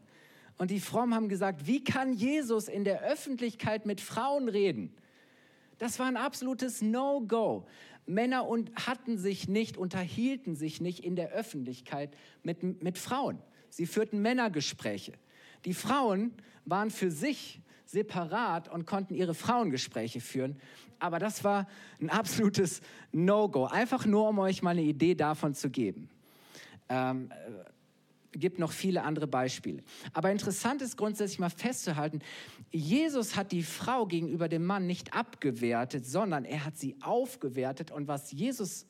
Und 0.58 0.70
die 0.70 0.80
Frommen 0.80 1.14
haben 1.14 1.28
gesagt, 1.28 1.66
wie 1.66 1.82
kann 1.82 2.12
Jesus 2.12 2.68
in 2.68 2.84
der 2.84 3.00
Öffentlichkeit 3.00 3.86
mit 3.86 4.00
Frauen 4.00 4.48
reden? 4.48 4.94
Das 5.78 5.98
war 5.98 6.06
ein 6.06 6.18
absolutes 6.18 6.82
No-Go. 6.82 7.66
Männer 8.10 8.46
und 8.46 8.70
hatten 8.86 9.18
sich 9.18 9.48
nicht, 9.48 9.76
unterhielten 9.76 10.54
sich 10.54 10.80
nicht 10.80 11.00
in 11.00 11.16
der 11.16 11.30
Öffentlichkeit 11.30 12.10
mit, 12.42 12.82
mit 12.82 12.98
Frauen. 12.98 13.38
Sie 13.70 13.86
führten 13.86 14.20
Männergespräche. 14.20 15.12
Die 15.64 15.74
Frauen 15.74 16.32
waren 16.64 16.90
für 16.90 17.10
sich 17.10 17.60
separat 17.86 18.68
und 18.68 18.86
konnten 18.86 19.14
ihre 19.14 19.34
Frauengespräche 19.34 20.20
führen. 20.20 20.56
Aber 20.98 21.18
das 21.18 21.44
war 21.44 21.66
ein 22.00 22.10
absolutes 22.10 22.82
No-Go. 23.12 23.66
Einfach 23.66 24.06
nur, 24.06 24.28
um 24.28 24.38
euch 24.38 24.62
mal 24.62 24.70
eine 24.70 24.82
Idee 24.82 25.14
davon 25.14 25.54
zu 25.54 25.70
geben. 25.70 26.08
Ähm, 26.88 27.32
gibt 28.32 28.58
noch 28.58 28.72
viele 28.72 29.02
andere 29.02 29.26
Beispiele. 29.26 29.82
Aber 30.12 30.30
interessant 30.30 30.82
ist 30.82 30.96
grundsätzlich 30.96 31.38
mal 31.38 31.50
festzuhalten, 31.50 32.20
Jesus 32.70 33.36
hat 33.36 33.52
die 33.52 33.62
Frau 33.62 34.06
gegenüber 34.06 34.48
dem 34.48 34.64
Mann 34.64 34.86
nicht 34.86 35.14
abgewertet, 35.14 36.06
sondern 36.06 36.44
er 36.44 36.64
hat 36.64 36.76
sie 36.76 36.96
aufgewertet. 37.02 37.90
Und 37.90 38.08
was 38.08 38.30
Jesus 38.32 38.86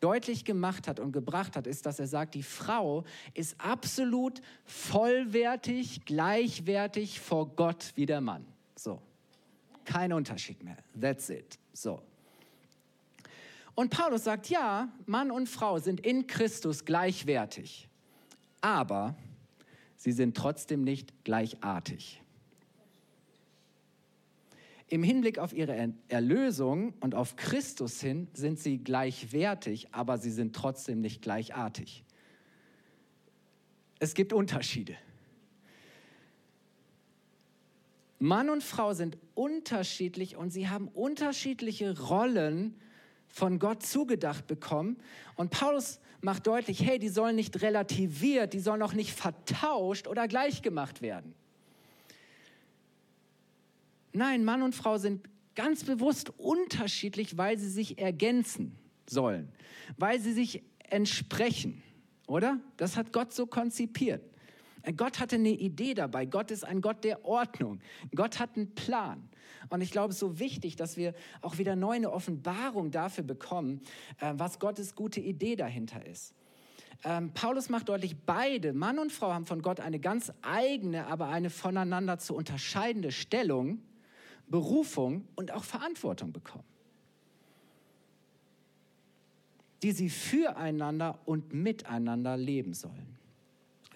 deutlich 0.00 0.44
gemacht 0.44 0.88
hat 0.88 0.98
und 0.98 1.12
gebracht 1.12 1.56
hat, 1.56 1.66
ist, 1.66 1.86
dass 1.86 2.00
er 2.00 2.08
sagt, 2.08 2.34
die 2.34 2.42
Frau 2.42 3.04
ist 3.34 3.60
absolut 3.60 4.42
vollwertig, 4.64 6.04
gleichwertig 6.04 7.20
vor 7.20 7.54
Gott 7.54 7.92
wie 7.94 8.06
der 8.06 8.20
Mann. 8.20 8.44
So. 8.74 9.00
Kein 9.84 10.12
Unterschied 10.12 10.62
mehr. 10.62 10.76
That's 11.00 11.28
it. 11.28 11.58
So. 11.72 12.02
Und 13.74 13.90
Paulus 13.90 14.24
sagt, 14.24 14.48
ja, 14.48 14.88
Mann 15.06 15.30
und 15.30 15.48
Frau 15.48 15.78
sind 15.78 16.00
in 16.00 16.26
Christus 16.26 16.84
gleichwertig 16.84 17.88
aber 18.62 19.14
sie 19.96 20.12
sind 20.12 20.34
trotzdem 20.36 20.82
nicht 20.82 21.24
gleichartig. 21.24 22.22
Im 24.88 25.02
Hinblick 25.02 25.38
auf 25.38 25.52
ihre 25.52 25.94
Erlösung 26.08 26.92
und 27.00 27.14
auf 27.14 27.36
Christus 27.36 28.00
hin 28.00 28.28
sind 28.34 28.58
sie 28.58 28.78
gleichwertig, 28.78 29.88
aber 29.92 30.18
sie 30.18 30.30
sind 30.30 30.54
trotzdem 30.54 31.00
nicht 31.00 31.22
gleichartig. 31.22 32.04
Es 33.98 34.14
gibt 34.14 34.32
Unterschiede. 34.32 34.96
Mann 38.18 38.50
und 38.50 38.62
Frau 38.62 38.92
sind 38.92 39.16
unterschiedlich 39.34 40.36
und 40.36 40.50
sie 40.50 40.68
haben 40.68 40.88
unterschiedliche 40.88 41.98
Rollen 41.98 42.76
von 43.28 43.58
Gott 43.58 43.82
zugedacht 43.82 44.46
bekommen. 44.46 44.98
Und 45.36 45.50
Paulus 45.50 46.01
macht 46.22 46.46
deutlich, 46.46 46.84
hey, 46.84 46.98
die 46.98 47.08
sollen 47.08 47.36
nicht 47.36 47.60
relativiert, 47.62 48.54
die 48.54 48.60
sollen 48.60 48.80
auch 48.80 48.94
nicht 48.94 49.12
vertauscht 49.12 50.06
oder 50.06 50.28
gleichgemacht 50.28 51.02
werden. 51.02 51.34
Nein, 54.12 54.44
Mann 54.44 54.62
und 54.62 54.74
Frau 54.74 54.98
sind 54.98 55.28
ganz 55.54 55.84
bewusst 55.84 56.30
unterschiedlich, 56.38 57.36
weil 57.36 57.58
sie 57.58 57.68
sich 57.68 57.98
ergänzen 57.98 58.78
sollen, 59.08 59.48
weil 59.98 60.20
sie 60.20 60.32
sich 60.32 60.62
entsprechen, 60.88 61.82
oder? 62.26 62.60
Das 62.76 62.96
hat 62.96 63.12
Gott 63.12 63.32
so 63.32 63.46
konzipiert. 63.46 64.22
Gott 64.96 65.20
hatte 65.20 65.36
eine 65.36 65.50
Idee 65.50 65.94
dabei. 65.94 66.26
Gott 66.26 66.50
ist 66.50 66.64
ein 66.64 66.80
Gott 66.80 67.04
der 67.04 67.24
Ordnung. 67.24 67.80
Gott 68.14 68.38
hat 68.38 68.56
einen 68.56 68.74
Plan. 68.74 69.28
Und 69.68 69.80
ich 69.80 69.90
glaube, 69.90 70.10
es 70.10 70.16
ist 70.16 70.20
so 70.20 70.38
wichtig, 70.38 70.76
dass 70.76 70.96
wir 70.96 71.14
auch 71.40 71.58
wieder 71.58 71.76
neu 71.76 71.92
eine 71.92 72.12
Offenbarung 72.12 72.90
dafür 72.90 73.24
bekommen, 73.24 73.80
äh, 74.20 74.32
was 74.36 74.58
Gottes 74.58 74.94
gute 74.94 75.20
Idee 75.20 75.56
dahinter 75.56 76.04
ist. 76.04 76.34
Ähm, 77.04 77.32
Paulus 77.34 77.68
macht 77.68 77.88
deutlich, 77.88 78.16
beide, 78.24 78.72
Mann 78.72 78.98
und 78.98 79.12
Frau, 79.12 79.32
haben 79.32 79.46
von 79.46 79.62
Gott 79.62 79.80
eine 79.80 79.98
ganz 79.98 80.32
eigene, 80.42 81.06
aber 81.06 81.28
eine 81.28 81.50
voneinander 81.50 82.18
zu 82.18 82.34
unterscheidende 82.34 83.10
Stellung, 83.10 83.82
Berufung 84.46 85.26
und 85.34 85.52
auch 85.52 85.64
Verantwortung 85.64 86.32
bekommen, 86.32 86.64
die 89.82 89.92
sie 89.92 90.10
füreinander 90.10 91.18
und 91.24 91.52
miteinander 91.52 92.36
leben 92.36 92.74
sollen. 92.74 93.18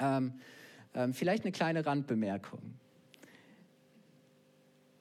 Ähm, 0.01 0.35
ähm, 0.95 1.15
vielleicht 1.15 1.45
eine 1.45 1.53
kleine 1.53 1.87
Randbemerkung 1.87 2.75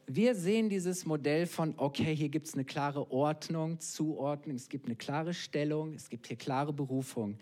wir 0.08 0.36
sehen 0.36 0.70
dieses 0.70 1.06
Modell 1.06 1.48
von, 1.48 1.74
okay, 1.78 2.16
hier 2.16 2.30
gibt 2.30 2.48
es 2.48 2.54
eine 2.54 2.64
klare 2.64 3.12
Ordnung, 3.12 3.80
Zuordnung, 3.80 4.56
es 4.56 4.70
gibt 4.70 4.86
eine 4.86 4.96
klare 4.96 5.34
Stellung, 5.34 5.94
es 5.96 6.10
gibt 6.10 6.28
hier 6.28 6.38
klare 6.38 6.74
Berufung. 6.74 7.38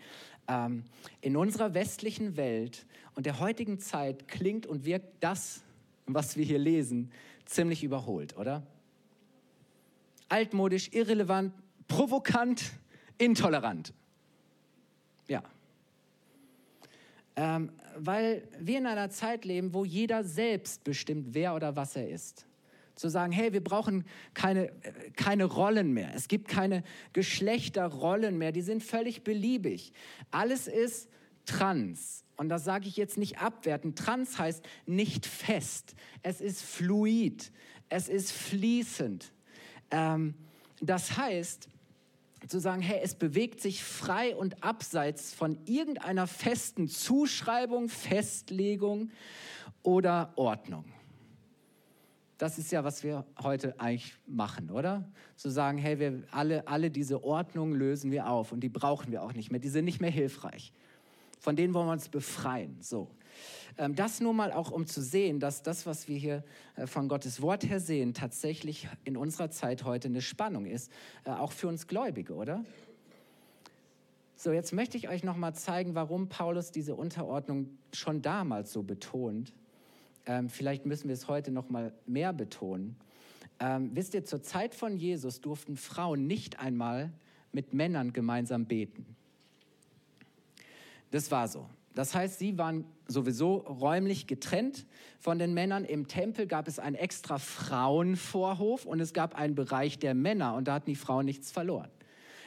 Ähm, 0.48 0.84
in 1.20 1.36
unserer 1.36 1.74
westlichen 1.74 2.36
Welt 2.36 2.86
und 3.14 3.26
der 3.26 3.38
heutigen 3.38 3.78
Zeit 3.78 4.28
klingt 4.28 4.66
und 4.66 4.84
wirkt 4.84 5.12
das, 5.20 5.62
was 6.06 6.36
wir 6.36 6.44
hier 6.44 6.58
lesen, 6.58 7.10
ziemlich 7.44 7.84
überholt, 7.84 8.36
oder? 8.36 8.62
Altmodisch, 10.28 10.90
irrelevant, 10.92 11.52
provokant, 11.86 12.72
intolerant. 13.18 13.92
Ja. 15.28 15.42
Ähm, 17.36 17.70
weil 17.96 18.48
wir 18.58 18.78
in 18.78 18.86
einer 18.86 19.10
Zeit 19.10 19.44
leben, 19.44 19.74
wo 19.74 19.84
jeder 19.84 20.24
selbst 20.24 20.82
bestimmt, 20.82 21.28
wer 21.34 21.54
oder 21.54 21.76
was 21.76 21.96
er 21.96 22.08
ist. 22.08 22.46
Zu 22.94 23.08
sagen, 23.08 23.32
hey, 23.32 23.52
wir 23.52 23.62
brauchen 23.62 24.04
keine, 24.34 24.72
keine 25.16 25.44
Rollen 25.44 25.92
mehr. 25.92 26.12
Es 26.14 26.28
gibt 26.28 26.48
keine 26.48 26.84
Geschlechterrollen 27.12 28.38
mehr. 28.38 28.52
Die 28.52 28.62
sind 28.62 28.82
völlig 28.82 29.24
beliebig. 29.24 29.92
Alles 30.30 30.68
ist 30.68 31.08
trans. 31.44 32.24
Und 32.36 32.48
das 32.48 32.64
sage 32.64 32.88
ich 32.88 32.96
jetzt 32.96 33.18
nicht 33.18 33.38
abwertend. 33.38 33.98
Trans 33.98 34.38
heißt 34.38 34.64
nicht 34.86 35.26
fest. 35.26 35.94
Es 36.22 36.40
ist 36.40 36.62
fluid. 36.62 37.52
Es 37.88 38.08
ist 38.08 38.32
fließend. 38.32 39.32
Ähm, 39.90 40.34
das 40.80 41.16
heißt, 41.16 41.68
zu 42.48 42.58
sagen, 42.58 42.82
hey, 42.82 43.00
es 43.02 43.14
bewegt 43.14 43.60
sich 43.60 43.82
frei 43.82 44.36
und 44.36 44.62
abseits 44.62 45.32
von 45.32 45.58
irgendeiner 45.64 46.26
festen 46.26 46.88
Zuschreibung, 46.88 47.88
Festlegung 47.88 49.10
oder 49.82 50.32
Ordnung. 50.36 50.84
Das 52.38 52.58
ist 52.58 52.72
ja, 52.72 52.82
was 52.82 53.04
wir 53.04 53.24
heute 53.42 53.78
eigentlich 53.78 54.14
machen, 54.26 54.70
oder? 54.70 55.08
Zu 55.36 55.50
sagen, 55.50 55.78
hey, 55.78 55.98
wir 55.98 56.22
alle, 56.32 56.66
alle 56.66 56.90
diese 56.90 57.22
Ordnungen 57.22 57.74
lösen 57.74 58.10
wir 58.10 58.28
auf 58.28 58.50
und 58.50 58.60
die 58.60 58.68
brauchen 58.68 59.12
wir 59.12 59.22
auch 59.22 59.32
nicht 59.32 59.50
mehr. 59.50 59.60
Die 59.60 59.68
sind 59.68 59.84
nicht 59.84 60.00
mehr 60.00 60.10
hilfreich. 60.10 60.72
Von 61.38 61.56
denen 61.56 61.74
wollen 61.74 61.86
wir 61.86 61.92
uns 61.92 62.08
befreien. 62.08 62.78
So. 62.80 63.08
Ähm, 63.76 63.94
das 63.94 64.20
nur 64.20 64.32
mal 64.32 64.52
auch, 64.52 64.70
um 64.70 64.86
zu 64.86 65.02
sehen, 65.02 65.40
dass 65.40 65.62
das, 65.62 65.86
was 65.86 66.08
wir 66.08 66.16
hier 66.16 66.44
äh, 66.76 66.86
von 66.86 67.08
Gottes 67.08 67.42
Wort 67.42 67.68
her 67.68 67.80
sehen, 67.80 68.14
tatsächlich 68.14 68.88
in 69.04 69.16
unserer 69.16 69.50
Zeit 69.50 69.84
heute 69.84 70.08
eine 70.08 70.22
Spannung 70.22 70.66
ist, 70.66 70.90
äh, 71.24 71.30
auch 71.30 71.52
für 71.52 71.68
uns 71.68 71.86
Gläubige, 71.86 72.34
oder? 72.34 72.64
So, 74.36 74.52
jetzt 74.52 74.72
möchte 74.72 74.96
ich 74.96 75.08
euch 75.08 75.22
noch 75.22 75.36
mal 75.36 75.54
zeigen, 75.54 75.94
warum 75.94 76.28
Paulus 76.28 76.70
diese 76.70 76.94
Unterordnung 76.94 77.78
schon 77.92 78.22
damals 78.22 78.72
so 78.72 78.82
betont. 78.82 79.52
Ähm, 80.26 80.48
vielleicht 80.48 80.86
müssen 80.86 81.08
wir 81.08 81.14
es 81.14 81.28
heute 81.28 81.50
noch 81.50 81.68
mal 81.68 81.92
mehr 82.06 82.32
betonen. 82.32 82.96
Ähm, 83.60 83.90
wisst 83.94 84.14
ihr, 84.14 84.24
zur 84.24 84.42
Zeit 84.42 84.74
von 84.74 84.96
Jesus 84.96 85.40
durften 85.40 85.76
Frauen 85.76 86.26
nicht 86.26 86.58
einmal 86.58 87.12
mit 87.52 87.72
Männern 87.72 88.12
gemeinsam 88.12 88.66
beten. 88.66 89.06
Das 91.10 91.30
war 91.30 91.46
so. 91.46 91.68
Das 91.94 92.14
heißt, 92.14 92.40
sie 92.40 92.58
waren 92.58 92.84
sowieso 93.06 93.58
räumlich 93.58 94.26
getrennt 94.26 94.84
von 95.20 95.38
den 95.38 95.54
Männern. 95.54 95.84
Im 95.84 96.08
Tempel 96.08 96.48
gab 96.48 96.66
es 96.66 96.80
einen 96.80 96.96
extra 96.96 97.38
Frauenvorhof 97.38 98.84
und 98.84 98.98
es 98.98 99.12
gab 99.12 99.36
einen 99.36 99.54
Bereich 99.54 100.00
der 100.00 100.14
Männer 100.14 100.54
und 100.54 100.66
da 100.66 100.74
hatten 100.74 100.90
die 100.90 100.96
Frauen 100.96 101.24
nichts 101.24 101.52
verloren. 101.52 101.90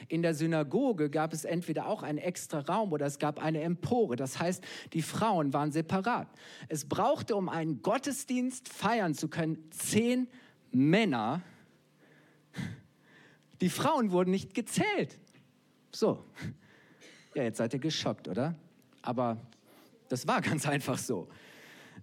In 0.06 0.22
der 0.22 0.34
Synagoge 0.34 1.10
gab 1.10 1.32
es 1.32 1.44
entweder 1.44 1.88
auch 1.88 2.02
einen 2.02 2.18
extra 2.18 2.60
Raum 2.60 2.92
oder 2.92 3.06
es 3.06 3.18
gab 3.18 3.42
eine 3.42 3.60
Empore. 3.62 4.16
Das 4.16 4.38
heißt, 4.38 4.64
die 4.92 5.02
Frauen 5.02 5.52
waren 5.52 5.72
separat. 5.72 6.28
Es 6.68 6.88
brauchte, 6.88 7.34
um 7.34 7.48
einen 7.48 7.82
Gottesdienst 7.82 8.68
feiern 8.68 9.14
zu 9.14 9.28
können, 9.28 9.58
zehn 9.70 10.28
Männer. 10.70 11.42
Die 13.60 13.70
Frauen 13.70 14.12
wurden 14.12 14.30
nicht 14.30 14.54
gezählt. 14.54 15.18
So. 15.90 16.24
Ja, 17.34 17.42
jetzt 17.42 17.58
seid 17.58 17.72
ihr 17.72 17.80
geschockt, 17.80 18.28
oder? 18.28 18.54
Aber 19.02 19.38
das 20.08 20.26
war 20.26 20.40
ganz 20.40 20.66
einfach 20.66 20.98
so. 20.98 21.28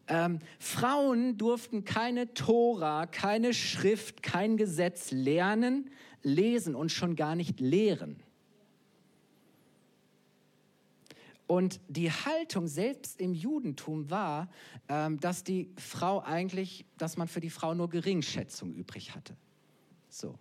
Ähm, 0.08 0.40
Frauen 0.60 1.38
durften 1.38 1.84
keine 1.84 2.34
Tora, 2.34 3.08
keine 3.08 3.54
Schrift, 3.54 4.22
kein 4.22 4.56
Gesetz 4.56 5.12
lernen, 5.12 5.90
lesen 6.26 6.76
und 6.76 6.92
schon 6.92 7.16
gar 7.16 7.36
nicht 7.36 7.60
lehren. 7.60 8.22
Und 11.48 11.80
die 11.88 12.12
Haltung 12.12 12.68
selbst 12.68 13.22
im 13.22 13.34
Judentum 13.36 14.10
war, 14.10 14.50
ähm, 14.90 15.20
dass 15.20 15.44
die 15.44 15.70
Frau 15.78 16.22
eigentlich, 16.22 16.86
dass 16.98 17.18
man 17.18 17.28
für 17.28 17.40
die 17.40 17.52
Frau 17.52 17.76
nur 17.76 17.90
Geringschätzung 17.90 18.74
übrig 18.74 19.14
hatte. 19.14 19.38
So. 20.10 20.36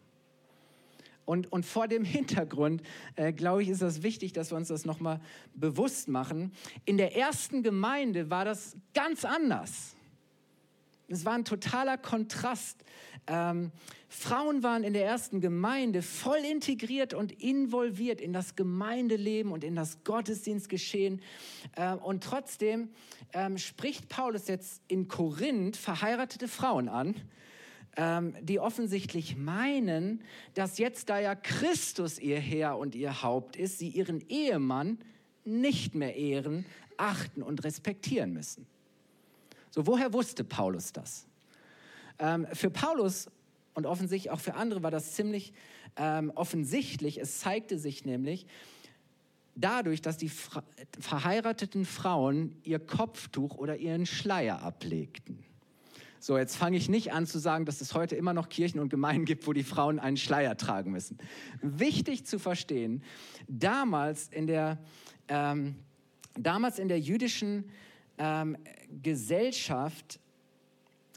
Und, 1.26 1.50
und 1.52 1.64
vor 1.66 1.88
dem 1.88 2.04
Hintergrund, 2.04 2.82
äh, 3.16 3.32
glaube 3.32 3.62
ich, 3.62 3.68
ist 3.68 3.82
das 3.82 4.02
wichtig, 4.02 4.32
dass 4.32 4.50
wir 4.50 4.56
uns 4.56 4.68
das 4.68 4.84
nochmal 4.86 5.20
bewusst 5.54 6.08
machen. 6.08 6.52
In 6.86 6.96
der 6.96 7.16
ersten 7.16 7.62
Gemeinde 7.62 8.30
war 8.30 8.44
das 8.44 8.76
ganz 8.94 9.24
anders. 9.24 9.96
Es 11.08 11.24
war 11.24 11.34
ein 11.34 11.44
totaler 11.44 11.98
Kontrast. 11.98 12.84
Ähm, 13.26 13.72
Frauen 14.08 14.62
waren 14.62 14.84
in 14.84 14.92
der 14.92 15.04
ersten 15.04 15.40
Gemeinde 15.40 16.02
voll 16.02 16.38
integriert 16.38 17.14
und 17.14 17.32
involviert 17.32 18.20
in 18.20 18.32
das 18.32 18.56
Gemeindeleben 18.56 19.52
und 19.52 19.64
in 19.64 19.74
das 19.74 20.04
Gottesdienstgeschehen. 20.04 21.20
Ähm, 21.76 21.98
und 21.98 22.24
trotzdem 22.24 22.90
ähm, 23.32 23.58
spricht 23.58 24.08
Paulus 24.08 24.48
jetzt 24.48 24.82
in 24.88 25.08
Korinth 25.08 25.76
verheiratete 25.76 26.48
Frauen 26.48 26.88
an 26.88 27.14
ähm, 27.96 28.34
die 28.40 28.58
offensichtlich 28.58 29.36
meinen, 29.36 30.22
dass 30.54 30.78
jetzt, 30.78 31.10
da 31.10 31.20
ja 31.20 31.34
Christus 31.34 32.18
ihr 32.18 32.38
Herr 32.38 32.78
und 32.78 32.94
ihr 32.94 33.22
Haupt 33.22 33.56
ist, 33.56 33.78
sie 33.78 33.88
ihren 33.88 34.20
Ehemann 34.28 34.98
nicht 35.44 35.94
mehr 35.94 36.16
ehren, 36.16 36.66
achten 36.96 37.42
und 37.42 37.64
respektieren 37.64 38.32
müssen. 38.32 38.66
So, 39.74 39.88
woher 39.88 40.12
wusste 40.12 40.44
Paulus 40.44 40.92
das? 40.92 41.26
Ähm, 42.20 42.46
für 42.52 42.70
Paulus 42.70 43.26
und 43.74 43.86
offensichtlich 43.86 44.30
auch 44.30 44.38
für 44.38 44.54
andere 44.54 44.84
war 44.84 44.92
das 44.92 45.14
ziemlich 45.14 45.52
ähm, 45.96 46.30
offensichtlich. 46.36 47.20
Es 47.20 47.40
zeigte 47.40 47.76
sich 47.76 48.04
nämlich 48.04 48.46
dadurch, 49.56 50.00
dass 50.00 50.16
die 50.16 50.28
Fra 50.28 50.62
verheirateten 51.00 51.86
Frauen 51.86 52.54
ihr 52.62 52.78
Kopftuch 52.78 53.56
oder 53.56 53.76
ihren 53.76 54.06
Schleier 54.06 54.62
ablegten. 54.62 55.42
So, 56.20 56.38
jetzt 56.38 56.54
fange 56.54 56.76
ich 56.76 56.88
nicht 56.88 57.12
an 57.12 57.26
zu 57.26 57.40
sagen, 57.40 57.64
dass 57.64 57.80
es 57.80 57.94
heute 57.94 58.14
immer 58.14 58.32
noch 58.32 58.50
Kirchen 58.50 58.78
und 58.78 58.90
Gemeinden 58.90 59.24
gibt, 59.24 59.44
wo 59.48 59.52
die 59.52 59.64
Frauen 59.64 59.98
einen 59.98 60.16
Schleier 60.16 60.56
tragen 60.56 60.92
müssen. 60.92 61.18
Wichtig 61.62 62.26
zu 62.26 62.38
verstehen, 62.38 63.02
damals 63.48 64.28
in 64.28 64.46
der, 64.46 64.78
ähm, 65.26 65.74
damals 66.38 66.78
in 66.78 66.86
der 66.86 67.00
jüdischen 67.00 67.64
ähm, 68.18 68.56
Gesellschaft, 69.02 70.20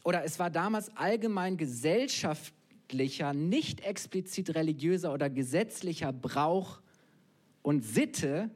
oder 0.03 0.23
es 0.23 0.39
war 0.39 0.49
damals 0.49 0.95
allgemein 0.95 1.57
gesellschaftlicher, 1.57 3.33
nicht 3.33 3.81
explizit 3.81 4.55
religiöser 4.55 5.13
oder 5.13 5.29
gesetzlicher 5.29 6.13
Brauch 6.13 6.79
und 7.61 7.83
Sitte, 7.83 8.49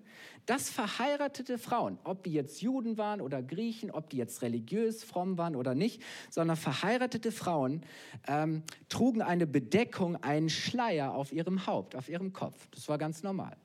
dass 0.46 0.70
verheiratete 0.70 1.58
Frauen, 1.58 2.00
ob 2.04 2.24
die 2.24 2.34
jetzt 2.34 2.62
Juden 2.62 2.98
waren 2.98 3.22
oder 3.22 3.42
Griechen, 3.44 3.92
ob 3.92 4.10
die 4.10 4.18
jetzt 4.18 4.42
religiös 4.42 5.04
fromm 5.04 5.38
waren 5.38 5.56
oder 5.56 5.76
nicht, 5.76 6.02
sondern 6.30 6.58
verheiratete 6.58 7.32
Frauen 7.32 7.82
ähm, 8.28 8.64
trugen 8.89 9.22
eine 9.22 9.48
Bedeckung, 9.48 10.16
einen 10.18 10.50
Schleier 10.50 11.14
auf 11.14 11.32
ihrem 11.32 11.68
Haupt, 11.68 11.96
auf 11.96 12.10
ihrem 12.10 12.34
Kopf. 12.34 12.68
Das 12.72 12.89
war 12.89 12.98
ganz 12.98 13.24
normal. 13.24 13.56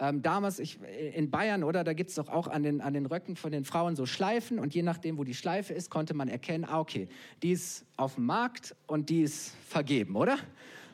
Ähm, 0.00 0.22
damals 0.22 0.58
ich, 0.58 0.78
in 1.14 1.30
Bayern, 1.30 1.62
oder 1.62 1.84
da 1.84 1.92
gibt 1.92 2.08
es 2.08 2.16
doch 2.16 2.30
auch 2.30 2.48
an 2.48 2.62
den, 2.62 2.80
an 2.80 2.94
den 2.94 3.04
Röcken 3.04 3.36
von 3.36 3.52
den 3.52 3.64
Frauen 3.64 3.96
so 3.96 4.06
Schleifen 4.06 4.58
und 4.58 4.74
je 4.74 4.82
nachdem, 4.82 5.18
wo 5.18 5.24
die 5.24 5.34
Schleife 5.34 5.74
ist, 5.74 5.90
konnte 5.90 6.14
man 6.14 6.28
erkennen, 6.28 6.64
ah, 6.64 6.80
okay, 6.80 7.08
die 7.42 7.52
ist 7.52 7.84
auf 7.98 8.14
dem 8.14 8.24
Markt 8.24 8.74
und 8.86 9.10
die 9.10 9.20
ist 9.20 9.54
vergeben, 9.68 10.16
oder? 10.16 10.38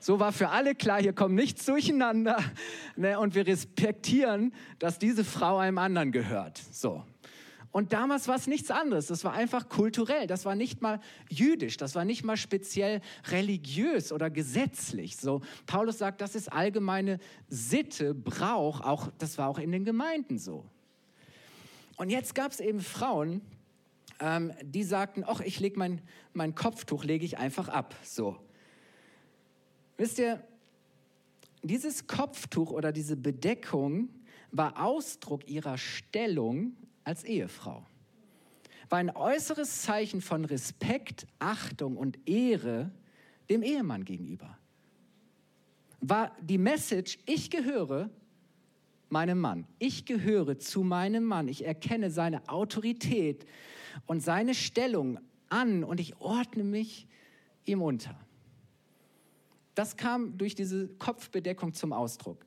So 0.00 0.18
war 0.18 0.32
für 0.32 0.48
alle 0.48 0.74
klar, 0.74 1.00
hier 1.00 1.12
kommt 1.12 1.34
nichts 1.34 1.64
durcheinander. 1.64 2.38
Ne, 2.98 3.18
und 3.18 3.34
wir 3.34 3.46
respektieren, 3.46 4.54
dass 4.78 4.98
diese 4.98 5.22
Frau 5.22 5.58
einem 5.58 5.76
anderen 5.76 6.12
gehört. 6.12 6.62
So. 6.72 7.04
Und 7.76 7.92
damals 7.92 8.26
war 8.26 8.36
es 8.36 8.46
nichts 8.46 8.70
anderes. 8.70 9.08
Das 9.08 9.22
war 9.22 9.34
einfach 9.34 9.68
kulturell. 9.68 10.26
Das 10.26 10.46
war 10.46 10.54
nicht 10.54 10.80
mal 10.80 10.98
jüdisch. 11.28 11.76
Das 11.76 11.94
war 11.94 12.06
nicht 12.06 12.24
mal 12.24 12.38
speziell 12.38 13.02
religiös 13.28 14.12
oder 14.12 14.30
gesetzlich. 14.30 15.18
So, 15.18 15.42
Paulus 15.66 15.98
sagt, 15.98 16.22
das 16.22 16.34
ist 16.34 16.50
allgemeine 16.50 17.18
Sitte, 17.50 18.14
Brauch. 18.14 18.80
Auch, 18.80 19.10
das 19.18 19.36
war 19.36 19.48
auch 19.50 19.58
in 19.58 19.72
den 19.72 19.84
Gemeinden 19.84 20.38
so. 20.38 20.64
Und 21.98 22.08
jetzt 22.08 22.34
gab 22.34 22.50
es 22.50 22.60
eben 22.60 22.80
Frauen, 22.80 23.42
ähm, 24.20 24.54
die 24.62 24.82
sagten, 24.82 25.22
ach, 25.26 25.40
ich 25.40 25.60
lege 25.60 25.78
mein, 25.78 26.00
mein 26.32 26.54
Kopftuch 26.54 27.04
lege 27.04 27.26
ich 27.26 27.36
einfach 27.36 27.68
ab. 27.68 27.94
So. 28.02 28.38
Wisst 29.98 30.18
ihr, 30.18 30.42
dieses 31.62 32.06
Kopftuch 32.06 32.70
oder 32.70 32.90
diese 32.90 33.18
Bedeckung 33.18 34.08
war 34.50 34.82
Ausdruck 34.82 35.46
ihrer 35.46 35.76
Stellung 35.76 36.74
als 37.06 37.24
Ehefrau. 37.24 37.86
War 38.88 38.98
ein 38.98 39.14
äußeres 39.14 39.82
Zeichen 39.82 40.20
von 40.20 40.44
Respekt, 40.44 41.26
Achtung 41.38 41.96
und 41.96 42.28
Ehre 42.28 42.90
dem 43.48 43.62
Ehemann 43.62 44.04
gegenüber. 44.04 44.58
War 46.00 46.36
die 46.40 46.58
Message, 46.58 47.18
ich 47.26 47.50
gehöre 47.50 48.10
meinem 49.08 49.40
Mann. 49.40 49.66
Ich 49.78 50.04
gehöre 50.04 50.58
zu 50.58 50.82
meinem 50.82 51.24
Mann. 51.24 51.48
Ich 51.48 51.64
erkenne 51.64 52.10
seine 52.10 52.48
Autorität 52.48 53.46
und 54.06 54.20
seine 54.20 54.54
Stellung 54.54 55.18
an 55.48 55.84
und 55.84 56.00
ich 56.00 56.20
ordne 56.20 56.64
mich 56.64 57.06
ihm 57.64 57.82
unter. 57.82 58.18
Das 59.74 59.96
kam 59.96 60.38
durch 60.38 60.54
diese 60.54 60.88
Kopfbedeckung 60.88 61.74
zum 61.74 61.92
Ausdruck. 61.92 62.44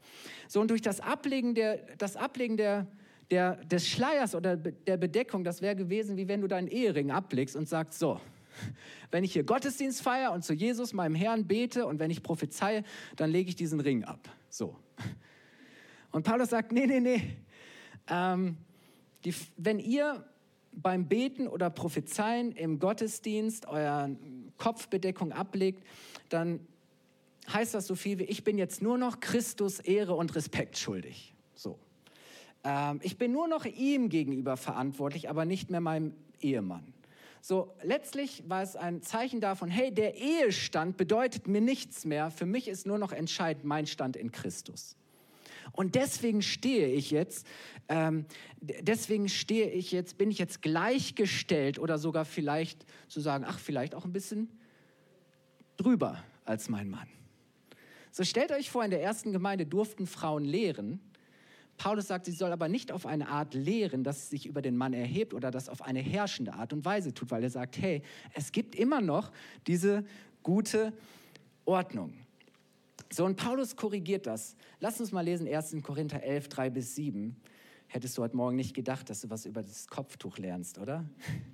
So 0.47 0.59
und 0.59 0.69
durch 0.69 0.81
das 0.81 0.99
Ablegen, 0.99 1.53
der, 1.53 1.77
das 1.97 2.17
Ablegen 2.17 2.57
der, 2.57 2.87
der, 3.31 3.55
des 3.65 3.87
Schleiers 3.87 4.35
oder 4.35 4.57
der 4.57 4.97
Bedeckung, 4.97 5.43
das 5.43 5.61
wäre 5.61 5.75
gewesen, 5.75 6.17
wie 6.17 6.27
wenn 6.27 6.41
du 6.41 6.47
deinen 6.47 6.67
Ehering 6.67 7.11
ablegst 7.11 7.55
und 7.55 7.67
sagst, 7.67 7.99
so, 7.99 8.19
wenn 9.11 9.23
ich 9.23 9.33
hier 9.33 9.43
Gottesdienst 9.43 10.01
feiere 10.01 10.31
und 10.31 10.43
zu 10.43 10.53
Jesus, 10.53 10.93
meinem 10.93 11.15
Herrn, 11.15 11.45
bete 11.45 11.85
und 11.85 11.99
wenn 11.99 12.11
ich 12.11 12.23
prophezeie, 12.23 12.83
dann 13.15 13.29
lege 13.29 13.49
ich 13.49 13.55
diesen 13.55 13.79
Ring 13.79 14.03
ab. 14.03 14.29
So. 14.49 14.75
Und 16.11 16.23
Paulus 16.23 16.49
sagt, 16.49 16.71
nee, 16.71 16.87
nee, 16.87 16.99
nee. 16.99 17.21
Ähm, 18.07 18.57
die, 19.23 19.33
wenn 19.57 19.79
ihr 19.79 20.25
beim 20.71 21.07
Beten 21.07 21.47
oder 21.47 21.69
Prophezeien 21.69 22.51
im 22.51 22.79
Gottesdienst 22.79 23.67
eure 23.67 24.15
Kopfbedeckung 24.57 25.31
ablegt, 25.31 25.83
dann 26.29 26.59
heißt 27.51 27.73
das 27.73 27.87
so 27.87 27.95
viel 27.95 28.19
wie, 28.19 28.23
ich 28.23 28.43
bin 28.43 28.57
jetzt 28.57 28.81
nur 28.81 28.97
noch 28.97 29.19
Christus 29.19 29.79
Ehre 29.79 30.15
und 30.15 30.35
Respekt 30.35 30.77
schuldig. 30.77 31.33
Ähm, 32.63 32.99
ich 33.03 33.17
bin 33.17 33.31
nur 33.31 33.47
noch 33.47 33.65
ihm 33.65 34.09
gegenüber 34.09 34.57
verantwortlich, 34.57 35.29
aber 35.29 35.45
nicht 35.45 35.69
mehr 35.69 35.81
meinem 35.81 36.13
Ehemann. 36.41 36.93
So, 37.41 37.73
letztlich 37.83 38.43
war 38.47 38.61
es 38.61 38.75
ein 38.75 39.01
Zeichen 39.01 39.39
davon, 39.39 39.69
hey, 39.69 39.93
der 39.93 40.15
Ehestand 40.15 40.97
bedeutet 40.97 41.47
mir 41.47 41.61
nichts 41.61 42.03
mehr. 42.03 42.31
Für 42.31 42.45
mich 42.45 42.67
ist 42.67 42.85
nur 42.85 42.97
noch 42.97 43.13
entscheidend 43.13 43.63
mein 43.63 43.87
Stand 43.87 44.17
in 44.17 44.31
Christus. 44.31 44.97
Und 45.71 45.95
deswegen 45.95 46.41
stehe 46.41 46.87
ich 46.87 47.11
jetzt, 47.11 47.45
ähm, 47.87 48.25
deswegen 48.59 49.29
stehe 49.29 49.69
ich 49.69 49.91
jetzt, 49.91 50.17
bin 50.17 50.31
ich 50.31 50.39
jetzt 50.39 50.61
gleichgestellt 50.61 51.79
oder 51.79 51.97
sogar 51.97 52.25
vielleicht 52.25 52.85
zu 53.07 53.21
sagen, 53.21 53.45
ach, 53.47 53.59
vielleicht 53.59 53.95
auch 53.95 54.05
ein 54.05 54.13
bisschen 54.13 54.49
drüber 55.77 56.21
als 56.45 56.69
mein 56.69 56.89
Mann. 56.89 57.07
So 58.11 58.23
stellt 58.23 58.51
euch 58.51 58.69
vor, 58.69 58.83
in 58.83 58.91
der 58.91 59.01
ersten 59.01 59.31
Gemeinde 59.31 59.65
durften 59.65 60.07
Frauen 60.07 60.43
lehren. 60.43 60.99
Paulus 61.79 62.07
sagt, 62.07 62.25
sie 62.25 62.33
soll 62.33 62.51
aber 62.51 62.67
nicht 62.67 62.91
auf 62.91 63.05
eine 63.05 63.29
Art 63.29 63.53
lehren, 63.53 64.03
dass 64.03 64.23
sie 64.23 64.35
sich 64.35 64.45
über 64.45 64.61
den 64.61 64.75
Mann 64.75 64.91
erhebt 64.91 65.33
oder 65.33 65.49
das 65.49 65.69
auf 65.69 65.81
eine 65.81 66.01
herrschende 66.01 66.53
Art 66.53 66.73
und 66.73 66.83
Weise 66.83 67.13
tut, 67.13 67.31
weil 67.31 67.41
er 67.41 67.49
sagt, 67.49 67.81
hey, 67.81 68.03
es 68.33 68.51
gibt 68.51 68.75
immer 68.75 68.99
noch 68.99 69.31
diese 69.65 70.03
gute 70.43 70.91
Ordnung. 71.63 72.13
So, 73.09 73.23
und 73.23 73.37
Paulus 73.37 73.77
korrigiert 73.77 74.27
das. 74.27 74.57
Lass 74.81 74.99
uns 74.99 75.13
mal 75.13 75.21
lesen, 75.21 75.47
1. 75.47 75.77
Korinther 75.81 76.21
11, 76.21 76.49
3 76.49 76.69
bis 76.69 76.95
7. 76.95 77.37
Hättest 77.87 78.17
du 78.17 78.23
heute 78.23 78.35
Morgen 78.35 78.57
nicht 78.57 78.75
gedacht, 78.75 79.09
dass 79.09 79.21
du 79.21 79.29
was 79.29 79.45
über 79.45 79.63
das 79.63 79.87
Kopftuch 79.87 80.37
lernst, 80.37 80.79
oder? 80.79 81.05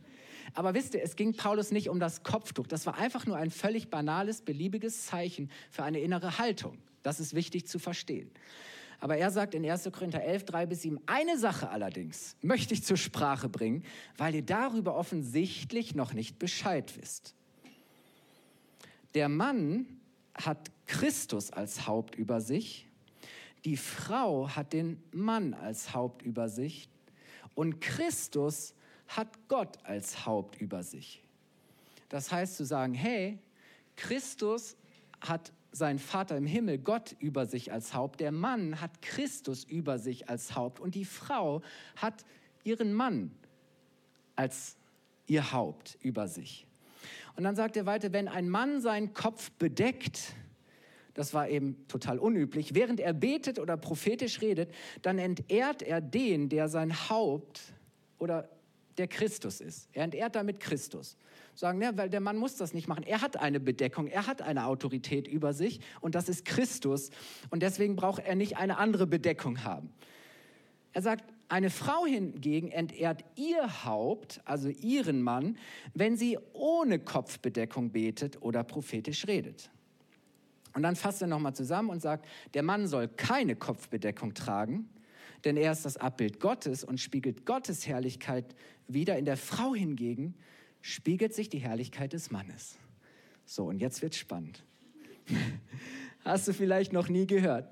Aber 0.56 0.74
wisst 0.74 0.96
ihr, 0.96 1.04
es 1.04 1.16
ging 1.16 1.36
Paulus 1.36 1.72
nicht 1.72 1.88
um 1.88 2.00
das 2.00 2.24
Kopftuch. 2.24 2.66
Das 2.66 2.88
war 2.88 2.98
einfach 2.98 3.28
nur 3.28 3.38
ein 3.38 3.52
völlig 3.52 3.92
banales, 3.92 4.42
beliebiges 4.42 5.06
Zeichen 5.06 5.52
für 5.70 5.84
eine 5.84 6.00
innere 6.00 6.40
Haltung. 6.40 6.80
Das 7.04 7.20
ist 7.20 7.36
wichtig 7.36 7.68
zu 7.68 7.78
verstehen. 7.78 8.32
Aber 9.00 9.18
er 9.18 9.32
sagt 9.32 9.54
in 9.54 9.70
1. 9.70 9.89
Korinther 9.91 10.24
11, 10.24 10.46
3 10.46 10.66
bis 10.66 10.82
7, 10.84 11.00
eine 11.06 11.38
Sache 11.38 11.70
allerdings 11.70 12.36
möchte 12.41 12.74
ich 12.74 12.84
zur 12.84 12.98
Sprache 12.98 13.50
bringen, 13.50 13.84
weil 14.18 14.36
ihr 14.36 14.41
darüber 14.41 14.96
offensichtlich 14.96 15.96
noch 15.96 16.14
nicht 16.14 16.39
Bescheid 16.39 16.93
wisst. 17.00 17.36
Der 19.14 19.30
Mann 19.30 19.86
hat 20.34 20.72
Christus 20.88 21.52
als 21.52 21.88
Haupt 21.88 22.16
über 22.16 22.41
sich, 22.41 22.88
die 23.64 23.78
Frau 23.78 24.50
hat 24.50 24.74
den 24.74 25.02
Mann 25.12 25.54
als 25.54 25.93
Haupt 25.93 26.22
über 26.22 26.50
sich 26.50 26.89
und 27.56 27.82
Christus 27.82 28.76
hat 29.08 29.28
Gott 29.48 29.78
als 29.84 30.26
Haupt 30.26 30.60
über 30.62 30.84
sich. 30.84 31.24
Das 32.10 32.32
heißt 32.32 32.58
zu 32.58 32.66
sagen, 32.66 32.93
hey, 32.93 33.39
Christus 33.96 34.76
hat 35.22 35.52
seinen 35.76 36.00
Vater 36.00 36.38
im 36.38 36.46
Himmel, 36.46 36.78
Gott 36.78 37.16
über 37.20 37.46
sich 37.46 37.72
als 37.74 37.94
Haupt, 37.94 38.22
der 38.22 38.32
Mann 38.32 38.80
hat 38.80 39.02
Christus 39.02 39.66
über 39.66 40.00
sich 40.00 40.30
als 40.30 40.56
Haupt 40.56 40.80
und 40.80 40.96
die 40.96 41.06
Frau 41.06 41.62
hat 41.98 42.26
ihren 42.64 42.94
Mann 42.94 43.32
als 44.36 44.78
ihr 45.28 45.52
Haupt 45.52 45.98
über 46.02 46.28
sich. 46.28 46.66
Und 47.36 47.44
dann 47.44 47.56
sagt 47.56 47.76
er 47.76 47.86
weiter, 47.86 48.14
wenn 48.14 48.30
ein 48.30 48.50
Mann 48.50 48.80
seinen 48.80 49.14
Kopf 49.14 49.52
bedeckt, 49.52 50.34
das 51.14 51.34
war 51.34 51.50
eben 51.50 51.86
total 51.88 52.20
unüblich, 52.20 52.74
während 52.74 53.02
er 53.02 53.14
betet 53.14 53.60
oder 53.60 53.76
prophetisch 53.76 54.42
redet, 54.42 54.74
dann 55.02 55.20
entehrt 55.20 55.82
er 55.82 56.00
den, 56.00 56.48
der 56.48 56.70
sein 56.70 57.10
Haupt 57.10 57.62
oder 58.18 58.50
der 58.98 59.08
Christus 59.08 59.62
ist. 59.62 59.89
Er 59.93 60.04
entehrt 60.04 60.36
damit 60.36 60.60
Christus. 60.60 61.18
Sagen, 61.54 61.82
ja, 61.82 61.96
weil 61.98 62.10
der 62.10 62.20
Mann 62.20 62.38
muss 62.38 62.56
das 62.56 62.74
nicht 62.74 62.88
machen. 62.88 63.04
Er 63.04 63.22
hat 63.22 63.38
eine 63.38 63.60
Bedeckung, 63.60 64.08
er 64.08 64.28
hat 64.28 64.41
eine 64.41 64.66
Autorität 64.66 65.28
über 65.28 65.54
sich 65.54 65.80
und 66.02 66.16
das 66.16 66.30
ist 66.30 66.46
Christus. 66.46 67.10
Und 67.50 67.64
deswegen 67.64 67.96
braucht 67.96 68.24
er 68.26 68.36
nicht 68.36 68.58
eine 68.58 68.78
andere 68.78 69.08
Bedeckung 69.08 69.64
haben. 69.64 69.89
Er 70.93 71.02
sagt, 71.02 71.26
eine 71.48 71.70
Frau 71.70 72.06
hingegen 72.06 72.72
entehrt 72.72 73.24
ihr 73.36 73.86
Haupt, 73.86 74.41
also 74.46 74.70
ihren 74.70 75.22
Mann, 75.22 75.58
wenn 75.93 76.18
sie 76.18 76.39
ohne 76.54 77.00
Kopfbedeckung 77.00 77.91
betet 77.91 78.41
oder 78.41 78.64
prophetisch 78.64 79.28
redet. 79.28 79.70
Und 80.74 80.84
dann 80.84 80.96
fasst 80.96 81.22
er 81.22 81.28
nochmal 81.28 81.56
zusammen 81.56 81.89
und 81.89 82.02
sagt, 82.02 82.28
der 82.54 82.64
Mann 82.64 82.88
soll 82.88 83.08
keine 83.08 83.56
Kopfbedeckung 83.56 84.34
tragen, 84.34 84.89
denn 85.46 85.58
er 85.58 85.72
ist 85.72 85.86
das 85.86 85.98
Abbild 85.98 86.39
Gottes 86.39 86.84
und 86.84 87.00
spiegelt 87.00 87.46
Gottes 87.46 87.88
Herrlichkeit 87.88 88.56
wieder. 88.88 89.18
In 89.18 89.26
der 89.26 89.38
Frau 89.38 89.76
hingegen 89.76 90.36
spiegelt 90.82 91.34
sich 91.34 91.50
die 91.50 91.60
Herrlichkeit 91.60 92.14
des 92.14 92.32
Mannes. 92.32 92.78
So, 93.46 93.66
und 93.66 93.80
jetzt 93.80 94.02
wird 94.02 94.16
spannend. 94.16 94.64
Hast 96.26 96.48
du 96.48 96.54
vielleicht 96.54 96.91
noch 96.91 97.08
nie 97.08 97.28
gehört? 97.28 97.72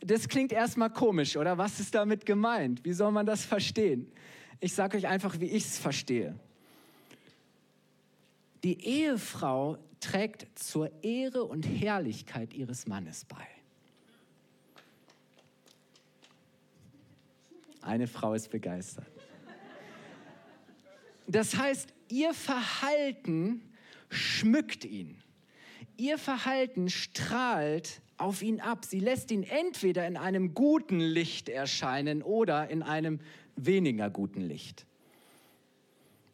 Das 0.00 0.28
klingt 0.28 0.52
erstmal 0.52 0.90
komisch, 0.90 1.36
oder? 1.36 1.58
Was 1.58 1.78
ist 1.78 1.94
damit 1.94 2.26
gemeint? 2.26 2.84
Wie 2.84 2.92
soll 2.92 3.12
man 3.12 3.24
das 3.24 3.44
verstehen? 3.44 4.10
Ich 4.58 4.74
sage 4.74 4.96
euch 4.96 5.06
einfach, 5.06 5.38
wie 5.38 5.46
ich 5.46 5.64
es 5.64 5.78
verstehe. 5.78 6.34
Die 8.64 8.84
Ehefrau 8.84 9.78
trägt 10.00 10.58
zur 10.58 10.90
Ehre 11.04 11.44
und 11.44 11.62
Herrlichkeit 11.62 12.52
ihres 12.52 12.88
Mannes 12.88 13.24
bei. 13.24 13.46
Eine 17.82 18.06
Frau 18.06 18.34
ist 18.34 18.50
begeistert. 18.50 19.06
Das 21.26 21.56
heißt, 21.56 21.92
ihr 22.08 22.32
Verhalten 22.32 23.62
schmückt 24.08 24.84
ihn. 24.84 25.22
Ihr 25.96 26.18
Verhalten 26.18 26.88
strahlt 26.88 28.00
auf 28.16 28.42
ihn 28.42 28.60
ab. 28.60 28.84
Sie 28.84 29.00
lässt 29.00 29.30
ihn 29.30 29.42
entweder 29.42 30.06
in 30.06 30.16
einem 30.16 30.54
guten 30.54 31.00
Licht 31.00 31.48
erscheinen 31.48 32.22
oder 32.22 32.68
in 32.70 32.82
einem 32.82 33.20
weniger 33.56 34.10
guten 34.10 34.40
Licht. 34.40 34.86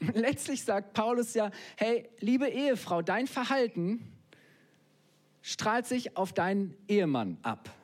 Letztlich 0.15 0.63
sagt 0.63 0.95
Paulus 0.95 1.35
ja, 1.35 1.51
hey, 1.77 2.09
liebe 2.21 2.49
Ehefrau, 2.49 3.03
dein 3.03 3.27
Verhalten 3.27 4.13
strahlt 5.43 5.87
sich 5.87 6.17
auf 6.17 6.33
deinen 6.33 6.75
Ehemann 6.89 7.39
ab. 7.43 7.75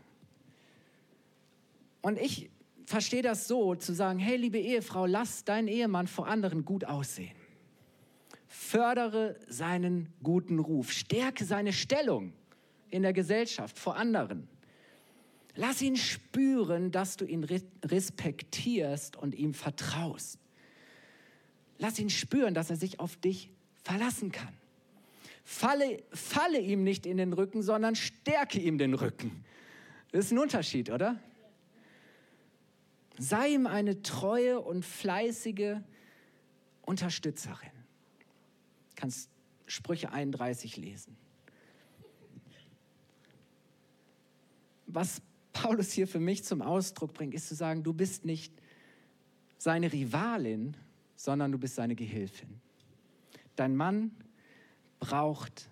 Und 2.03 2.19
ich 2.19 2.51
verstehe 2.87 3.23
das 3.23 3.49
so, 3.49 3.75
zu 3.75 3.95
sagen, 3.95 4.19
hey 4.19 4.37
liebe 4.37 4.59
Ehefrau, 4.59 5.07
lass 5.07 5.45
deinen 5.45 5.69
Ehemann 5.69 6.07
vor 6.07 6.29
anderen 6.29 6.65
gut 6.65 6.85
aussehen. 6.85 7.35
Fördere 8.47 9.39
seinen 9.49 10.13
guten 10.23 10.59
Ruf, 10.59 10.93
stärke 10.93 11.45
seine 11.45 11.73
Stellung 11.73 12.33
in 12.91 13.03
der 13.03 13.13
Gesellschaft 13.13 13.79
vor 13.79 13.97
anderen. 13.97 14.49
Lass 15.57 15.83
ihn 15.83 15.97
spüren, 15.97 16.91
dass 16.91 17.17
du 17.17 17.25
ihn 17.25 17.45
respektierst 17.85 19.17
und 19.17 19.35
ihm 19.35 19.55
vertraust. 19.55 20.39
Lass 21.79 21.99
ihn 21.99 22.11
spüren, 22.11 22.55
dass 22.55 22.71
er 22.71 22.77
sich 22.77 23.01
auf 23.01 23.17
dich 23.17 23.51
verlassen 23.83 24.33
kann. 24.33 24.55
Falle, 25.45 26.03
falle 26.11 26.59
ihm 26.59 26.83
nicht 26.83 27.07
in 27.07 27.19
den 27.19 27.33
Rücken, 27.33 27.63
sondern 27.63 27.95
stärke 27.95 28.59
ihm 28.59 28.79
den 28.79 28.95
Rücken. 28.95 29.45
Das 30.11 30.27
ist 30.27 30.33
ein 30.33 30.39
Unterschied, 30.39 30.91
oder? 30.91 31.21
Sei 33.19 33.51
ihm 33.51 33.67
eine 33.67 34.03
treue 34.03 34.61
und 34.61 34.85
fleißige 34.85 35.77
Unterstützerin. 36.83 37.71
Du 38.91 38.97
kannst 38.97 39.31
Sprüche 39.67 40.13
31 40.13 40.77
lesen. 40.77 41.17
Was 44.87 45.23
Paulus 45.53 45.93
hier 45.93 46.07
für 46.07 46.21
mich 46.21 46.45
zum 46.45 46.61
Ausdruck 46.61 47.15
bringt, 47.15 47.35
ist 47.35 47.49
zu 47.49 47.55
sagen, 47.55 47.83
du 47.83 47.93
bist 47.93 48.25
nicht 48.25 48.53
seine 49.59 49.93
Rivalin, 49.93 50.77
sondern 51.17 51.53
du 51.53 51.59
bist 51.59 51.77
seine 51.77 51.95
Gehilfin. 51.95 52.61
Dein 53.57 53.77
Mann 53.77 54.11
braucht 54.99 55.71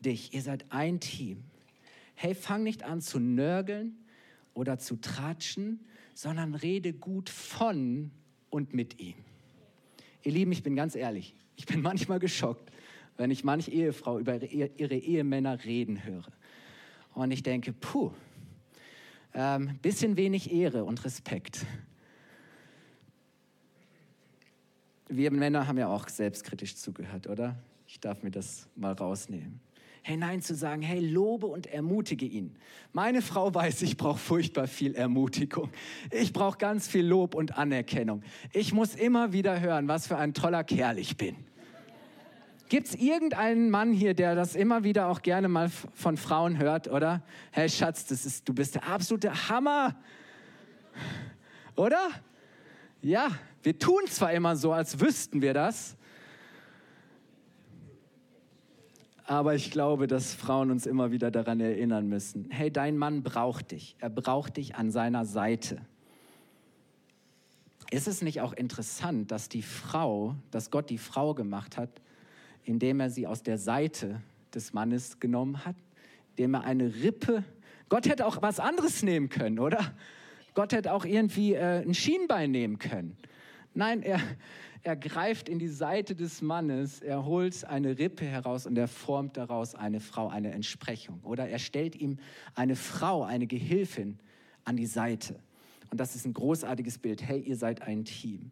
dich. 0.00 0.32
Ihr 0.32 0.42
seid 0.42 0.64
ein 0.70 1.00
Team. 1.00 1.44
Hey, 2.14 2.34
fang 2.34 2.62
nicht 2.62 2.82
an 2.82 3.00
zu 3.00 3.18
nörgeln 3.18 3.96
oder 4.54 4.78
zu 4.78 4.96
tratschen, 4.96 5.84
sondern 6.16 6.54
rede 6.54 6.94
gut 6.94 7.28
von 7.28 8.10
und 8.48 8.72
mit 8.72 8.98
ihm. 8.98 9.16
Ihr 10.22 10.32
Lieben, 10.32 10.50
ich 10.50 10.62
bin 10.62 10.74
ganz 10.74 10.94
ehrlich, 10.94 11.36
ich 11.56 11.66
bin 11.66 11.82
manchmal 11.82 12.18
geschockt, 12.18 12.72
wenn 13.18 13.30
ich 13.30 13.44
manche 13.44 13.70
Ehefrau 13.70 14.18
über 14.18 14.42
ihre 14.42 14.96
Ehemänner 14.96 15.64
reden 15.64 16.04
höre. 16.04 16.32
Und 17.12 17.32
ich 17.32 17.42
denke, 17.42 17.74
puh, 17.74 18.12
ähm, 19.34 19.78
bisschen 19.82 20.16
wenig 20.16 20.50
Ehre 20.50 20.84
und 20.84 21.04
Respekt. 21.04 21.66
Wir 25.08 25.30
Männer 25.30 25.66
haben 25.66 25.76
ja 25.76 25.88
auch 25.88 26.08
selbstkritisch 26.08 26.76
zugehört, 26.76 27.26
oder? 27.26 27.58
Ich 27.86 28.00
darf 28.00 28.22
mir 28.22 28.30
das 28.30 28.68
mal 28.74 28.92
rausnehmen. 28.92 29.60
Hey, 30.08 30.16
nein, 30.16 30.40
zu 30.40 30.54
sagen, 30.54 30.82
hey, 30.82 31.00
lobe 31.00 31.48
und 31.48 31.66
ermutige 31.66 32.26
ihn. 32.26 32.54
Meine 32.92 33.22
Frau 33.22 33.52
weiß, 33.52 33.82
ich 33.82 33.96
brauche 33.96 34.20
furchtbar 34.20 34.68
viel 34.68 34.94
Ermutigung. 34.94 35.68
Ich 36.12 36.32
brauche 36.32 36.58
ganz 36.58 36.86
viel 36.86 37.04
Lob 37.04 37.34
und 37.34 37.58
Anerkennung. 37.58 38.22
Ich 38.52 38.72
muss 38.72 38.94
immer 38.94 39.32
wieder 39.32 39.58
hören, 39.58 39.88
was 39.88 40.06
für 40.06 40.16
ein 40.16 40.32
toller 40.32 40.62
Kerl 40.62 41.00
ich 41.00 41.16
bin. 41.16 41.34
Gibt 42.68 42.86
es 42.86 42.94
irgendeinen 42.94 43.68
Mann 43.68 43.92
hier, 43.92 44.14
der 44.14 44.36
das 44.36 44.54
immer 44.54 44.84
wieder 44.84 45.08
auch 45.08 45.22
gerne 45.22 45.48
mal 45.48 45.68
von 45.68 46.16
Frauen 46.16 46.56
hört, 46.56 46.86
oder? 46.86 47.24
Hey 47.50 47.68
Schatz, 47.68 48.06
das 48.06 48.24
ist, 48.24 48.48
du 48.48 48.54
bist 48.54 48.76
der 48.76 48.86
absolute 48.86 49.48
Hammer. 49.48 49.96
Oder? 51.74 52.10
Ja, 53.02 53.30
wir 53.64 53.76
tun 53.76 54.02
zwar 54.06 54.32
immer 54.32 54.54
so, 54.54 54.72
als 54.72 55.00
wüssten 55.00 55.42
wir 55.42 55.52
das, 55.52 55.95
Aber 59.28 59.56
ich 59.56 59.72
glaube, 59.72 60.06
dass 60.06 60.34
Frauen 60.34 60.70
uns 60.70 60.86
immer 60.86 61.10
wieder 61.10 61.32
daran 61.32 61.58
erinnern 61.58 62.08
müssen, 62.08 62.48
hey, 62.50 62.70
dein 62.70 62.96
Mann 62.96 63.24
braucht 63.24 63.72
dich. 63.72 63.96
Er 63.98 64.08
braucht 64.08 64.56
dich 64.56 64.76
an 64.76 64.92
seiner 64.92 65.24
Seite. 65.24 65.80
Ist 67.90 68.06
es 68.06 68.22
nicht 68.22 68.40
auch 68.40 68.52
interessant, 68.52 69.32
dass 69.32 69.48
die 69.48 69.62
Frau, 69.62 70.36
dass 70.52 70.70
Gott 70.70 70.90
die 70.90 70.98
Frau 70.98 71.34
gemacht 71.34 71.76
hat, 71.76 71.90
indem 72.62 73.00
er 73.00 73.10
sie 73.10 73.26
aus 73.26 73.42
der 73.42 73.58
Seite 73.58 74.22
des 74.54 74.72
Mannes 74.72 75.18
genommen 75.18 75.64
hat, 75.64 75.76
indem 76.30 76.54
er 76.54 76.64
eine 76.64 76.94
Rippe, 77.02 77.42
Gott 77.88 78.08
hätte 78.08 78.26
auch 78.26 78.42
was 78.42 78.60
anderes 78.60 79.02
nehmen 79.02 79.28
können, 79.28 79.58
oder? 79.58 79.92
Gott 80.54 80.72
hätte 80.72 80.92
auch 80.92 81.04
irgendwie 81.04 81.54
äh, 81.54 81.82
ein 81.82 81.94
Schienbein 81.94 82.50
nehmen 82.50 82.78
können. 82.78 83.16
Nein, 83.76 84.02
er, 84.02 84.22
er 84.82 84.96
greift 84.96 85.50
in 85.50 85.58
die 85.58 85.68
Seite 85.68 86.14
des 86.14 86.40
Mannes, 86.40 87.02
er 87.02 87.26
holt 87.26 87.62
eine 87.66 87.98
Rippe 87.98 88.24
heraus 88.24 88.66
und 88.66 88.78
er 88.78 88.88
formt 88.88 89.36
daraus 89.36 89.74
eine 89.74 90.00
Frau, 90.00 90.28
eine 90.28 90.50
Entsprechung. 90.52 91.20
Oder 91.24 91.46
er 91.46 91.58
stellt 91.58 91.94
ihm 91.94 92.16
eine 92.54 92.74
Frau, 92.74 93.22
eine 93.22 93.46
Gehilfin 93.46 94.18
an 94.64 94.78
die 94.78 94.86
Seite. 94.86 95.38
Und 95.90 96.00
das 96.00 96.16
ist 96.16 96.24
ein 96.24 96.32
großartiges 96.32 96.96
Bild. 96.96 97.22
Hey, 97.22 97.40
ihr 97.40 97.56
seid 97.56 97.82
ein 97.82 98.06
Team. 98.06 98.50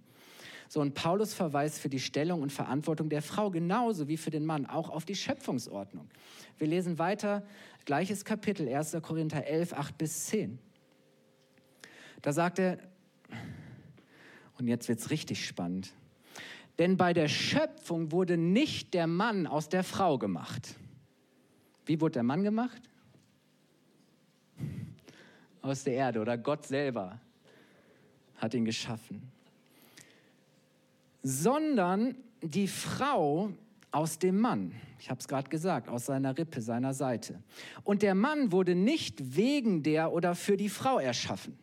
So, 0.68 0.82
und 0.82 0.92
Paulus 0.92 1.32
verweist 1.32 1.78
für 1.78 1.88
die 1.88 2.00
Stellung 2.00 2.42
und 2.42 2.52
Verantwortung 2.52 3.08
der 3.08 3.22
Frau 3.22 3.50
genauso 3.50 4.08
wie 4.08 4.18
für 4.18 4.30
den 4.30 4.44
Mann 4.44 4.66
auch 4.66 4.90
auf 4.90 5.06
die 5.06 5.14
Schöpfungsordnung. 5.14 6.10
Wir 6.58 6.66
lesen 6.66 6.98
weiter, 6.98 7.46
gleiches 7.86 8.26
Kapitel, 8.26 8.68
1. 8.68 8.98
Korinther 9.00 9.46
11, 9.46 9.72
8 9.72 9.96
bis 9.96 10.26
10. 10.26 10.58
Da 12.20 12.30
sagt 12.30 12.58
er, 12.58 12.76
und 14.58 14.68
jetzt 14.68 14.88
wird 14.88 15.00
es 15.00 15.10
richtig 15.10 15.46
spannend, 15.46 15.92
denn 16.78 16.96
bei 16.96 17.12
der 17.12 17.28
Schöpfung 17.28 18.10
wurde 18.12 18.36
nicht 18.36 18.94
der 18.94 19.06
Mann 19.06 19.46
aus 19.46 19.68
der 19.68 19.84
Frau 19.84 20.18
gemacht. 20.18 20.74
Wie 21.86 22.00
wurde 22.00 22.14
der 22.14 22.22
Mann 22.22 22.42
gemacht? 22.42 22.82
Aus 25.62 25.84
der 25.84 25.94
Erde 25.94 26.20
oder 26.20 26.36
Gott 26.36 26.66
selber 26.66 27.20
hat 28.36 28.54
ihn 28.54 28.64
geschaffen. 28.64 29.22
Sondern 31.22 32.16
die 32.42 32.68
Frau 32.68 33.50
aus 33.90 34.18
dem 34.18 34.40
Mann. 34.40 34.74
Ich 34.98 35.08
habe 35.08 35.20
es 35.20 35.28
gerade 35.28 35.48
gesagt, 35.48 35.88
aus 35.88 36.06
seiner 36.06 36.36
Rippe, 36.36 36.60
seiner 36.60 36.92
Seite. 36.92 37.42
Und 37.84 38.02
der 38.02 38.14
Mann 38.14 38.50
wurde 38.50 38.74
nicht 38.74 39.36
wegen 39.36 39.82
der 39.82 40.12
oder 40.12 40.34
für 40.34 40.56
die 40.56 40.68
Frau 40.68 40.98
erschaffen. 40.98 41.56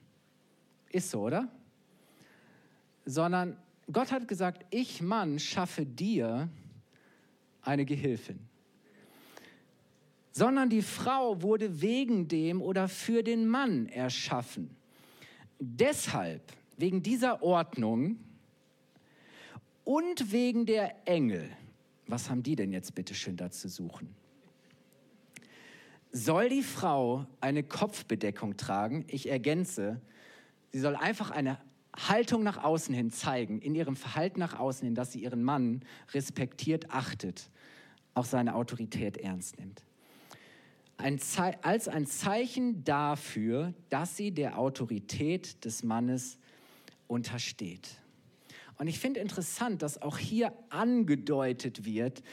Ist 0.90 1.12
so, 1.12 1.22
oder? 1.22 1.50
Sondern 3.06 3.58
Gott 3.92 4.12
hat 4.12 4.28
gesagt, 4.28 4.66
ich 4.70 5.02
Mann 5.02 5.40
schaffe 5.40 5.86
dir 5.86 6.50
eine 7.62 7.86
Gehilfin. 7.86 8.40
Sondern 10.32 10.70
die 10.70 10.82
Frau 10.82 11.42
wurde 11.42 11.82
wegen 11.82 12.28
dem 12.28 12.62
oder 12.62 12.88
für 12.88 13.24
den 13.24 13.48
Mann 13.48 13.88
erschaffen. 13.88 14.76
Deshalb 15.60 16.42
wegen 16.78 17.04
dieser 17.04 17.44
Ordnung 17.44 18.18
und 19.84 20.32
wegen 20.32 20.66
der 20.66 21.08
Engel. 21.08 21.50
Was 22.08 22.30
haben 22.30 22.44
die 22.44 22.56
denn 22.56 22.72
jetzt 22.72 22.96
bitte 22.96 23.14
schön 23.14 23.38
da 23.38 23.52
zu 23.52 23.68
suchen? 23.68 24.16
Soll 26.12 26.50
die 26.50 26.64
Frau 26.64 27.26
eine 27.40 27.64
Kopfbedeckung 27.64 28.58
tragen? 28.58 29.06
Ich 29.08 29.30
ergänze, 29.30 30.02
sie 30.72 30.80
soll 30.80 30.96
einfach 30.96 31.32
eine 31.32 31.58
Haltung 31.96 32.44
nach 32.44 32.64
außen 32.64 32.94
hin 32.94 33.12
zeigen, 33.12 33.60
in 33.60 33.76
ihrem 33.76 33.96
Verhalten 33.96 34.40
nach 34.40 34.58
außen 34.58 34.86
hin, 34.86 34.96
dass 34.96 35.12
sie 35.12 35.20
ihren 35.22 35.44
Mann 35.44 35.82
respektiert, 36.14 36.90
achtet, 36.92 37.50
auch 38.14 38.26
seine 38.26 38.56
Autorität 38.56 39.18
ernst 39.18 39.60
nimmt. 39.60 39.84
Ein 40.98 41.20
als 41.64 41.88
ein 41.88 42.06
Zeichen 42.06 42.84
dafür, 42.84 43.74
dass 43.90 44.18
sie 44.18 44.32
der 44.32 44.60
Autorität 44.60 45.66
des 45.66 45.84
Mannes 45.84 46.38
untersteht. 47.08 47.90
Und 48.78 48.88
ich 48.88 49.00
finde 49.00 49.20
interessant, 49.20 49.82
dass 49.82 50.02
auch 50.02 50.18
hier 50.18 50.54
angedeutet 50.70 51.86
wird, 51.86 52.24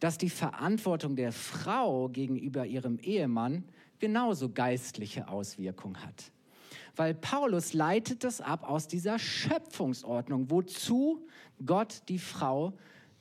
dass 0.00 0.18
die 0.18 0.30
Verantwortung 0.30 1.16
der 1.16 1.32
Frau 1.32 2.08
gegenüber 2.08 2.66
ihrem 2.66 2.98
Ehemann 2.98 3.64
genauso 3.98 4.50
geistliche 4.50 5.28
Auswirkungen 5.28 6.04
hat. 6.04 6.30
Weil 6.96 7.14
Paulus 7.14 7.72
leitet 7.72 8.24
das 8.24 8.40
ab 8.40 8.68
aus 8.68 8.86
dieser 8.86 9.18
Schöpfungsordnung, 9.18 10.50
wozu 10.50 11.26
Gott 11.64 12.02
die 12.08 12.18
Frau 12.18 12.72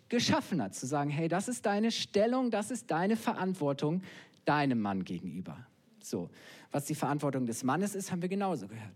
geschaffen 0.10 0.62
hat. 0.62 0.76
Zu 0.76 0.86
sagen, 0.86 1.10
hey, 1.10 1.28
das 1.28 1.48
ist 1.48 1.66
deine 1.66 1.92
Stellung, 1.92 2.52
das 2.52 2.70
ist 2.70 2.92
deine 2.92 3.16
Verantwortung 3.16 4.04
deinem 4.46 4.80
Mann 4.80 5.04
gegenüber. 5.04 5.58
So, 6.02 6.30
was 6.72 6.86
die 6.86 6.96
Verantwortung 6.96 7.46
des 7.46 7.64
Mannes 7.64 7.96
ist, 7.96 8.12
haben 8.12 8.22
wir 8.22 8.30
genauso 8.30 8.68
gehört. 8.68 8.94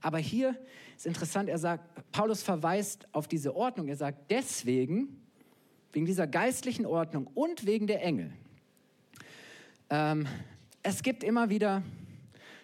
Aber 0.00 0.18
hier 0.18 0.56
ist 0.96 1.06
interessant, 1.06 1.48
er 1.48 1.58
sagt, 1.58 2.12
Paulus 2.12 2.42
verweist 2.42 3.08
auf 3.12 3.26
diese 3.26 3.54
Ordnung. 3.54 3.88
Er 3.88 3.96
sagt, 3.96 4.30
deswegen, 4.30 5.20
wegen 5.92 6.06
dieser 6.06 6.26
geistlichen 6.26 6.86
Ordnung 6.86 7.26
und 7.34 7.66
wegen 7.66 7.86
der 7.86 8.02
Engel. 8.02 8.32
Ähm, 9.90 10.26
es 10.82 11.02
gibt 11.02 11.24
immer 11.24 11.50
wieder 11.50 11.82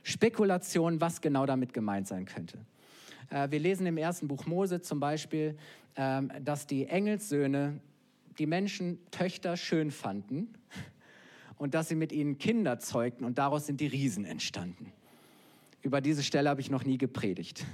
Spekulationen, 0.02 1.00
was 1.00 1.20
genau 1.20 1.46
damit 1.46 1.72
gemeint 1.72 2.06
sein 2.06 2.24
könnte. 2.24 2.58
Äh, 3.30 3.50
wir 3.50 3.58
lesen 3.58 3.86
im 3.86 3.96
ersten 3.96 4.28
Buch 4.28 4.46
Mose 4.46 4.80
zum 4.80 5.00
Beispiel, 5.00 5.56
ähm, 5.96 6.30
dass 6.42 6.66
die 6.66 6.86
Engelssöhne 6.86 7.80
die 8.38 8.46
Menschen 8.46 8.98
Töchter 9.10 9.56
schön 9.56 9.90
fanden 9.90 10.54
und 11.56 11.74
dass 11.74 11.88
sie 11.88 11.94
mit 11.94 12.12
ihnen 12.12 12.38
Kinder 12.38 12.78
zeugten 12.78 13.24
und 13.24 13.38
daraus 13.38 13.66
sind 13.66 13.80
die 13.80 13.86
Riesen 13.86 14.24
entstanden. 14.24 14.92
Über 15.82 16.00
diese 16.00 16.22
Stelle 16.22 16.48
habe 16.48 16.60
ich 16.60 16.70
noch 16.70 16.84
nie 16.84 16.98
gepredigt. 16.98 17.64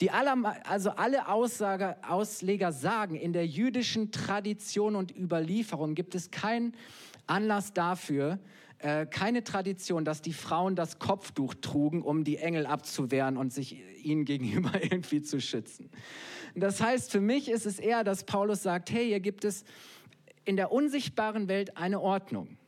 Die 0.00 0.10
aller, 0.10 0.36
also 0.66 0.90
alle 0.90 1.28
Aussage, 1.28 1.96
Ausleger 2.08 2.72
sagen, 2.72 3.14
in 3.14 3.32
der 3.32 3.46
jüdischen 3.46 4.10
Tradition 4.10 4.96
und 4.96 5.16
Überlieferung 5.16 5.94
gibt 5.94 6.16
es 6.16 6.32
keinen 6.32 6.74
Anlass 7.28 7.72
dafür, 7.72 8.40
äh, 8.82 9.06
keine 9.06 9.44
Tradition, 9.44 10.04
dass 10.04 10.22
die 10.22 10.32
Frauen 10.32 10.74
das 10.74 10.98
Kopftuch 10.98 11.54
trugen, 11.54 12.02
um 12.02 12.24
die 12.24 12.38
Engel 12.38 12.66
abzuwehren 12.66 13.36
und 13.36 13.52
sich 13.52 13.80
ihnen 14.02 14.24
gegenüber 14.26 14.72
irgendwie 14.82 15.22
zu 15.22 15.40
schützen. 15.40 15.88
Das 16.56 16.82
heißt, 16.82 17.10
für 17.10 17.20
mich 17.20 17.48
ist 17.48 17.64
es 17.64 17.78
eher, 17.78 18.02
dass 18.02 18.24
Paulus 18.24 18.62
sagt, 18.62 18.90
hey, 18.90 19.06
hier 19.06 19.20
gibt 19.20 19.44
es 19.44 19.64
in 20.44 20.56
der 20.56 20.72
unsichtbaren 20.72 21.46
Welt 21.46 21.76
eine 21.76 22.00
Ordnung. 22.00 22.58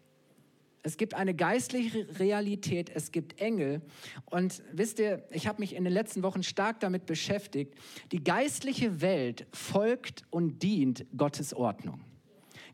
Es 0.85 0.97
gibt 0.99 1.15
eine 1.15 1.35
geistliche 1.35 2.07
Realität, 2.21 2.93
es 2.95 3.11
gibt 3.11 3.41
Engel. 3.41 3.83
Und 4.27 4.63
wisst 4.71 5.01
ihr, 5.01 5.27
ich 5.31 5.49
habe 5.49 5.61
mich 5.63 5.75
in 5.75 5.83
den 5.83 5.93
letzten 5.93 6.23
Wochen 6.23 6.43
stark 6.43 6.79
damit 6.79 7.07
beschäftigt. 7.07 7.75
Die 8.13 8.23
geistliche 8.23 9.01
Welt 9.01 9.47
folgt 9.53 10.23
und 10.31 10.63
dient 10.63 11.07
Gottes 11.17 11.55
Ordnung. 11.55 12.01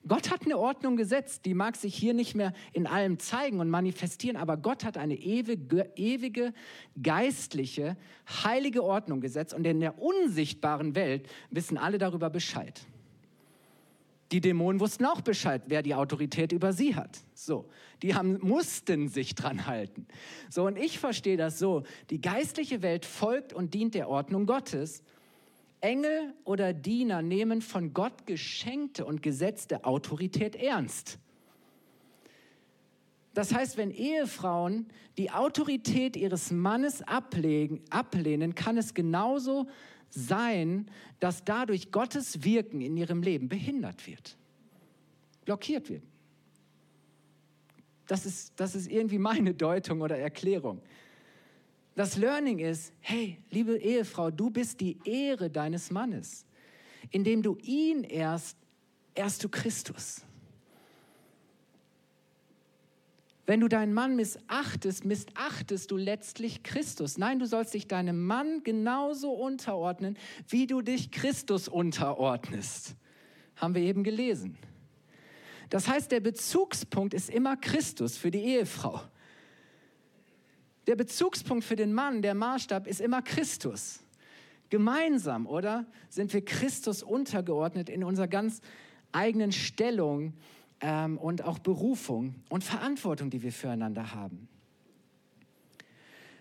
Gott 0.09 0.31
hat 0.31 0.45
eine 0.45 0.59
Ordnung 0.59 0.97
gesetzt, 0.97 1.45
die 1.45 1.53
mag 1.53 1.77
sich 1.77 1.95
hier 1.95 2.15
nicht 2.15 2.35
mehr 2.35 2.55
in 2.73 2.87
allem 2.87 3.19
zeigen 3.19 3.61
und 3.61 3.69
manifestieren, 3.69 4.37
aber 4.37 4.57
Gott 4.57 4.85
hat 4.85 4.97
eine 4.97 5.15
ewige, 5.15 5.91
ewige 5.95 6.55
geistliche, 7.03 7.97
heilige 8.43 8.83
Ordnung 8.83 9.21
gesetzt 9.21 9.53
und 9.53 9.67
in 9.67 9.81
der 9.81 10.01
unsichtbaren 10.01 10.95
Welt 10.95 11.29
wissen 11.51 11.77
alle 11.77 11.99
darüber 11.99 12.31
Bescheid. 12.31 12.81
Die 14.33 14.41
Dämonen 14.41 14.81
wussten 14.81 15.05
auch 15.07 15.21
Bescheid, 15.23 15.63
wer 15.67 15.83
die 15.83 15.95
Autorität 15.95 16.53
über 16.53 16.73
sie 16.73 16.95
hat. 16.95 17.19
So, 17.35 17.69
die 18.03 18.15
haben, 18.15 18.39
mussten 18.41 19.09
sich 19.09 19.35
dran 19.35 19.67
halten. 19.67 20.07
So, 20.49 20.67
und 20.67 20.79
ich 20.79 21.01
verstehe 21.01 21.37
das 21.37 21.59
so: 21.59 21.83
Die 22.11 22.21
geistliche 22.21 22.81
Welt 22.81 23.05
folgt 23.05 23.53
und 23.53 23.75
dient 23.75 23.95
der 23.95 24.09
Ordnung 24.09 24.47
Gottes. 24.47 25.03
Engel 25.81 26.35
oder 26.45 26.73
Diener 26.73 27.23
nehmen 27.23 27.63
von 27.63 27.95
Gott 27.95 28.27
geschenkte 28.27 29.05
und 29.05 29.23
gesetzte 29.23 29.85
Autorität 29.85 30.57
ernst. 30.57 31.19
Das 33.35 33.55
heißt, 33.55 33.77
wenn 33.77 33.91
Ehefrauen 33.91 34.89
die 35.17 35.31
Autorität 35.31 36.17
ihres 36.17 36.51
Mannes 36.51 37.03
ablegen, 37.03 37.81
ablehnen, 37.91 38.55
kann 38.55 38.77
es 38.77 38.93
genauso 38.93 39.69
sein, 40.11 40.91
dass 41.21 41.45
dadurch 41.45 41.93
Gottes 41.93 42.43
Wirken 42.43 42.81
in 42.81 42.97
ihrem 42.97 43.23
Leben 43.23 43.49
behindert 43.49 44.07
wird, 44.07 44.37
blockiert 45.45 45.89
wird. 45.89 46.03
Das 48.09 48.27
ist, 48.27 48.53
das 48.57 48.75
ist 48.75 48.91
irgendwie 48.91 49.19
meine 49.19 49.55
Deutung 49.55 50.01
oder 50.01 50.19
Erklärung. 50.19 50.83
Das 52.01 52.17
Learning 52.17 52.61
ist, 52.61 52.95
hey, 53.01 53.37
liebe 53.51 53.77
Ehefrau, 53.77 54.31
du 54.31 54.49
bist 54.49 54.81
die 54.81 54.97
Ehre 55.05 55.51
deines 55.51 55.91
Mannes. 55.91 56.47
Indem 57.11 57.43
du 57.43 57.59
ihn 57.61 58.05
erst, 58.05 58.57
erst 59.15 59.45
du 59.45 59.51
Christus. 59.51 60.23
Wenn 63.45 63.61
du 63.61 63.69
deinen 63.69 63.93
Mann 63.93 64.17
missachtest, 64.17 65.05
missachtest 65.05 65.91
du 65.91 65.99
letztlich 65.99 66.63
Christus. 66.63 67.19
Nein, 67.19 67.39
du 67.39 67.47
sollst 67.47 67.75
dich 67.75 67.87
deinem 67.87 68.25
Mann 68.25 68.63
genauso 68.65 69.33
unterordnen, 69.33 70.17
wie 70.49 70.67
du 70.67 70.81
dich 70.81 71.11
Christus 71.11 71.69
unterordnest. 71.69 72.97
Haben 73.57 73.75
wir 73.75 73.83
eben 73.83 74.05
gelesen. 74.05 74.57
Das 75.69 75.87
heißt, 75.87 76.11
der 76.11 76.21
Bezugspunkt 76.21 77.13
ist 77.13 77.29
immer 77.29 77.59
Christus 77.59 78.17
für 78.17 78.31
die 78.31 78.41
Ehefrau. 78.43 79.03
Der 80.91 80.97
Bezugspunkt 80.97 81.63
für 81.63 81.77
den 81.77 81.93
Mann, 81.93 82.21
der 82.21 82.35
Maßstab 82.35 82.89
ist 82.89 83.01
immer 83.01 83.23
Christus. 83.23 84.01
Gemeinsam, 84.71 85.47
oder? 85.47 85.87
Sind 86.09 86.33
wir 86.33 86.45
Christus 86.45 87.05
untergeordnet 87.05 87.89
in 87.89 88.03
unserer 88.03 88.27
ganz 88.27 88.61
eigenen 89.13 89.53
Stellung 89.53 90.33
ähm, 90.81 91.17
und 91.17 91.45
auch 91.45 91.61
Berufung 91.61 92.35
und 92.49 92.65
Verantwortung, 92.65 93.31
die 93.31 93.45
wir 93.45 93.53
füreinander 93.53 94.17
haben. 94.17 94.49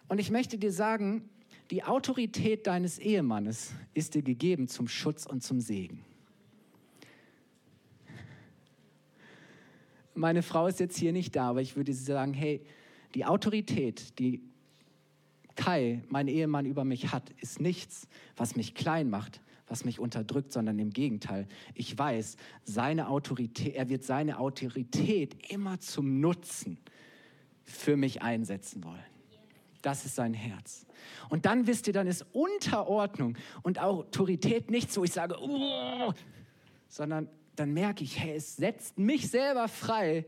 Und 0.08 0.18
ich 0.18 0.32
möchte 0.32 0.58
dir 0.58 0.72
sagen, 0.72 1.30
die 1.70 1.84
Autorität 1.84 2.66
deines 2.66 2.98
Ehemannes 2.98 3.74
ist 3.94 4.16
dir 4.16 4.24
gegeben 4.24 4.68
zum 4.68 4.88
Schutz 4.88 5.28
und 5.28 5.44
zum 5.44 5.60
Segen. 5.62 6.04
Meine 10.16 10.42
Frau 10.42 10.66
ist 10.66 10.80
jetzt 10.80 10.98
hier 10.98 11.14
nicht 11.14 11.36
da, 11.36 11.52
aber 11.52 11.62
ich 11.62 11.76
würde 11.76 11.94
sagen, 11.94 12.34
hey, 12.34 12.66
die 13.16 13.26
Autorität, 13.26 14.18
die 14.20 14.42
Kai, 15.56 16.04
mein 16.08 16.28
Ehemann, 16.28 16.66
über 16.66 16.86
mich 16.86 17.12
hat, 17.12 17.32
ist 17.42 17.60
nichts, 17.60 18.08
was 18.38 18.56
mich 18.56 18.76
klein 18.76 19.10
macht, 19.10 19.42
was 19.68 19.84
mich 19.84 20.00
unterdrückt, 20.00 20.54
sondern 20.54 20.80
im 20.80 20.92
Gegenteil. 20.92 21.48
Ich 21.74 21.98
weiß, 21.98 22.38
seine 22.64 23.10
Autorität, 23.10 23.76
er 23.76 23.90
wird 23.90 24.04
seine 24.04 24.40
Autorität 24.40 25.52
immer 25.52 25.80
zum 25.80 26.22
Nutzen 26.22 26.78
für 27.64 27.98
mich 27.98 28.22
einsetzen 28.22 28.84
wollen. 28.84 29.04
Das 29.82 30.06
ist 30.06 30.16
sein 30.16 30.34
Herz. 30.34 30.86
Und 31.30 31.46
dann 31.46 31.68
wisst 31.68 31.88
ihr, 31.88 31.94
dann 31.94 32.08
ist 32.08 32.26
Unterordnung 32.34 33.38
und 33.62 33.80
Autorität 33.80 34.72
nicht 34.72 34.92
so, 34.92 35.04
ich 35.04 35.14
sage, 35.14 35.36
oh, 35.40 36.14
sondern 36.88 37.30
dann 37.56 37.74
merke 37.74 38.04
ich, 38.04 38.20
hey, 38.20 38.36
es 38.36 38.56
setzt 38.56 38.98
mich 38.98 39.30
selber 39.30 39.68
frei, 39.68 40.26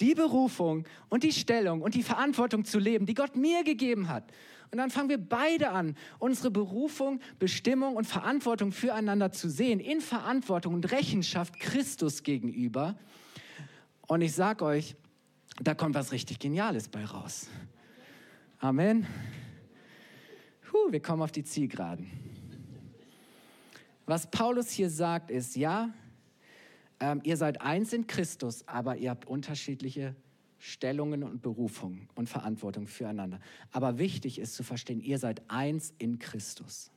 die 0.00 0.14
Berufung 0.14 0.84
und 1.08 1.22
die 1.22 1.32
Stellung 1.32 1.82
und 1.82 1.94
die 1.94 2.02
Verantwortung 2.02 2.64
zu 2.64 2.78
leben, 2.78 3.06
die 3.06 3.14
Gott 3.14 3.36
mir 3.36 3.64
gegeben 3.64 4.08
hat. 4.08 4.24
Und 4.70 4.78
dann 4.78 4.90
fangen 4.90 5.08
wir 5.08 5.18
beide 5.18 5.70
an, 5.70 5.96
unsere 6.18 6.50
Berufung, 6.50 7.20
Bestimmung 7.38 7.94
und 7.94 8.06
Verantwortung 8.06 8.72
füreinander 8.72 9.30
zu 9.30 9.48
sehen, 9.48 9.78
in 9.78 10.00
Verantwortung 10.00 10.74
und 10.74 10.90
Rechenschaft 10.90 11.60
Christus 11.60 12.22
gegenüber. 12.24 12.96
Und 14.08 14.20
ich 14.20 14.32
sage 14.32 14.64
euch, 14.64 14.96
da 15.62 15.74
kommt 15.74 15.94
was 15.94 16.10
richtig 16.10 16.40
Geniales 16.40 16.88
bei 16.88 17.04
raus. 17.04 17.46
Amen. 18.58 19.06
Puh, 20.68 20.90
wir 20.90 21.00
kommen 21.00 21.22
auf 21.22 21.30
die 21.30 21.44
Zielgeraden. 21.44 22.10
Was 24.06 24.28
Paulus 24.28 24.70
hier 24.70 24.90
sagt, 24.90 25.30
ist, 25.30 25.54
ja, 25.54 25.90
ähm, 27.00 27.20
ihr 27.24 27.36
seid 27.36 27.60
eins 27.60 27.92
in 27.92 28.06
Christus, 28.06 28.66
aber 28.68 28.96
ihr 28.96 29.10
habt 29.10 29.26
unterschiedliche 29.26 30.14
Stellungen 30.58 31.22
und 31.22 31.42
Berufungen 31.42 32.08
und 32.14 32.28
Verantwortung 32.28 32.86
füreinander. 32.86 33.40
Aber 33.70 33.98
wichtig 33.98 34.38
ist 34.38 34.54
zu 34.54 34.62
verstehen, 34.62 35.00
ihr 35.00 35.18
seid 35.18 35.42
eins 35.48 35.92
in 35.98 36.18
Christus. 36.18 36.90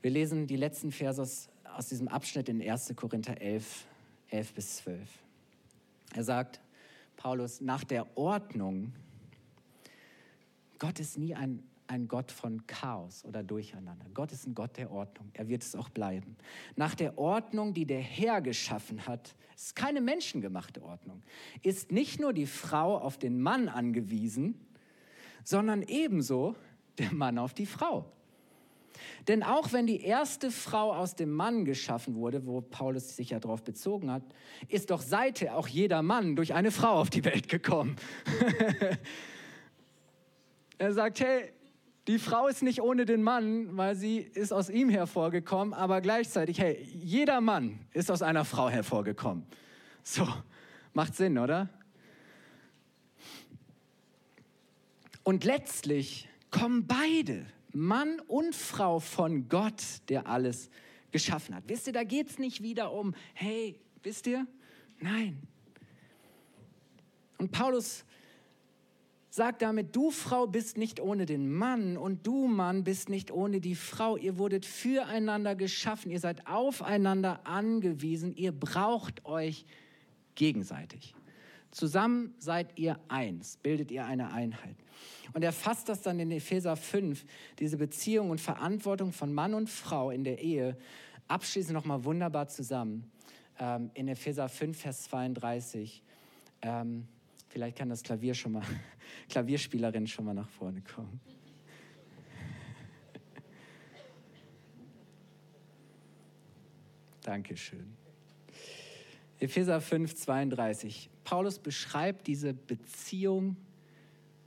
Wir 0.00 0.10
lesen 0.10 0.46
die 0.46 0.56
letzten 0.56 0.90
Verse 0.90 1.20
aus 1.20 1.88
diesem 1.88 2.08
Abschnitt 2.08 2.48
in 2.48 2.62
1. 2.62 2.94
Korinther 2.96 3.40
11, 3.40 3.86
11 4.30 4.54
bis 4.54 4.76
12. 4.78 4.98
Er 6.14 6.24
sagt, 6.24 6.60
Paulus, 7.16 7.60
nach 7.60 7.84
der 7.84 8.16
Ordnung, 8.16 8.92
Gott 10.78 10.98
ist 10.98 11.18
nie 11.18 11.34
ein 11.34 11.62
ein 11.86 12.08
Gott 12.08 12.32
von 12.32 12.66
Chaos 12.66 13.24
oder 13.24 13.42
Durcheinander. 13.42 14.06
Gott 14.14 14.32
ist 14.32 14.46
ein 14.46 14.54
Gott 14.54 14.76
der 14.76 14.90
Ordnung. 14.90 15.30
Er 15.34 15.48
wird 15.48 15.62
es 15.62 15.74
auch 15.74 15.88
bleiben. 15.88 16.36
Nach 16.76 16.94
der 16.94 17.18
Ordnung, 17.18 17.74
die 17.74 17.86
der 17.86 18.00
Herr 18.00 18.40
geschaffen 18.40 19.06
hat, 19.06 19.34
ist 19.54 19.76
keine 19.76 20.00
menschengemachte 20.00 20.82
Ordnung, 20.82 21.22
ist 21.62 21.92
nicht 21.92 22.20
nur 22.20 22.32
die 22.32 22.46
Frau 22.46 22.98
auf 22.98 23.18
den 23.18 23.40
Mann 23.40 23.68
angewiesen, 23.68 24.66
sondern 25.44 25.82
ebenso 25.82 26.54
der 26.98 27.12
Mann 27.12 27.38
auf 27.38 27.54
die 27.54 27.66
Frau. 27.66 28.10
Denn 29.28 29.42
auch 29.42 29.72
wenn 29.72 29.86
die 29.86 30.02
erste 30.02 30.50
Frau 30.50 30.92
aus 30.92 31.14
dem 31.14 31.30
Mann 31.30 31.64
geschaffen 31.64 32.14
wurde, 32.14 32.46
wo 32.46 32.60
Paulus 32.60 33.16
sich 33.16 33.30
ja 33.30 33.40
darauf 33.40 33.62
bezogen 33.62 34.10
hat, 34.10 34.22
ist 34.68 34.90
doch 34.90 35.00
seither 35.00 35.56
auch 35.56 35.68
jeder 35.68 36.02
Mann 36.02 36.36
durch 36.36 36.54
eine 36.54 36.70
Frau 36.70 37.00
auf 37.00 37.10
die 37.10 37.24
Welt 37.24 37.48
gekommen. 37.48 37.96
er 40.78 40.92
sagt, 40.92 41.20
hey, 41.20 41.52
die 42.08 42.18
Frau 42.18 42.48
ist 42.48 42.62
nicht 42.62 42.80
ohne 42.82 43.04
den 43.04 43.22
Mann, 43.22 43.76
weil 43.76 43.94
sie 43.94 44.18
ist 44.18 44.52
aus 44.52 44.68
ihm 44.68 44.88
hervorgekommen, 44.88 45.72
aber 45.72 46.00
gleichzeitig, 46.00 46.58
hey, 46.58 46.82
jeder 46.82 47.40
Mann 47.40 47.78
ist 47.92 48.10
aus 48.10 48.22
einer 48.22 48.44
Frau 48.44 48.68
hervorgekommen. 48.68 49.46
So, 50.02 50.26
macht 50.92 51.14
Sinn, 51.14 51.38
oder? 51.38 51.68
Und 55.22 55.44
letztlich 55.44 56.28
kommen 56.50 56.86
beide, 56.88 57.46
Mann 57.72 58.18
und 58.26 58.56
Frau, 58.56 58.98
von 58.98 59.48
Gott, 59.48 59.82
der 60.08 60.26
alles 60.26 60.70
geschaffen 61.12 61.54
hat. 61.54 61.64
Wisst 61.68 61.86
ihr, 61.86 61.92
da 61.92 62.02
geht 62.02 62.30
es 62.30 62.38
nicht 62.38 62.62
wieder 62.62 62.92
um, 62.92 63.14
hey, 63.34 63.78
wisst 64.02 64.26
ihr? 64.26 64.46
Nein. 64.98 65.40
Und 67.38 67.52
Paulus 67.52 68.04
sagt 69.32 69.62
damit, 69.62 69.96
du 69.96 70.10
Frau 70.10 70.46
bist 70.46 70.76
nicht 70.76 71.00
ohne 71.00 71.24
den 71.24 71.50
Mann 71.50 71.96
und 71.96 72.26
du 72.26 72.46
Mann 72.48 72.84
bist 72.84 73.08
nicht 73.08 73.30
ohne 73.30 73.62
die 73.62 73.74
Frau. 73.74 74.18
Ihr 74.18 74.36
wurdet 74.36 74.66
füreinander 74.66 75.54
geschaffen, 75.54 76.10
ihr 76.10 76.20
seid 76.20 76.46
aufeinander 76.46 77.46
angewiesen, 77.46 78.36
ihr 78.36 78.52
braucht 78.52 79.24
euch 79.24 79.64
gegenseitig. 80.34 81.14
Zusammen 81.70 82.34
seid 82.36 82.78
ihr 82.78 83.00
eins, 83.08 83.56
bildet 83.56 83.90
ihr 83.90 84.04
eine 84.04 84.34
Einheit. 84.34 84.76
Und 85.32 85.42
er 85.42 85.52
fasst 85.52 85.88
das 85.88 86.02
dann 86.02 86.20
in 86.20 86.30
Epheser 86.30 86.76
5, 86.76 87.24
diese 87.58 87.78
Beziehung 87.78 88.28
und 88.28 88.38
Verantwortung 88.38 89.12
von 89.12 89.32
Mann 89.32 89.54
und 89.54 89.70
Frau 89.70 90.10
in 90.10 90.24
der 90.24 90.42
Ehe, 90.42 90.76
abschließend 91.28 91.72
nochmal 91.72 92.04
wunderbar 92.04 92.48
zusammen. 92.48 93.10
Ähm, 93.58 93.90
in 93.94 94.08
Epheser 94.08 94.50
5, 94.50 94.78
Vers 94.78 95.04
32. 95.04 96.02
Ähm, 96.60 97.08
Vielleicht 97.52 97.76
kann 97.76 97.90
das 97.90 98.02
Klavier 98.02 98.32
schon 98.32 98.52
mal, 98.52 98.62
Klavierspielerin 99.28 100.06
schon 100.06 100.24
mal 100.24 100.32
nach 100.32 100.48
vorne 100.48 100.80
kommen. 100.80 101.20
Dankeschön. 107.20 107.94
Epheser 109.38 109.82
5, 109.82 110.14
32. 110.14 111.10
Paulus 111.24 111.58
beschreibt 111.58 112.26
diese 112.26 112.54
Beziehung 112.54 113.58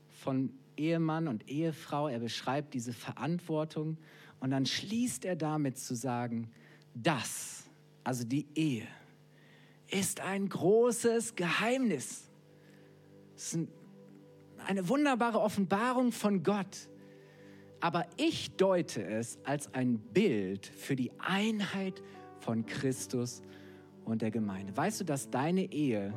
von 0.09 0.51
Ehemann 0.75 1.27
und 1.27 1.47
Ehefrau. 1.47 2.07
Er 2.07 2.19
beschreibt 2.19 2.73
diese 2.73 2.91
Verantwortung 2.91 3.97
und 4.39 4.49
dann 4.49 4.65
schließt 4.65 5.25
er 5.25 5.35
damit 5.35 5.77
zu 5.77 5.95
sagen, 5.95 6.49
das, 6.95 7.65
also 8.03 8.23
die 8.23 8.47
Ehe, 8.55 8.87
ist 9.91 10.21
ein 10.21 10.49
großes 10.49 11.35
Geheimnis. 11.35 12.25
Es 13.35 13.53
ist 13.53 13.67
eine 14.65 14.87
wunderbare 14.89 15.39
Offenbarung 15.39 16.11
von 16.11 16.43
Gott. 16.43 16.89
Aber 17.81 18.05
ich 18.17 18.55
deute 18.55 19.05
es 19.05 19.37
als 19.43 19.73
ein 19.73 19.99
Bild 19.99 20.65
für 20.65 20.95
die 20.95 21.11
Einheit 21.19 22.01
von 22.39 22.65
Christus 22.65 23.41
und 24.05 24.21
der 24.21 24.31
Gemeinde. 24.31 24.75
Weißt 24.75 25.01
du, 25.01 25.03
dass 25.03 25.29
deine 25.29 25.71
Ehe 25.71 26.13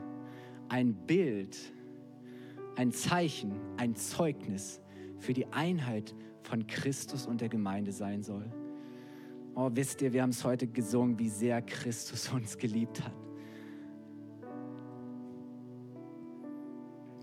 ein 0.68 0.94
Bild, 0.94 1.56
ein 2.76 2.92
Zeichen, 2.92 3.52
ein 3.76 3.96
Zeugnis 3.96 4.80
für 5.18 5.32
die 5.32 5.46
Einheit 5.46 6.14
von 6.42 6.66
Christus 6.66 7.26
und 7.26 7.40
der 7.40 7.48
Gemeinde 7.48 7.92
sein 7.92 8.22
soll? 8.22 8.50
Oh, 9.54 9.70
wisst 9.72 10.00
ihr, 10.02 10.12
wir 10.12 10.22
haben 10.22 10.30
es 10.30 10.44
heute 10.44 10.68
gesungen, 10.68 11.18
wie 11.18 11.28
sehr 11.28 11.60
Christus 11.62 12.32
uns 12.32 12.56
geliebt 12.56 13.02
hat. 13.02 13.27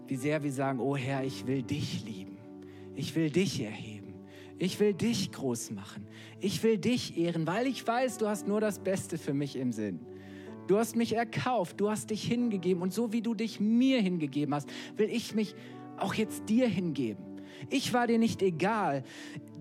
Wie 0.08 0.16
sehr 0.16 0.44
wir 0.44 0.52
sagen, 0.52 0.80
oh 0.80 0.96
Herr, 0.96 1.24
ich 1.24 1.48
will 1.48 1.64
dich 1.64 2.04
lieben. 2.06 2.38
Ich 2.96 3.16
will 3.16 3.30
dich 3.30 3.62
erheben. 3.62 4.14
Ich 4.58 4.80
will 4.80 4.94
dich 4.94 5.32
groß 5.32 5.72
machen. 5.72 6.08
Ich 6.40 6.64
will 6.64 6.78
dich 6.78 7.18
ehren, 7.18 7.46
weil 7.46 7.68
ich 7.68 7.86
weiß, 7.86 8.18
du 8.18 8.28
hast 8.28 8.48
nur 8.48 8.62
das 8.62 8.80
Beste 8.80 9.18
für 9.18 9.34
mich 9.34 9.56
im 9.58 9.72
Sinn. 9.72 10.00
Du 10.68 10.78
hast 10.78 10.96
mich 10.96 11.14
erkauft, 11.14 11.80
du 11.80 11.90
hast 11.90 12.10
dich 12.10 12.24
hingegeben 12.24 12.82
und 12.82 12.94
so 12.94 13.12
wie 13.12 13.22
du 13.22 13.36
dich 13.36 13.60
mir 13.60 14.02
hingegeben 14.02 14.56
hast, 14.56 14.70
will 14.96 15.10
ich 15.10 15.36
mich 15.36 15.56
auch 15.98 16.14
jetzt 16.14 16.50
dir 16.50 16.68
hingeben. 16.68 17.24
Ich 17.70 17.94
war 17.94 18.08
dir 18.08 18.18
nicht 18.18 18.42
egal. 18.42 19.04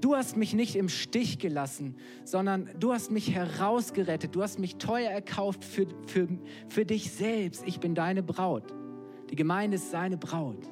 Du 0.01 0.15
hast 0.15 0.37
mich 0.37 0.55
nicht 0.55 0.77
im 0.77 0.89
Stich 0.89 1.39
gelassen, 1.39 1.97
sondern 2.25 2.71
du 2.79 2.93
hast 2.93 3.11
mich 3.11 3.33
herausgerettet. 3.33 4.35
Du 4.35 4.43
hast 4.43 4.59
mich 4.59 4.77
teuer 4.77 5.11
erkauft 5.11 5.65
für, 5.65 5.87
für, 6.07 6.29
für 6.69 6.85
dich 6.85 7.11
selbst. 7.11 7.65
Ich 7.67 7.81
bin 7.81 7.95
deine 7.95 8.23
Braut. 8.23 8.75
Die 9.35 9.37
Gemeinde 9.37 9.75
ist 9.75 9.91
seine 9.91 10.17
Braut. 10.17 10.71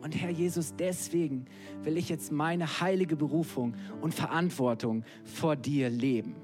Und 0.00 0.18
Herr 0.18 0.30
Jesus, 0.30 0.74
deswegen 0.74 1.44
will 1.82 1.98
ich 1.98 2.08
jetzt 2.08 2.32
meine 2.32 2.80
heilige 2.80 3.14
Berufung 3.14 3.74
und 4.00 4.14
Verantwortung 4.14 5.04
vor 5.22 5.54
dir 5.54 5.90
leben. 5.90 6.34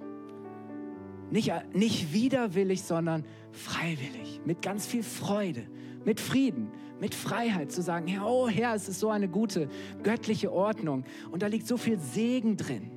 Nicht, 1.31 1.51
nicht 1.73 2.13
widerwillig, 2.13 2.83
sondern 2.83 3.25
freiwillig, 3.53 4.43
mit 4.45 4.61
ganz 4.61 4.87
viel 4.87 5.03
Freude, 5.03 5.67
mit 6.05 6.21
Frieden, 6.21 6.69
mit 7.01 7.15
Freiheit 7.15 7.73
zu 7.73 7.81
sagen, 7.81 8.07
ja, 8.07 8.27
oh 8.27 8.51
Herr, 8.51 8.75
es 8.75 8.87
ist 8.87 9.01
so 9.01 9.09
eine 9.09 9.27
gute 9.27 9.71
göttliche 10.03 10.53
Ordnung 10.53 11.05
und 11.31 11.41
da 11.41 11.47
liegt 11.47 11.67
so 11.67 11.79
viel 11.79 11.99
Segen 11.99 12.59
drin. 12.59 12.91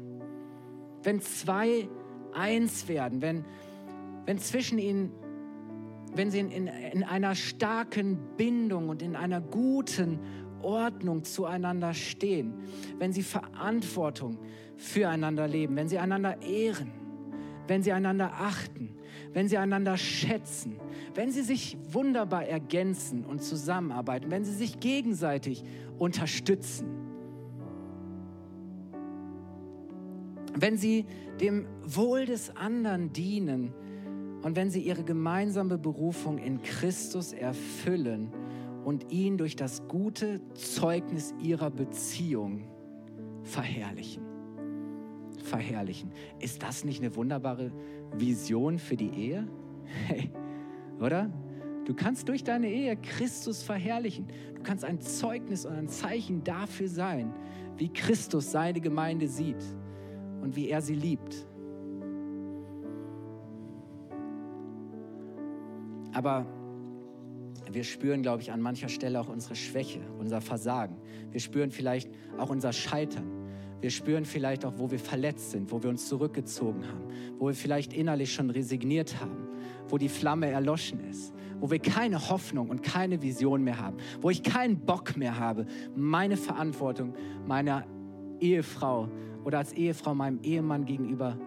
Wenn 1.01 1.21
zwei 1.21 1.87
eins 2.33 2.89
werden, 2.89 3.21
wenn, 3.21 3.45
wenn 4.25 4.37
zwischen 4.37 4.79
ihnen, 4.79 5.13
wenn 6.13 6.31
sie 6.31 6.39
in, 6.39 6.51
in, 6.51 6.67
in 6.67 7.03
einer 7.03 7.35
starken 7.35 8.17
Bindung 8.37 8.89
und 8.89 9.01
in 9.01 9.15
einer 9.15 9.41
guten 9.41 10.19
Ordnung 10.61 11.23
zueinander 11.23 11.93
stehen, 11.93 12.53
wenn 12.97 13.13
sie 13.13 13.23
Verantwortung 13.23 14.37
füreinander 14.75 15.47
leben, 15.47 15.75
wenn 15.75 15.87
sie 15.87 15.99
einander 15.99 16.41
ehren, 16.41 16.91
wenn 17.67 17.83
sie 17.83 17.91
einander 17.91 18.31
achten, 18.33 18.95
wenn 19.33 19.47
sie 19.47 19.57
einander 19.57 19.97
schätzen, 19.97 20.77
wenn 21.13 21.31
sie 21.31 21.41
sich 21.41 21.77
wunderbar 21.91 22.45
ergänzen 22.45 23.25
und 23.25 23.43
zusammenarbeiten, 23.43 24.31
wenn 24.31 24.43
sie 24.43 24.53
sich 24.53 24.79
gegenseitig 24.79 25.63
unterstützen, 25.97 26.87
wenn 30.55 30.77
sie 30.77 31.05
dem 31.39 31.67
Wohl 31.83 32.25
des 32.25 32.55
anderen 32.55 33.13
dienen 33.13 33.73
und 34.41 34.55
wenn 34.55 34.69
sie 34.69 34.81
ihre 34.81 35.03
gemeinsame 35.03 35.77
Berufung 35.77 36.37
in 36.37 36.61
Christus 36.61 37.33
erfüllen 37.33 38.31
und 38.85 39.11
ihn 39.11 39.37
durch 39.37 39.55
das 39.55 39.87
gute 39.87 40.41
Zeugnis 40.53 41.33
ihrer 41.41 41.69
Beziehung 41.69 42.63
verherrlichen. 43.43 44.23
Verherrlichen. 45.43 46.11
Ist 46.39 46.63
das 46.63 46.83
nicht 46.83 47.01
eine 47.01 47.15
wunderbare 47.15 47.71
Vision 48.17 48.79
für 48.79 48.95
die 48.95 49.09
Ehe? 49.09 49.47
Hey, 50.07 50.31
oder? 50.99 51.31
Du 51.85 51.93
kannst 51.95 52.29
durch 52.29 52.43
deine 52.43 52.69
Ehe 52.69 52.95
Christus 52.97 53.63
verherrlichen. 53.63 54.27
Du 54.53 54.61
kannst 54.61 54.85
ein 54.85 55.01
Zeugnis 55.01 55.65
und 55.65 55.73
ein 55.73 55.87
Zeichen 55.87 56.43
dafür 56.43 56.87
sein, 56.87 57.33
wie 57.77 57.89
Christus 57.89 58.51
seine 58.51 58.79
Gemeinde 58.79 59.27
sieht 59.27 59.63
und 60.41 60.55
wie 60.55 60.69
er 60.69 60.81
sie 60.81 60.93
liebt. 60.93 61.47
Aber 66.19 66.45
wir 67.71 67.85
spüren, 67.85 68.21
glaube 68.23 68.41
ich, 68.41 68.51
an 68.51 68.59
mancher 68.59 68.89
Stelle 68.89 69.21
auch 69.21 69.29
unsere 69.29 69.55
Schwäche, 69.55 70.01
unser 70.19 70.41
Versagen. 70.41 70.97
Wir 71.31 71.39
spüren 71.39 71.71
vielleicht 71.71 72.09
auch 72.37 72.49
unser 72.49 72.73
Scheitern. 72.73 73.23
Wir 73.79 73.89
spüren 73.89 74.25
vielleicht 74.25 74.65
auch, 74.65 74.73
wo 74.75 74.91
wir 74.91 74.99
verletzt 74.99 75.51
sind, 75.51 75.71
wo 75.71 75.81
wir 75.81 75.89
uns 75.89 76.09
zurückgezogen 76.09 76.85
haben, 76.85 77.05
wo 77.37 77.47
wir 77.47 77.53
vielleicht 77.53 77.93
innerlich 77.93 78.33
schon 78.33 78.49
resigniert 78.49 79.21
haben, 79.21 79.47
wo 79.87 79.97
die 79.97 80.09
Flamme 80.09 80.47
erloschen 80.47 80.99
ist, 81.09 81.33
wo 81.61 81.71
wir 81.71 81.79
keine 81.79 82.29
Hoffnung 82.29 82.67
und 82.67 82.83
keine 82.83 83.21
Vision 83.21 83.63
mehr 83.63 83.79
haben, 83.79 83.95
wo 84.19 84.29
ich 84.29 84.43
keinen 84.43 84.81
Bock 84.81 85.15
mehr 85.15 85.39
habe, 85.39 85.67
meine 85.95 86.35
Verantwortung 86.35 87.13
meiner 87.47 87.85
Ehefrau 88.41 89.07
oder 89.45 89.59
als 89.59 89.71
Ehefrau 89.71 90.13
meinem 90.13 90.41
Ehemann 90.43 90.83
gegenüber 90.83 91.39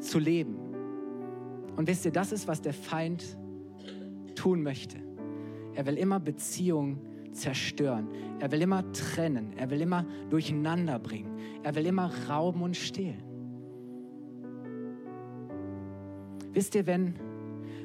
zu 0.00 0.18
leben. 0.18 0.56
Und 1.76 1.86
wisst 1.86 2.04
ihr, 2.06 2.10
das 2.10 2.32
ist, 2.32 2.48
was 2.48 2.60
der 2.60 2.74
Feind 2.74 3.38
tun 4.38 4.62
möchte. 4.62 4.96
Er 5.74 5.86
will 5.86 5.98
immer 5.98 6.20
Beziehungen 6.20 6.98
zerstören. 7.32 8.08
Er 8.38 8.50
will 8.52 8.62
immer 8.62 8.90
trennen. 8.92 9.52
Er 9.56 9.70
will 9.70 9.80
immer 9.80 10.06
durcheinander 10.30 10.98
bringen. 10.98 11.36
Er 11.62 11.74
will 11.74 11.86
immer 11.86 12.10
rauben 12.28 12.62
und 12.62 12.76
stehlen. 12.76 13.22
Wisst 16.52 16.74
ihr, 16.74 16.86
wenn, 16.86 17.14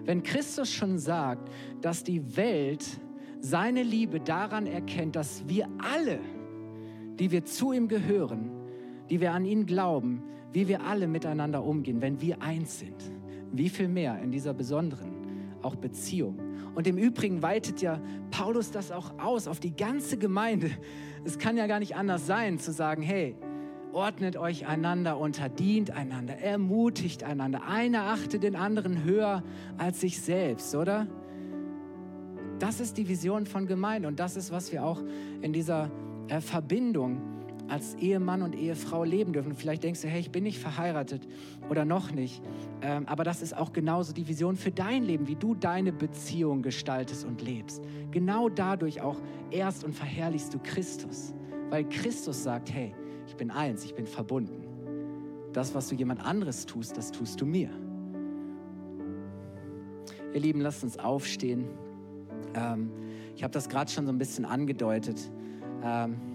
wenn 0.05 0.23
Christus 0.23 0.71
schon 0.71 0.97
sagt, 0.97 1.49
dass 1.81 2.03
die 2.03 2.37
Welt 2.37 2.85
seine 3.39 3.83
Liebe 3.83 4.19
daran 4.19 4.67
erkennt, 4.67 5.15
dass 5.15 5.43
wir 5.47 5.67
alle, 5.77 6.19
die 7.19 7.31
wir 7.31 7.45
zu 7.45 7.73
ihm 7.73 7.87
gehören, 7.87 8.49
die 9.09 9.19
wir 9.19 9.33
an 9.33 9.45
ihn 9.45 9.65
glauben, 9.65 10.23
wie 10.51 10.67
wir 10.67 10.83
alle 10.83 11.07
miteinander 11.07 11.63
umgehen, 11.63 12.01
wenn 12.01 12.21
wir 12.21 12.41
eins 12.41 12.79
sind, 12.79 13.11
wie 13.51 13.69
viel 13.69 13.87
mehr 13.87 14.19
in 14.21 14.31
dieser 14.31 14.53
besonderen 14.53 15.11
auch 15.61 15.75
Beziehung 15.75 16.37
und 16.75 16.87
im 16.87 16.97
Übrigen 16.97 17.41
weitet 17.41 17.81
ja 17.81 17.99
Paulus 18.31 18.71
das 18.71 18.91
auch 18.91 19.19
aus 19.19 19.47
auf 19.47 19.59
die 19.59 19.75
ganze 19.75 20.17
Gemeinde. 20.17 20.71
Es 21.23 21.37
kann 21.37 21.57
ja 21.57 21.67
gar 21.67 21.79
nicht 21.79 21.95
anders 21.95 22.25
sein, 22.25 22.59
zu 22.59 22.71
sagen, 22.71 23.01
hey, 23.01 23.35
ordnet 23.93 24.37
euch 24.37 24.67
einander 24.67 25.17
unter, 25.17 25.49
dient 25.49 25.91
einander, 25.91 26.37
ermutigt 26.37 27.23
einander. 27.23 27.63
Einer 27.67 28.03
achtet 28.03 28.43
den 28.43 28.55
anderen 28.55 29.03
höher 29.03 29.43
als 29.77 30.01
sich 30.01 30.19
selbst, 30.19 30.75
oder? 30.75 31.07
Das 32.59 32.79
ist 32.79 32.97
die 32.97 33.07
Vision 33.07 33.45
von 33.45 33.67
Gemeinde 33.67 34.07
und 34.07 34.19
das 34.19 34.35
ist, 34.35 34.51
was 34.51 34.71
wir 34.71 34.83
auch 34.83 35.01
in 35.41 35.53
dieser 35.53 35.91
äh, 36.27 36.39
Verbindung 36.39 37.32
als 37.67 37.95
Ehemann 37.95 38.41
und 38.41 38.55
Ehefrau 38.55 39.03
leben 39.03 39.33
dürfen. 39.33 39.55
Vielleicht 39.55 39.83
denkst 39.83 40.01
du, 40.01 40.07
hey, 40.07 40.19
ich 40.19 40.31
bin 40.31 40.43
nicht 40.43 40.59
verheiratet 40.59 41.27
oder 41.69 41.85
noch 41.85 42.11
nicht. 42.11 42.41
Ähm, 42.81 43.07
aber 43.07 43.23
das 43.23 43.41
ist 43.41 43.55
auch 43.55 43.73
genauso 43.73 44.13
die 44.13 44.27
Vision 44.27 44.55
für 44.55 44.71
dein 44.71 45.03
Leben, 45.03 45.27
wie 45.27 45.35
du 45.35 45.55
deine 45.55 45.91
Beziehung 45.91 46.61
gestaltest 46.61 47.25
und 47.25 47.41
lebst. 47.41 47.83
Genau 48.11 48.49
dadurch 48.49 49.01
auch 49.01 49.19
erst 49.49 49.83
und 49.83 49.95
verherrlichst 49.95 50.53
du 50.53 50.59
Christus. 50.59 51.33
Weil 51.69 51.87
Christus 51.89 52.43
sagt, 52.43 52.71
hey, 52.71 52.93
ich 53.27 53.35
bin 53.35 53.49
eins, 53.49 53.85
ich 53.85 53.95
bin 53.95 54.05
verbunden. 54.05 54.63
Das, 55.53 55.73
was 55.73 55.87
du 55.87 55.95
jemand 55.95 56.25
anderes 56.25 56.65
tust, 56.65 56.97
das 56.97 57.11
tust 57.11 57.39
du 57.39 57.45
mir. 57.45 57.69
Ihr 60.33 60.39
Lieben, 60.39 60.61
lasst 60.61 60.83
uns 60.83 60.97
aufstehen. 60.97 61.67
Ähm, 62.55 62.91
ich 63.35 63.43
habe 63.43 63.51
das 63.51 63.69
gerade 63.69 63.89
schon 63.91 64.05
so 64.05 64.11
ein 64.11 64.17
bisschen 64.17 64.45
angedeutet. 64.45 65.31
Ähm, 65.83 66.32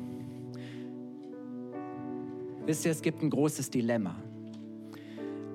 Wisst 2.68 2.84
ihr, 2.84 2.90
es 2.90 3.00
gibt 3.00 3.22
ein 3.22 3.30
großes 3.30 3.70
Dilemma. 3.70 4.14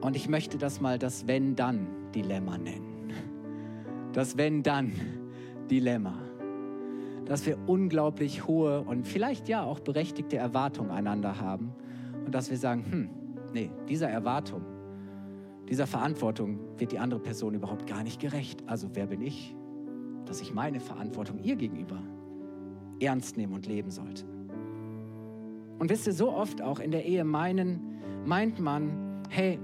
Und 0.02 0.16
ich 0.16 0.28
möchte 0.28 0.58
das 0.58 0.82
mal 0.82 0.98
das 0.98 1.28
Wenn-Dann-Dilemma 1.28 2.58
nennen. 2.58 3.14
Das 4.14 4.36
Wenn-Dann-Dilemma. 4.36 6.18
Dass 7.26 7.46
wir 7.46 7.60
unglaublich 7.68 8.48
hohe 8.48 8.82
und 8.82 9.08
vielleicht 9.08 9.48
ja 9.48 9.62
auch 9.62 9.80
berechtigte 9.80 10.38
Erwartungen 10.38 10.90
einander 10.90 11.40
haben. 11.40 11.76
Und 12.26 12.34
dass 12.34 12.50
wir 12.50 12.58
sagen, 12.58 12.84
hm, 12.90 13.10
nee, 13.54 13.70
dieser 13.88 14.10
Erwartung, 14.10 14.64
dieser 15.70 15.86
Verantwortung 15.86 16.62
wird 16.80 16.94
die 16.94 16.98
andere 16.98 17.20
Person 17.20 17.54
überhaupt 17.54 17.86
gar 17.86 18.02
nicht 18.02 18.20
gerecht. 18.22 18.64
Also 18.66 18.90
wer 18.94 19.06
bin 19.06 19.22
ich, 19.22 19.56
dass 20.26 20.42
ich 20.42 20.52
meine 20.52 20.80
Verantwortung 20.80 21.38
ihr 21.44 21.58
gegenüber 21.58 22.02
ernst 23.00 23.38
nehmen 23.38 23.54
und 23.54 23.68
leben 23.68 23.92
sollte? 23.92 24.33
Und 25.80 25.90
wisst 25.90 26.08
ihr, 26.08 26.14
so 26.14 26.32
oft 26.32 26.62
auch 26.62 26.80
in 26.80 26.92
der 26.92 27.06
Ehe 27.06 27.24
meinen, 27.24 28.00
meint 28.26 28.60
man, 28.60 29.24
hey, 29.30 29.60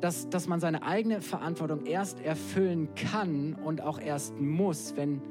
dass, 0.00 0.28
dass 0.28 0.46
man 0.46 0.60
seine 0.60 0.82
eigene 0.82 1.22
Verantwortung 1.22 1.86
erst 1.86 2.20
erfüllen 2.20 2.88
kann 2.94 3.54
und 3.54 3.80
auch 3.80 3.98
erst 3.98 4.38
muss, 4.38 4.94
wenn 4.96 5.22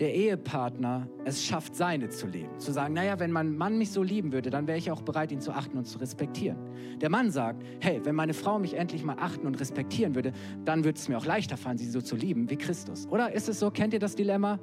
der 0.00 0.14
Ehepartner 0.14 1.08
es 1.24 1.44
schafft, 1.44 1.74
seine 1.74 2.10
zu 2.10 2.26
leben. 2.26 2.58
Zu 2.58 2.72
sagen, 2.72 2.94
naja, 2.94 3.18
wenn 3.18 3.32
mein 3.32 3.56
Mann 3.56 3.78
mich 3.78 3.90
so 3.90 4.02
lieben 4.02 4.32
würde, 4.32 4.50
dann 4.50 4.66
wäre 4.66 4.76
ich 4.76 4.90
auch 4.90 5.02
bereit, 5.02 5.32
ihn 5.32 5.40
zu 5.40 5.52
achten 5.52 5.78
und 5.78 5.86
zu 5.86 5.98
respektieren. 5.98 6.58
Der 7.00 7.10
Mann 7.10 7.30
sagt, 7.30 7.62
hey, 7.80 8.00
wenn 8.04 8.14
meine 8.14 8.34
Frau 8.34 8.58
mich 8.58 8.74
endlich 8.74 9.04
mal 9.04 9.16
achten 9.18 9.46
und 9.46 9.58
respektieren 9.58 10.14
würde, 10.14 10.32
dann 10.64 10.84
würde 10.84 10.98
es 10.98 11.08
mir 11.08 11.16
auch 11.16 11.26
leichter 11.26 11.56
fallen, 11.56 11.78
sie 11.78 11.88
so 11.88 12.00
zu 12.00 12.16
lieben 12.16 12.50
wie 12.50 12.56
Christus. 12.56 13.06
Oder 13.08 13.32
ist 13.32 13.48
es 13.48 13.58
so? 13.58 13.70
Kennt 13.70 13.94
ihr 13.94 14.00
das 14.00 14.14
Dilemma? 14.14 14.58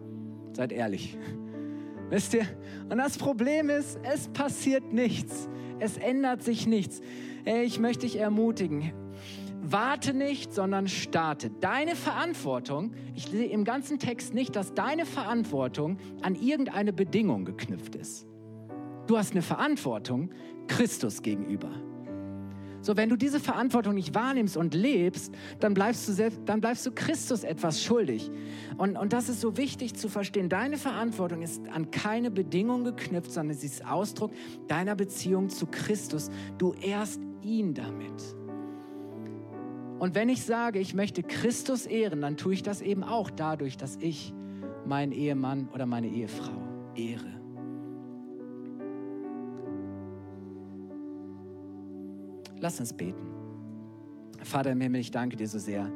Seid 0.54 0.72
ehrlich. 0.72 1.18
Wisst 2.14 2.36
ihr? 2.36 2.46
Und 2.92 3.00
das 3.00 3.18
Problem 3.18 3.72
ist, 3.72 3.98
es 4.04 4.28
passiert 4.28 4.94
nichts. 4.94 5.50
Es 5.80 5.98
ändert 5.98 6.44
sich 6.44 6.68
nichts. 6.68 7.02
Ich 7.44 7.80
möchte 7.80 8.06
dich 8.06 8.20
ermutigen. 8.20 8.94
Warte 9.64 10.14
nicht, 10.14 10.54
sondern 10.54 10.88
starte. 10.88 11.50
Deine 11.50 11.96
Verantwortung, 11.96 12.92
ich 13.16 13.26
sehe 13.26 13.48
im 13.48 13.64
ganzen 13.64 13.98
Text 13.98 14.36
nicht, 14.36 14.56
dass 14.56 14.76
deine 14.76 15.08
Verantwortung 15.08 15.98
an 16.22 16.36
irgendeine 16.36 16.94
Bedingung 16.94 17.46
geknüpft 17.46 17.96
ist. 17.96 18.28
Du 19.08 19.18
hast 19.18 19.32
eine 19.32 19.42
Verantwortung 19.42 20.30
Christus 20.68 21.24
gegenüber. 21.24 21.72
So, 22.84 22.98
wenn 22.98 23.08
du 23.08 23.16
diese 23.16 23.40
Verantwortung 23.40 23.96
nicht 23.96 24.14
wahrnimmst 24.14 24.58
und 24.58 24.74
lebst, 24.74 25.34
dann 25.62 25.74
bleibst 25.74 26.06
du, 26.06 26.12
selbst, 26.12 26.42
dann 26.46 26.60
bleibst 26.60 26.86
du 26.86 26.92
Christus 26.92 27.46
etwas 27.46 27.82
schuldig. 27.82 28.30
Und, 28.78 28.98
und 28.98 29.14
das 29.14 29.30
ist 29.30 29.40
so 29.40 29.56
wichtig 29.56 29.94
zu 29.96 30.10
verstehen. 30.10 30.50
Deine 30.50 30.78
Verantwortung 30.78 31.42
ist 31.42 31.66
an 31.70 31.92
keine 31.92 32.30
Bedingung 32.30 32.84
geknüpft, 32.84 33.32
sondern 33.32 33.56
sie 33.56 33.68
ist 33.68 33.88
Ausdruck 33.88 34.34
deiner 34.68 34.96
Beziehung 34.96 35.48
zu 35.48 35.66
Christus. 35.66 36.30
Du 36.58 36.74
ehrst 36.74 37.22
ihn 37.42 37.74
damit. 37.74 38.36
Und 40.00 40.14
wenn 40.14 40.28
ich 40.28 40.44
sage, 40.44 40.80
ich 40.80 40.94
möchte 40.94 41.24
Christus 41.24 41.86
ehren, 41.86 42.20
dann 42.20 42.36
tue 42.36 42.54
ich 42.54 42.64
das 42.64 42.82
eben 42.82 43.06
auch 43.06 43.30
dadurch, 43.30 43.78
dass 43.78 43.96
ich 44.02 44.34
meinen 44.86 45.14
Ehemann 45.14 45.70
oder 45.74 45.86
meine 45.86 46.10
Ehefrau 46.10 46.62
ehre. 46.96 47.33
Lass 52.64 52.80
uns 52.80 52.94
beten. 52.94 53.28
Vater 54.42 54.72
im 54.72 54.80
Himmel, 54.80 55.02
ich 55.02 55.12
danke 55.12 55.36
dir 55.36 55.50
so 55.50 55.60
sehr, 55.60 55.92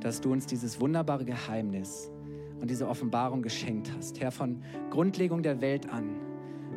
dass 0.00 0.20
du 0.20 0.32
uns 0.32 0.46
dieses 0.46 0.80
wunderbare 0.80 1.24
Geheimnis 1.24 2.10
und 2.60 2.68
diese 2.68 2.88
Offenbarung 2.88 3.40
geschenkt 3.40 3.92
hast. 3.96 4.18
Herr, 4.18 4.32
von 4.32 4.60
Grundlegung 4.90 5.44
der 5.44 5.60
Welt 5.60 5.88
an 5.88 6.16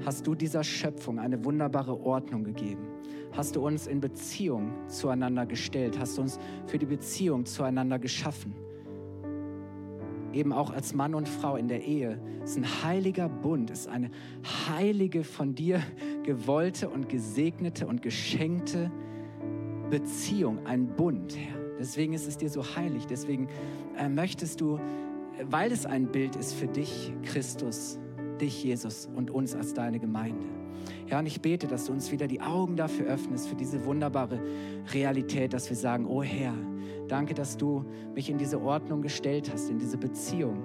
hast 0.05 0.27
du 0.27 0.35
dieser 0.35 0.63
Schöpfung 0.63 1.17
eine 1.17 1.43
wunderbare 1.43 1.99
Ordnung 2.01 2.43
gegeben. 2.43 2.85
Hast 3.31 3.55
du 3.55 3.65
uns 3.65 3.87
in 3.87 3.99
Beziehung 3.99 4.73
zueinander 4.87 5.47
gestellt, 5.47 5.97
hast 5.97 6.19
du 6.19 6.21
uns 6.21 6.37
für 6.67 6.77
die 6.77 6.85
Beziehung 6.85 7.47
zueinander 7.47 7.97
geschaffen. 7.97 8.53
Eben 10.33 10.53
auch 10.53 10.69
als 10.69 10.93
Mann 10.93 11.15
und 11.15 11.27
Frau 11.27 11.55
in 11.55 11.67
der 11.67 11.83
Ehe 11.83 12.21
ist 12.43 12.57
ein 12.57 12.83
heiliger 12.83 13.27
Bund, 13.27 13.71
ist 13.71 13.87
eine 13.87 14.11
heilige, 14.69 15.23
von 15.23 15.55
dir 15.55 15.81
gewollte 16.21 16.89
und 16.89 17.09
gesegnete 17.09 17.87
und 17.87 18.03
geschenkte 18.03 18.91
Beziehung, 19.91 20.65
ein 20.65 20.87
Bund, 20.87 21.37
Herr. 21.37 21.59
Deswegen 21.77 22.13
ist 22.13 22.27
es 22.27 22.37
dir 22.37 22.49
so 22.49 22.63
heilig. 22.75 23.05
Deswegen 23.07 23.47
äh, 23.97 24.07
möchtest 24.07 24.61
du, 24.61 24.79
weil 25.43 25.71
es 25.71 25.85
ein 25.85 26.07
Bild 26.11 26.35
ist 26.35 26.53
für 26.53 26.67
dich, 26.67 27.13
Christus, 27.23 27.99
dich, 28.39 28.63
Jesus 28.63 29.09
und 29.15 29.29
uns 29.29 29.53
als 29.53 29.73
deine 29.73 29.99
Gemeinde. 29.99 30.45
Ja, 31.09 31.19
und 31.19 31.25
ich 31.25 31.41
bete, 31.41 31.67
dass 31.67 31.85
du 31.85 31.91
uns 31.91 32.11
wieder 32.11 32.27
die 32.27 32.41
Augen 32.41 32.75
dafür 32.75 33.05
öffnest, 33.07 33.49
für 33.49 33.55
diese 33.55 33.85
wunderbare 33.85 34.39
Realität, 34.93 35.53
dass 35.53 35.69
wir 35.69 35.77
sagen, 35.77 36.05
oh 36.07 36.23
Herr, 36.23 36.53
danke, 37.07 37.33
dass 37.33 37.57
du 37.57 37.85
mich 38.15 38.29
in 38.29 38.37
diese 38.37 38.61
Ordnung 38.61 39.01
gestellt 39.01 39.51
hast, 39.51 39.69
in 39.69 39.77
diese 39.77 39.97
Beziehung, 39.97 40.63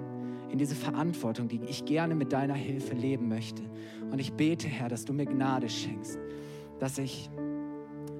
in 0.49 0.57
diese 0.57 0.75
Verantwortung, 0.75 1.49
die 1.49 1.59
ich 1.67 1.83
gerne 1.85 2.15
mit 2.15 2.31
deiner 2.31 2.55
Hilfe 2.55 2.95
leben 2.95 3.27
möchte. 3.27 3.61
Und 4.09 4.19
ich 4.19 4.33
bete, 4.33 4.67
Herr, 4.67 4.87
dass 4.87 5.03
du 5.03 5.13
mir 5.13 5.25
Gnade 5.25 5.67
schenkst, 5.67 6.17
dass 6.79 6.97
ich, 6.97 7.29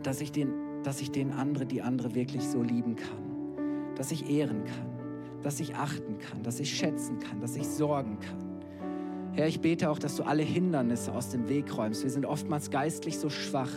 dass 0.03 0.19
ich, 0.19 0.31
den, 0.31 0.66
dass 0.87 1.01
ich 1.01 1.11
den 1.11 1.33
andere, 1.33 1.65
die 1.65 1.81
andere 1.81 2.15
wirklich 2.15 2.47
so 2.47 2.63
lieben 2.63 2.95
kann, 2.95 3.93
dass 3.97 4.09
ich 4.09 4.29
ehren 4.29 4.63
kann, 4.63 5.41
dass 5.43 5.59
ich 5.59 5.75
achten 5.75 6.17
kann, 6.17 6.43
dass 6.43 6.61
ich 6.61 6.73
schätzen 6.73 7.19
kann, 7.19 7.41
dass 7.41 7.57
ich 7.57 7.67
sorgen 7.67 8.17
kann. 8.21 9.33
Herr, 9.33 9.49
ich 9.49 9.59
bete 9.59 9.89
auch, 9.89 9.99
dass 9.99 10.15
du 10.15 10.23
alle 10.23 10.43
Hindernisse 10.43 11.11
aus 11.11 11.27
dem 11.27 11.49
Weg 11.49 11.77
räumst. 11.77 12.03
Wir 12.03 12.09
sind 12.09 12.25
oftmals 12.25 12.71
geistlich 12.71 13.19
so 13.19 13.29
schwach, 13.29 13.69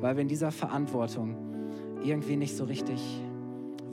weil 0.00 0.14
wir 0.14 0.22
in 0.22 0.28
dieser 0.28 0.52
Verantwortung 0.52 1.36
irgendwie 2.04 2.36
nicht 2.36 2.56
so 2.56 2.62
richtig 2.62 3.00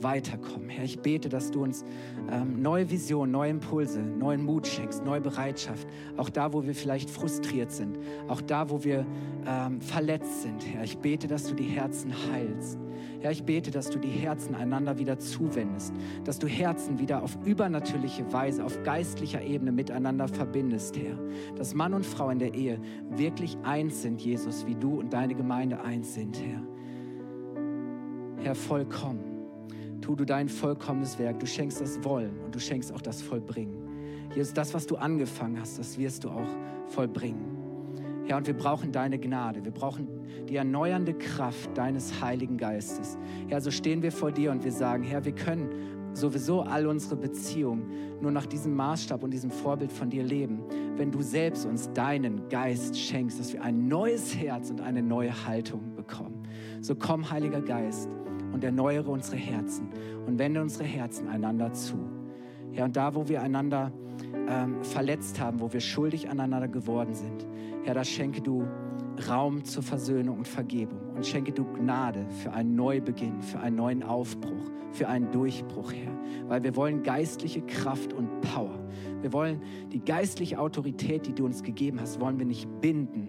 weiterkommen. 0.02 0.68
Herr, 0.68 0.84
ich 0.84 1.00
bete, 1.00 1.28
dass 1.28 1.50
du 1.50 1.62
uns 1.62 1.84
ähm, 2.30 2.60
neue 2.60 2.90
Visionen, 2.90 3.32
neue 3.32 3.50
Impulse, 3.50 4.00
neuen 4.00 4.44
Mut 4.44 4.66
schenkst, 4.66 5.04
neue 5.04 5.20
Bereitschaft. 5.20 5.86
Auch 6.16 6.28
da, 6.28 6.52
wo 6.52 6.64
wir 6.64 6.74
vielleicht 6.74 7.10
frustriert 7.10 7.72
sind, 7.72 7.98
auch 8.28 8.40
da, 8.40 8.70
wo 8.70 8.84
wir 8.84 9.06
ähm, 9.46 9.80
verletzt 9.80 10.42
sind. 10.42 10.64
Herr, 10.66 10.84
ich 10.84 10.98
bete, 10.98 11.26
dass 11.26 11.44
du 11.44 11.54
die 11.54 11.64
Herzen 11.64 12.12
heilst. 12.32 12.78
Herr, 13.20 13.30
ich 13.30 13.44
bete, 13.44 13.70
dass 13.70 13.88
du 13.90 13.98
die 13.98 14.08
Herzen 14.08 14.54
einander 14.54 14.98
wieder 14.98 15.18
zuwendest, 15.18 15.94
dass 16.24 16.38
du 16.38 16.48
Herzen 16.48 16.98
wieder 16.98 17.22
auf 17.22 17.38
übernatürliche 17.44 18.32
Weise, 18.32 18.64
auf 18.64 18.82
geistlicher 18.82 19.42
Ebene 19.42 19.70
miteinander 19.70 20.26
verbindest, 20.26 20.96
Herr. 20.96 21.18
Dass 21.56 21.74
Mann 21.74 21.94
und 21.94 22.04
Frau 22.04 22.30
in 22.30 22.40
der 22.40 22.54
Ehe 22.54 22.80
wirklich 23.10 23.56
eins 23.62 24.02
sind, 24.02 24.20
Jesus, 24.20 24.66
wie 24.66 24.74
du 24.74 24.98
und 24.98 25.12
deine 25.12 25.34
Gemeinde 25.34 25.80
eins 25.82 26.14
sind, 26.14 26.36
Herr. 26.40 26.62
Herr, 28.44 28.54
vollkommen. 28.56 29.31
Tu 30.02 30.16
du 30.16 30.26
dein 30.26 30.48
vollkommenes 30.48 31.18
Werk. 31.18 31.38
Du 31.38 31.46
schenkst 31.46 31.80
das 31.80 32.02
Wollen 32.04 32.38
und 32.44 32.54
du 32.54 32.58
schenkst 32.58 32.92
auch 32.92 33.00
das 33.00 33.22
Vollbringen. 33.22 34.28
Jesus, 34.34 34.52
das, 34.52 34.74
was 34.74 34.86
du 34.86 34.96
angefangen 34.96 35.58
hast, 35.60 35.78
das 35.78 35.96
wirst 35.96 36.24
du 36.24 36.30
auch 36.30 36.48
vollbringen. 36.88 37.62
Herr, 38.26 38.36
und 38.36 38.46
wir 38.46 38.56
brauchen 38.56 38.92
deine 38.92 39.18
Gnade. 39.18 39.64
Wir 39.64 39.72
brauchen 39.72 40.08
die 40.48 40.56
erneuernde 40.56 41.14
Kraft 41.14 41.76
deines 41.76 42.20
Heiligen 42.20 42.56
Geistes. 42.56 43.16
Herr, 43.48 43.60
so 43.60 43.70
stehen 43.70 44.02
wir 44.02 44.12
vor 44.12 44.32
dir 44.32 44.50
und 44.50 44.64
wir 44.64 44.72
sagen, 44.72 45.04
Herr, 45.04 45.24
wir 45.24 45.34
können 45.34 45.68
sowieso 46.14 46.62
all 46.62 46.86
unsere 46.86 47.16
Beziehungen 47.16 48.18
nur 48.20 48.32
nach 48.32 48.46
diesem 48.46 48.74
Maßstab 48.74 49.22
und 49.22 49.30
diesem 49.30 49.50
Vorbild 49.50 49.92
von 49.92 50.10
dir 50.10 50.22
leben, 50.22 50.62
wenn 50.96 51.10
du 51.10 51.22
selbst 51.22 51.64
uns 51.64 51.90
deinen 51.92 52.48
Geist 52.48 52.98
schenkst, 52.98 53.38
dass 53.40 53.52
wir 53.52 53.62
ein 53.62 53.88
neues 53.88 54.36
Herz 54.36 54.70
und 54.70 54.80
eine 54.80 55.02
neue 55.02 55.46
Haltung 55.46 55.94
bekommen. 55.94 56.42
So 56.80 56.94
komm, 56.94 57.30
Heiliger 57.30 57.62
Geist, 57.62 58.08
und 58.52 58.64
erneuere 58.64 59.08
unsere 59.08 59.36
Herzen 59.36 59.88
und 60.26 60.38
wende 60.38 60.60
unsere 60.60 60.84
Herzen 60.84 61.28
einander 61.28 61.72
zu. 61.72 61.96
Ja, 62.72 62.84
und 62.84 62.96
da, 62.96 63.14
wo 63.14 63.28
wir 63.28 63.42
einander 63.42 63.92
ähm, 64.48 64.82
verletzt 64.82 65.40
haben, 65.40 65.60
wo 65.60 65.72
wir 65.72 65.80
schuldig 65.80 66.30
aneinander 66.30 66.68
geworden 66.68 67.14
sind, 67.14 67.46
Herr, 67.84 67.94
da 67.94 68.04
schenke 68.04 68.40
du 68.40 68.66
Raum 69.28 69.64
zur 69.64 69.82
Versöhnung 69.82 70.38
und 70.38 70.48
Vergebung 70.48 71.00
und 71.14 71.26
schenke 71.26 71.52
du 71.52 71.64
Gnade 71.64 72.26
für 72.42 72.52
einen 72.52 72.74
Neubeginn, 72.74 73.42
für 73.42 73.60
einen 73.60 73.76
neuen 73.76 74.02
Aufbruch, 74.02 74.70
für 74.92 75.08
einen 75.08 75.30
Durchbruch, 75.30 75.92
Herr. 75.92 76.12
Weil 76.48 76.62
wir 76.62 76.74
wollen 76.76 77.02
geistliche 77.02 77.60
Kraft 77.62 78.12
und 78.12 78.40
Power. 78.40 78.78
Wir 79.20 79.32
wollen 79.32 79.60
die 79.92 80.00
geistliche 80.00 80.58
Autorität, 80.58 81.26
die 81.26 81.34
du 81.34 81.44
uns 81.44 81.62
gegeben 81.62 82.00
hast, 82.00 82.20
wollen 82.20 82.38
wir 82.38 82.46
nicht 82.46 82.68
binden, 82.80 83.28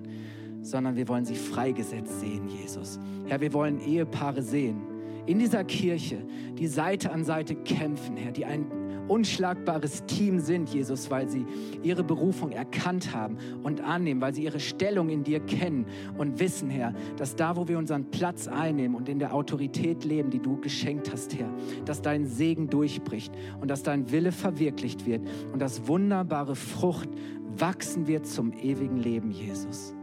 sondern 0.62 0.96
wir 0.96 1.08
wollen 1.10 1.26
sie 1.26 1.36
freigesetzt 1.36 2.22
sehen, 2.22 2.48
Jesus. 2.48 3.00
Herr, 3.26 3.42
wir 3.42 3.54
wollen 3.54 3.80
Ehepaare 3.80 4.42
sehen 4.42 4.93
in 5.26 5.40
dieser 5.40 5.64
Kirche, 5.64 6.26
die 6.58 6.68
Seite 6.68 7.12
an 7.12 7.24
Seite 7.24 7.56
kämpfen, 7.56 8.18
Herr, 8.18 8.32
die 8.32 8.46
ein 8.46 8.66
unschlagbares 9.08 10.06
Team 10.06 10.40
sind, 10.40 10.70
Jesus, 10.70 11.12
weil 11.12 11.30
sie 11.30 11.46
ihre 11.82 12.04
Berufung 12.04 12.52
erkannt 12.52 13.14
haben 13.14 13.38
und 13.64 13.82
annehmen, 13.82 14.22
weil 14.22 14.34
sie 14.34 14.44
ihre 14.44 14.60
Stellung 14.60 15.10
in 15.10 15.24
dir 15.24 15.40
kennen 15.42 15.86
und 16.18 16.40
wissen, 16.40 16.70
Herr, 16.70 16.94
dass 17.18 17.36
da, 17.36 17.56
wo 17.56 17.68
wir 17.68 17.78
unseren 17.78 18.10
Platz 18.12 18.48
einnehmen 18.48 18.96
und 18.96 19.10
in 19.10 19.20
der 19.20 19.34
Autorität 19.34 20.06
leben, 20.06 20.30
die 20.30 20.40
du 20.40 20.60
geschenkt 20.60 21.12
hast, 21.12 21.38
Herr, 21.38 21.50
dass 21.86 22.02
dein 22.02 22.26
Segen 22.26 22.70
durchbricht 22.70 23.34
und 23.62 23.70
dass 23.70 23.84
dein 23.84 24.12
Wille 24.12 24.32
verwirklicht 24.32 25.06
wird 25.06 25.22
und 25.52 25.62
dass 25.62 25.88
wunderbare 25.88 26.56
Frucht 26.56 27.10
wachsen 27.58 28.08
wird 28.08 28.26
zum 28.26 28.54
ewigen 28.54 28.98
Leben, 28.98 29.32
Jesus. 29.32 29.94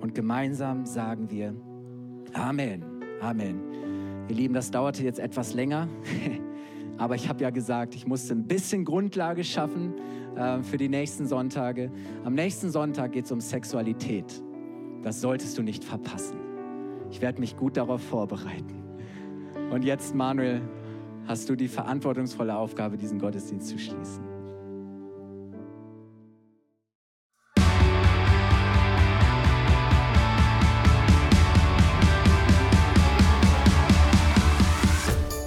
Und 0.00 0.14
gemeinsam 0.14 0.86
sagen 0.86 1.30
wir 1.30 1.54
Amen. 2.32 2.84
Amen. 3.20 3.69
Ihr 4.30 4.36
Lieben, 4.36 4.54
das 4.54 4.70
dauerte 4.70 5.02
jetzt 5.02 5.18
etwas 5.18 5.54
länger. 5.54 5.88
Aber 6.98 7.16
ich 7.16 7.28
habe 7.28 7.42
ja 7.42 7.50
gesagt, 7.50 7.96
ich 7.96 8.06
musste 8.06 8.32
ein 8.32 8.44
bisschen 8.44 8.84
Grundlage 8.84 9.42
schaffen 9.42 9.94
äh, 10.36 10.62
für 10.62 10.76
die 10.76 10.88
nächsten 10.88 11.26
Sonntage. 11.26 11.90
Am 12.22 12.34
nächsten 12.34 12.70
Sonntag 12.70 13.10
geht 13.10 13.24
es 13.24 13.32
um 13.32 13.40
Sexualität. 13.40 14.40
Das 15.02 15.20
solltest 15.20 15.58
du 15.58 15.62
nicht 15.62 15.82
verpassen. 15.82 16.38
Ich 17.10 17.20
werde 17.20 17.40
mich 17.40 17.56
gut 17.56 17.76
darauf 17.76 18.02
vorbereiten. 18.02 18.84
Und 19.72 19.82
jetzt, 19.82 20.14
Manuel, 20.14 20.62
hast 21.26 21.48
du 21.48 21.56
die 21.56 21.66
verantwortungsvolle 21.66 22.56
Aufgabe, 22.56 22.96
diesen 22.96 23.18
Gottesdienst 23.18 23.66
zu 23.66 23.80
schließen. 23.80 24.29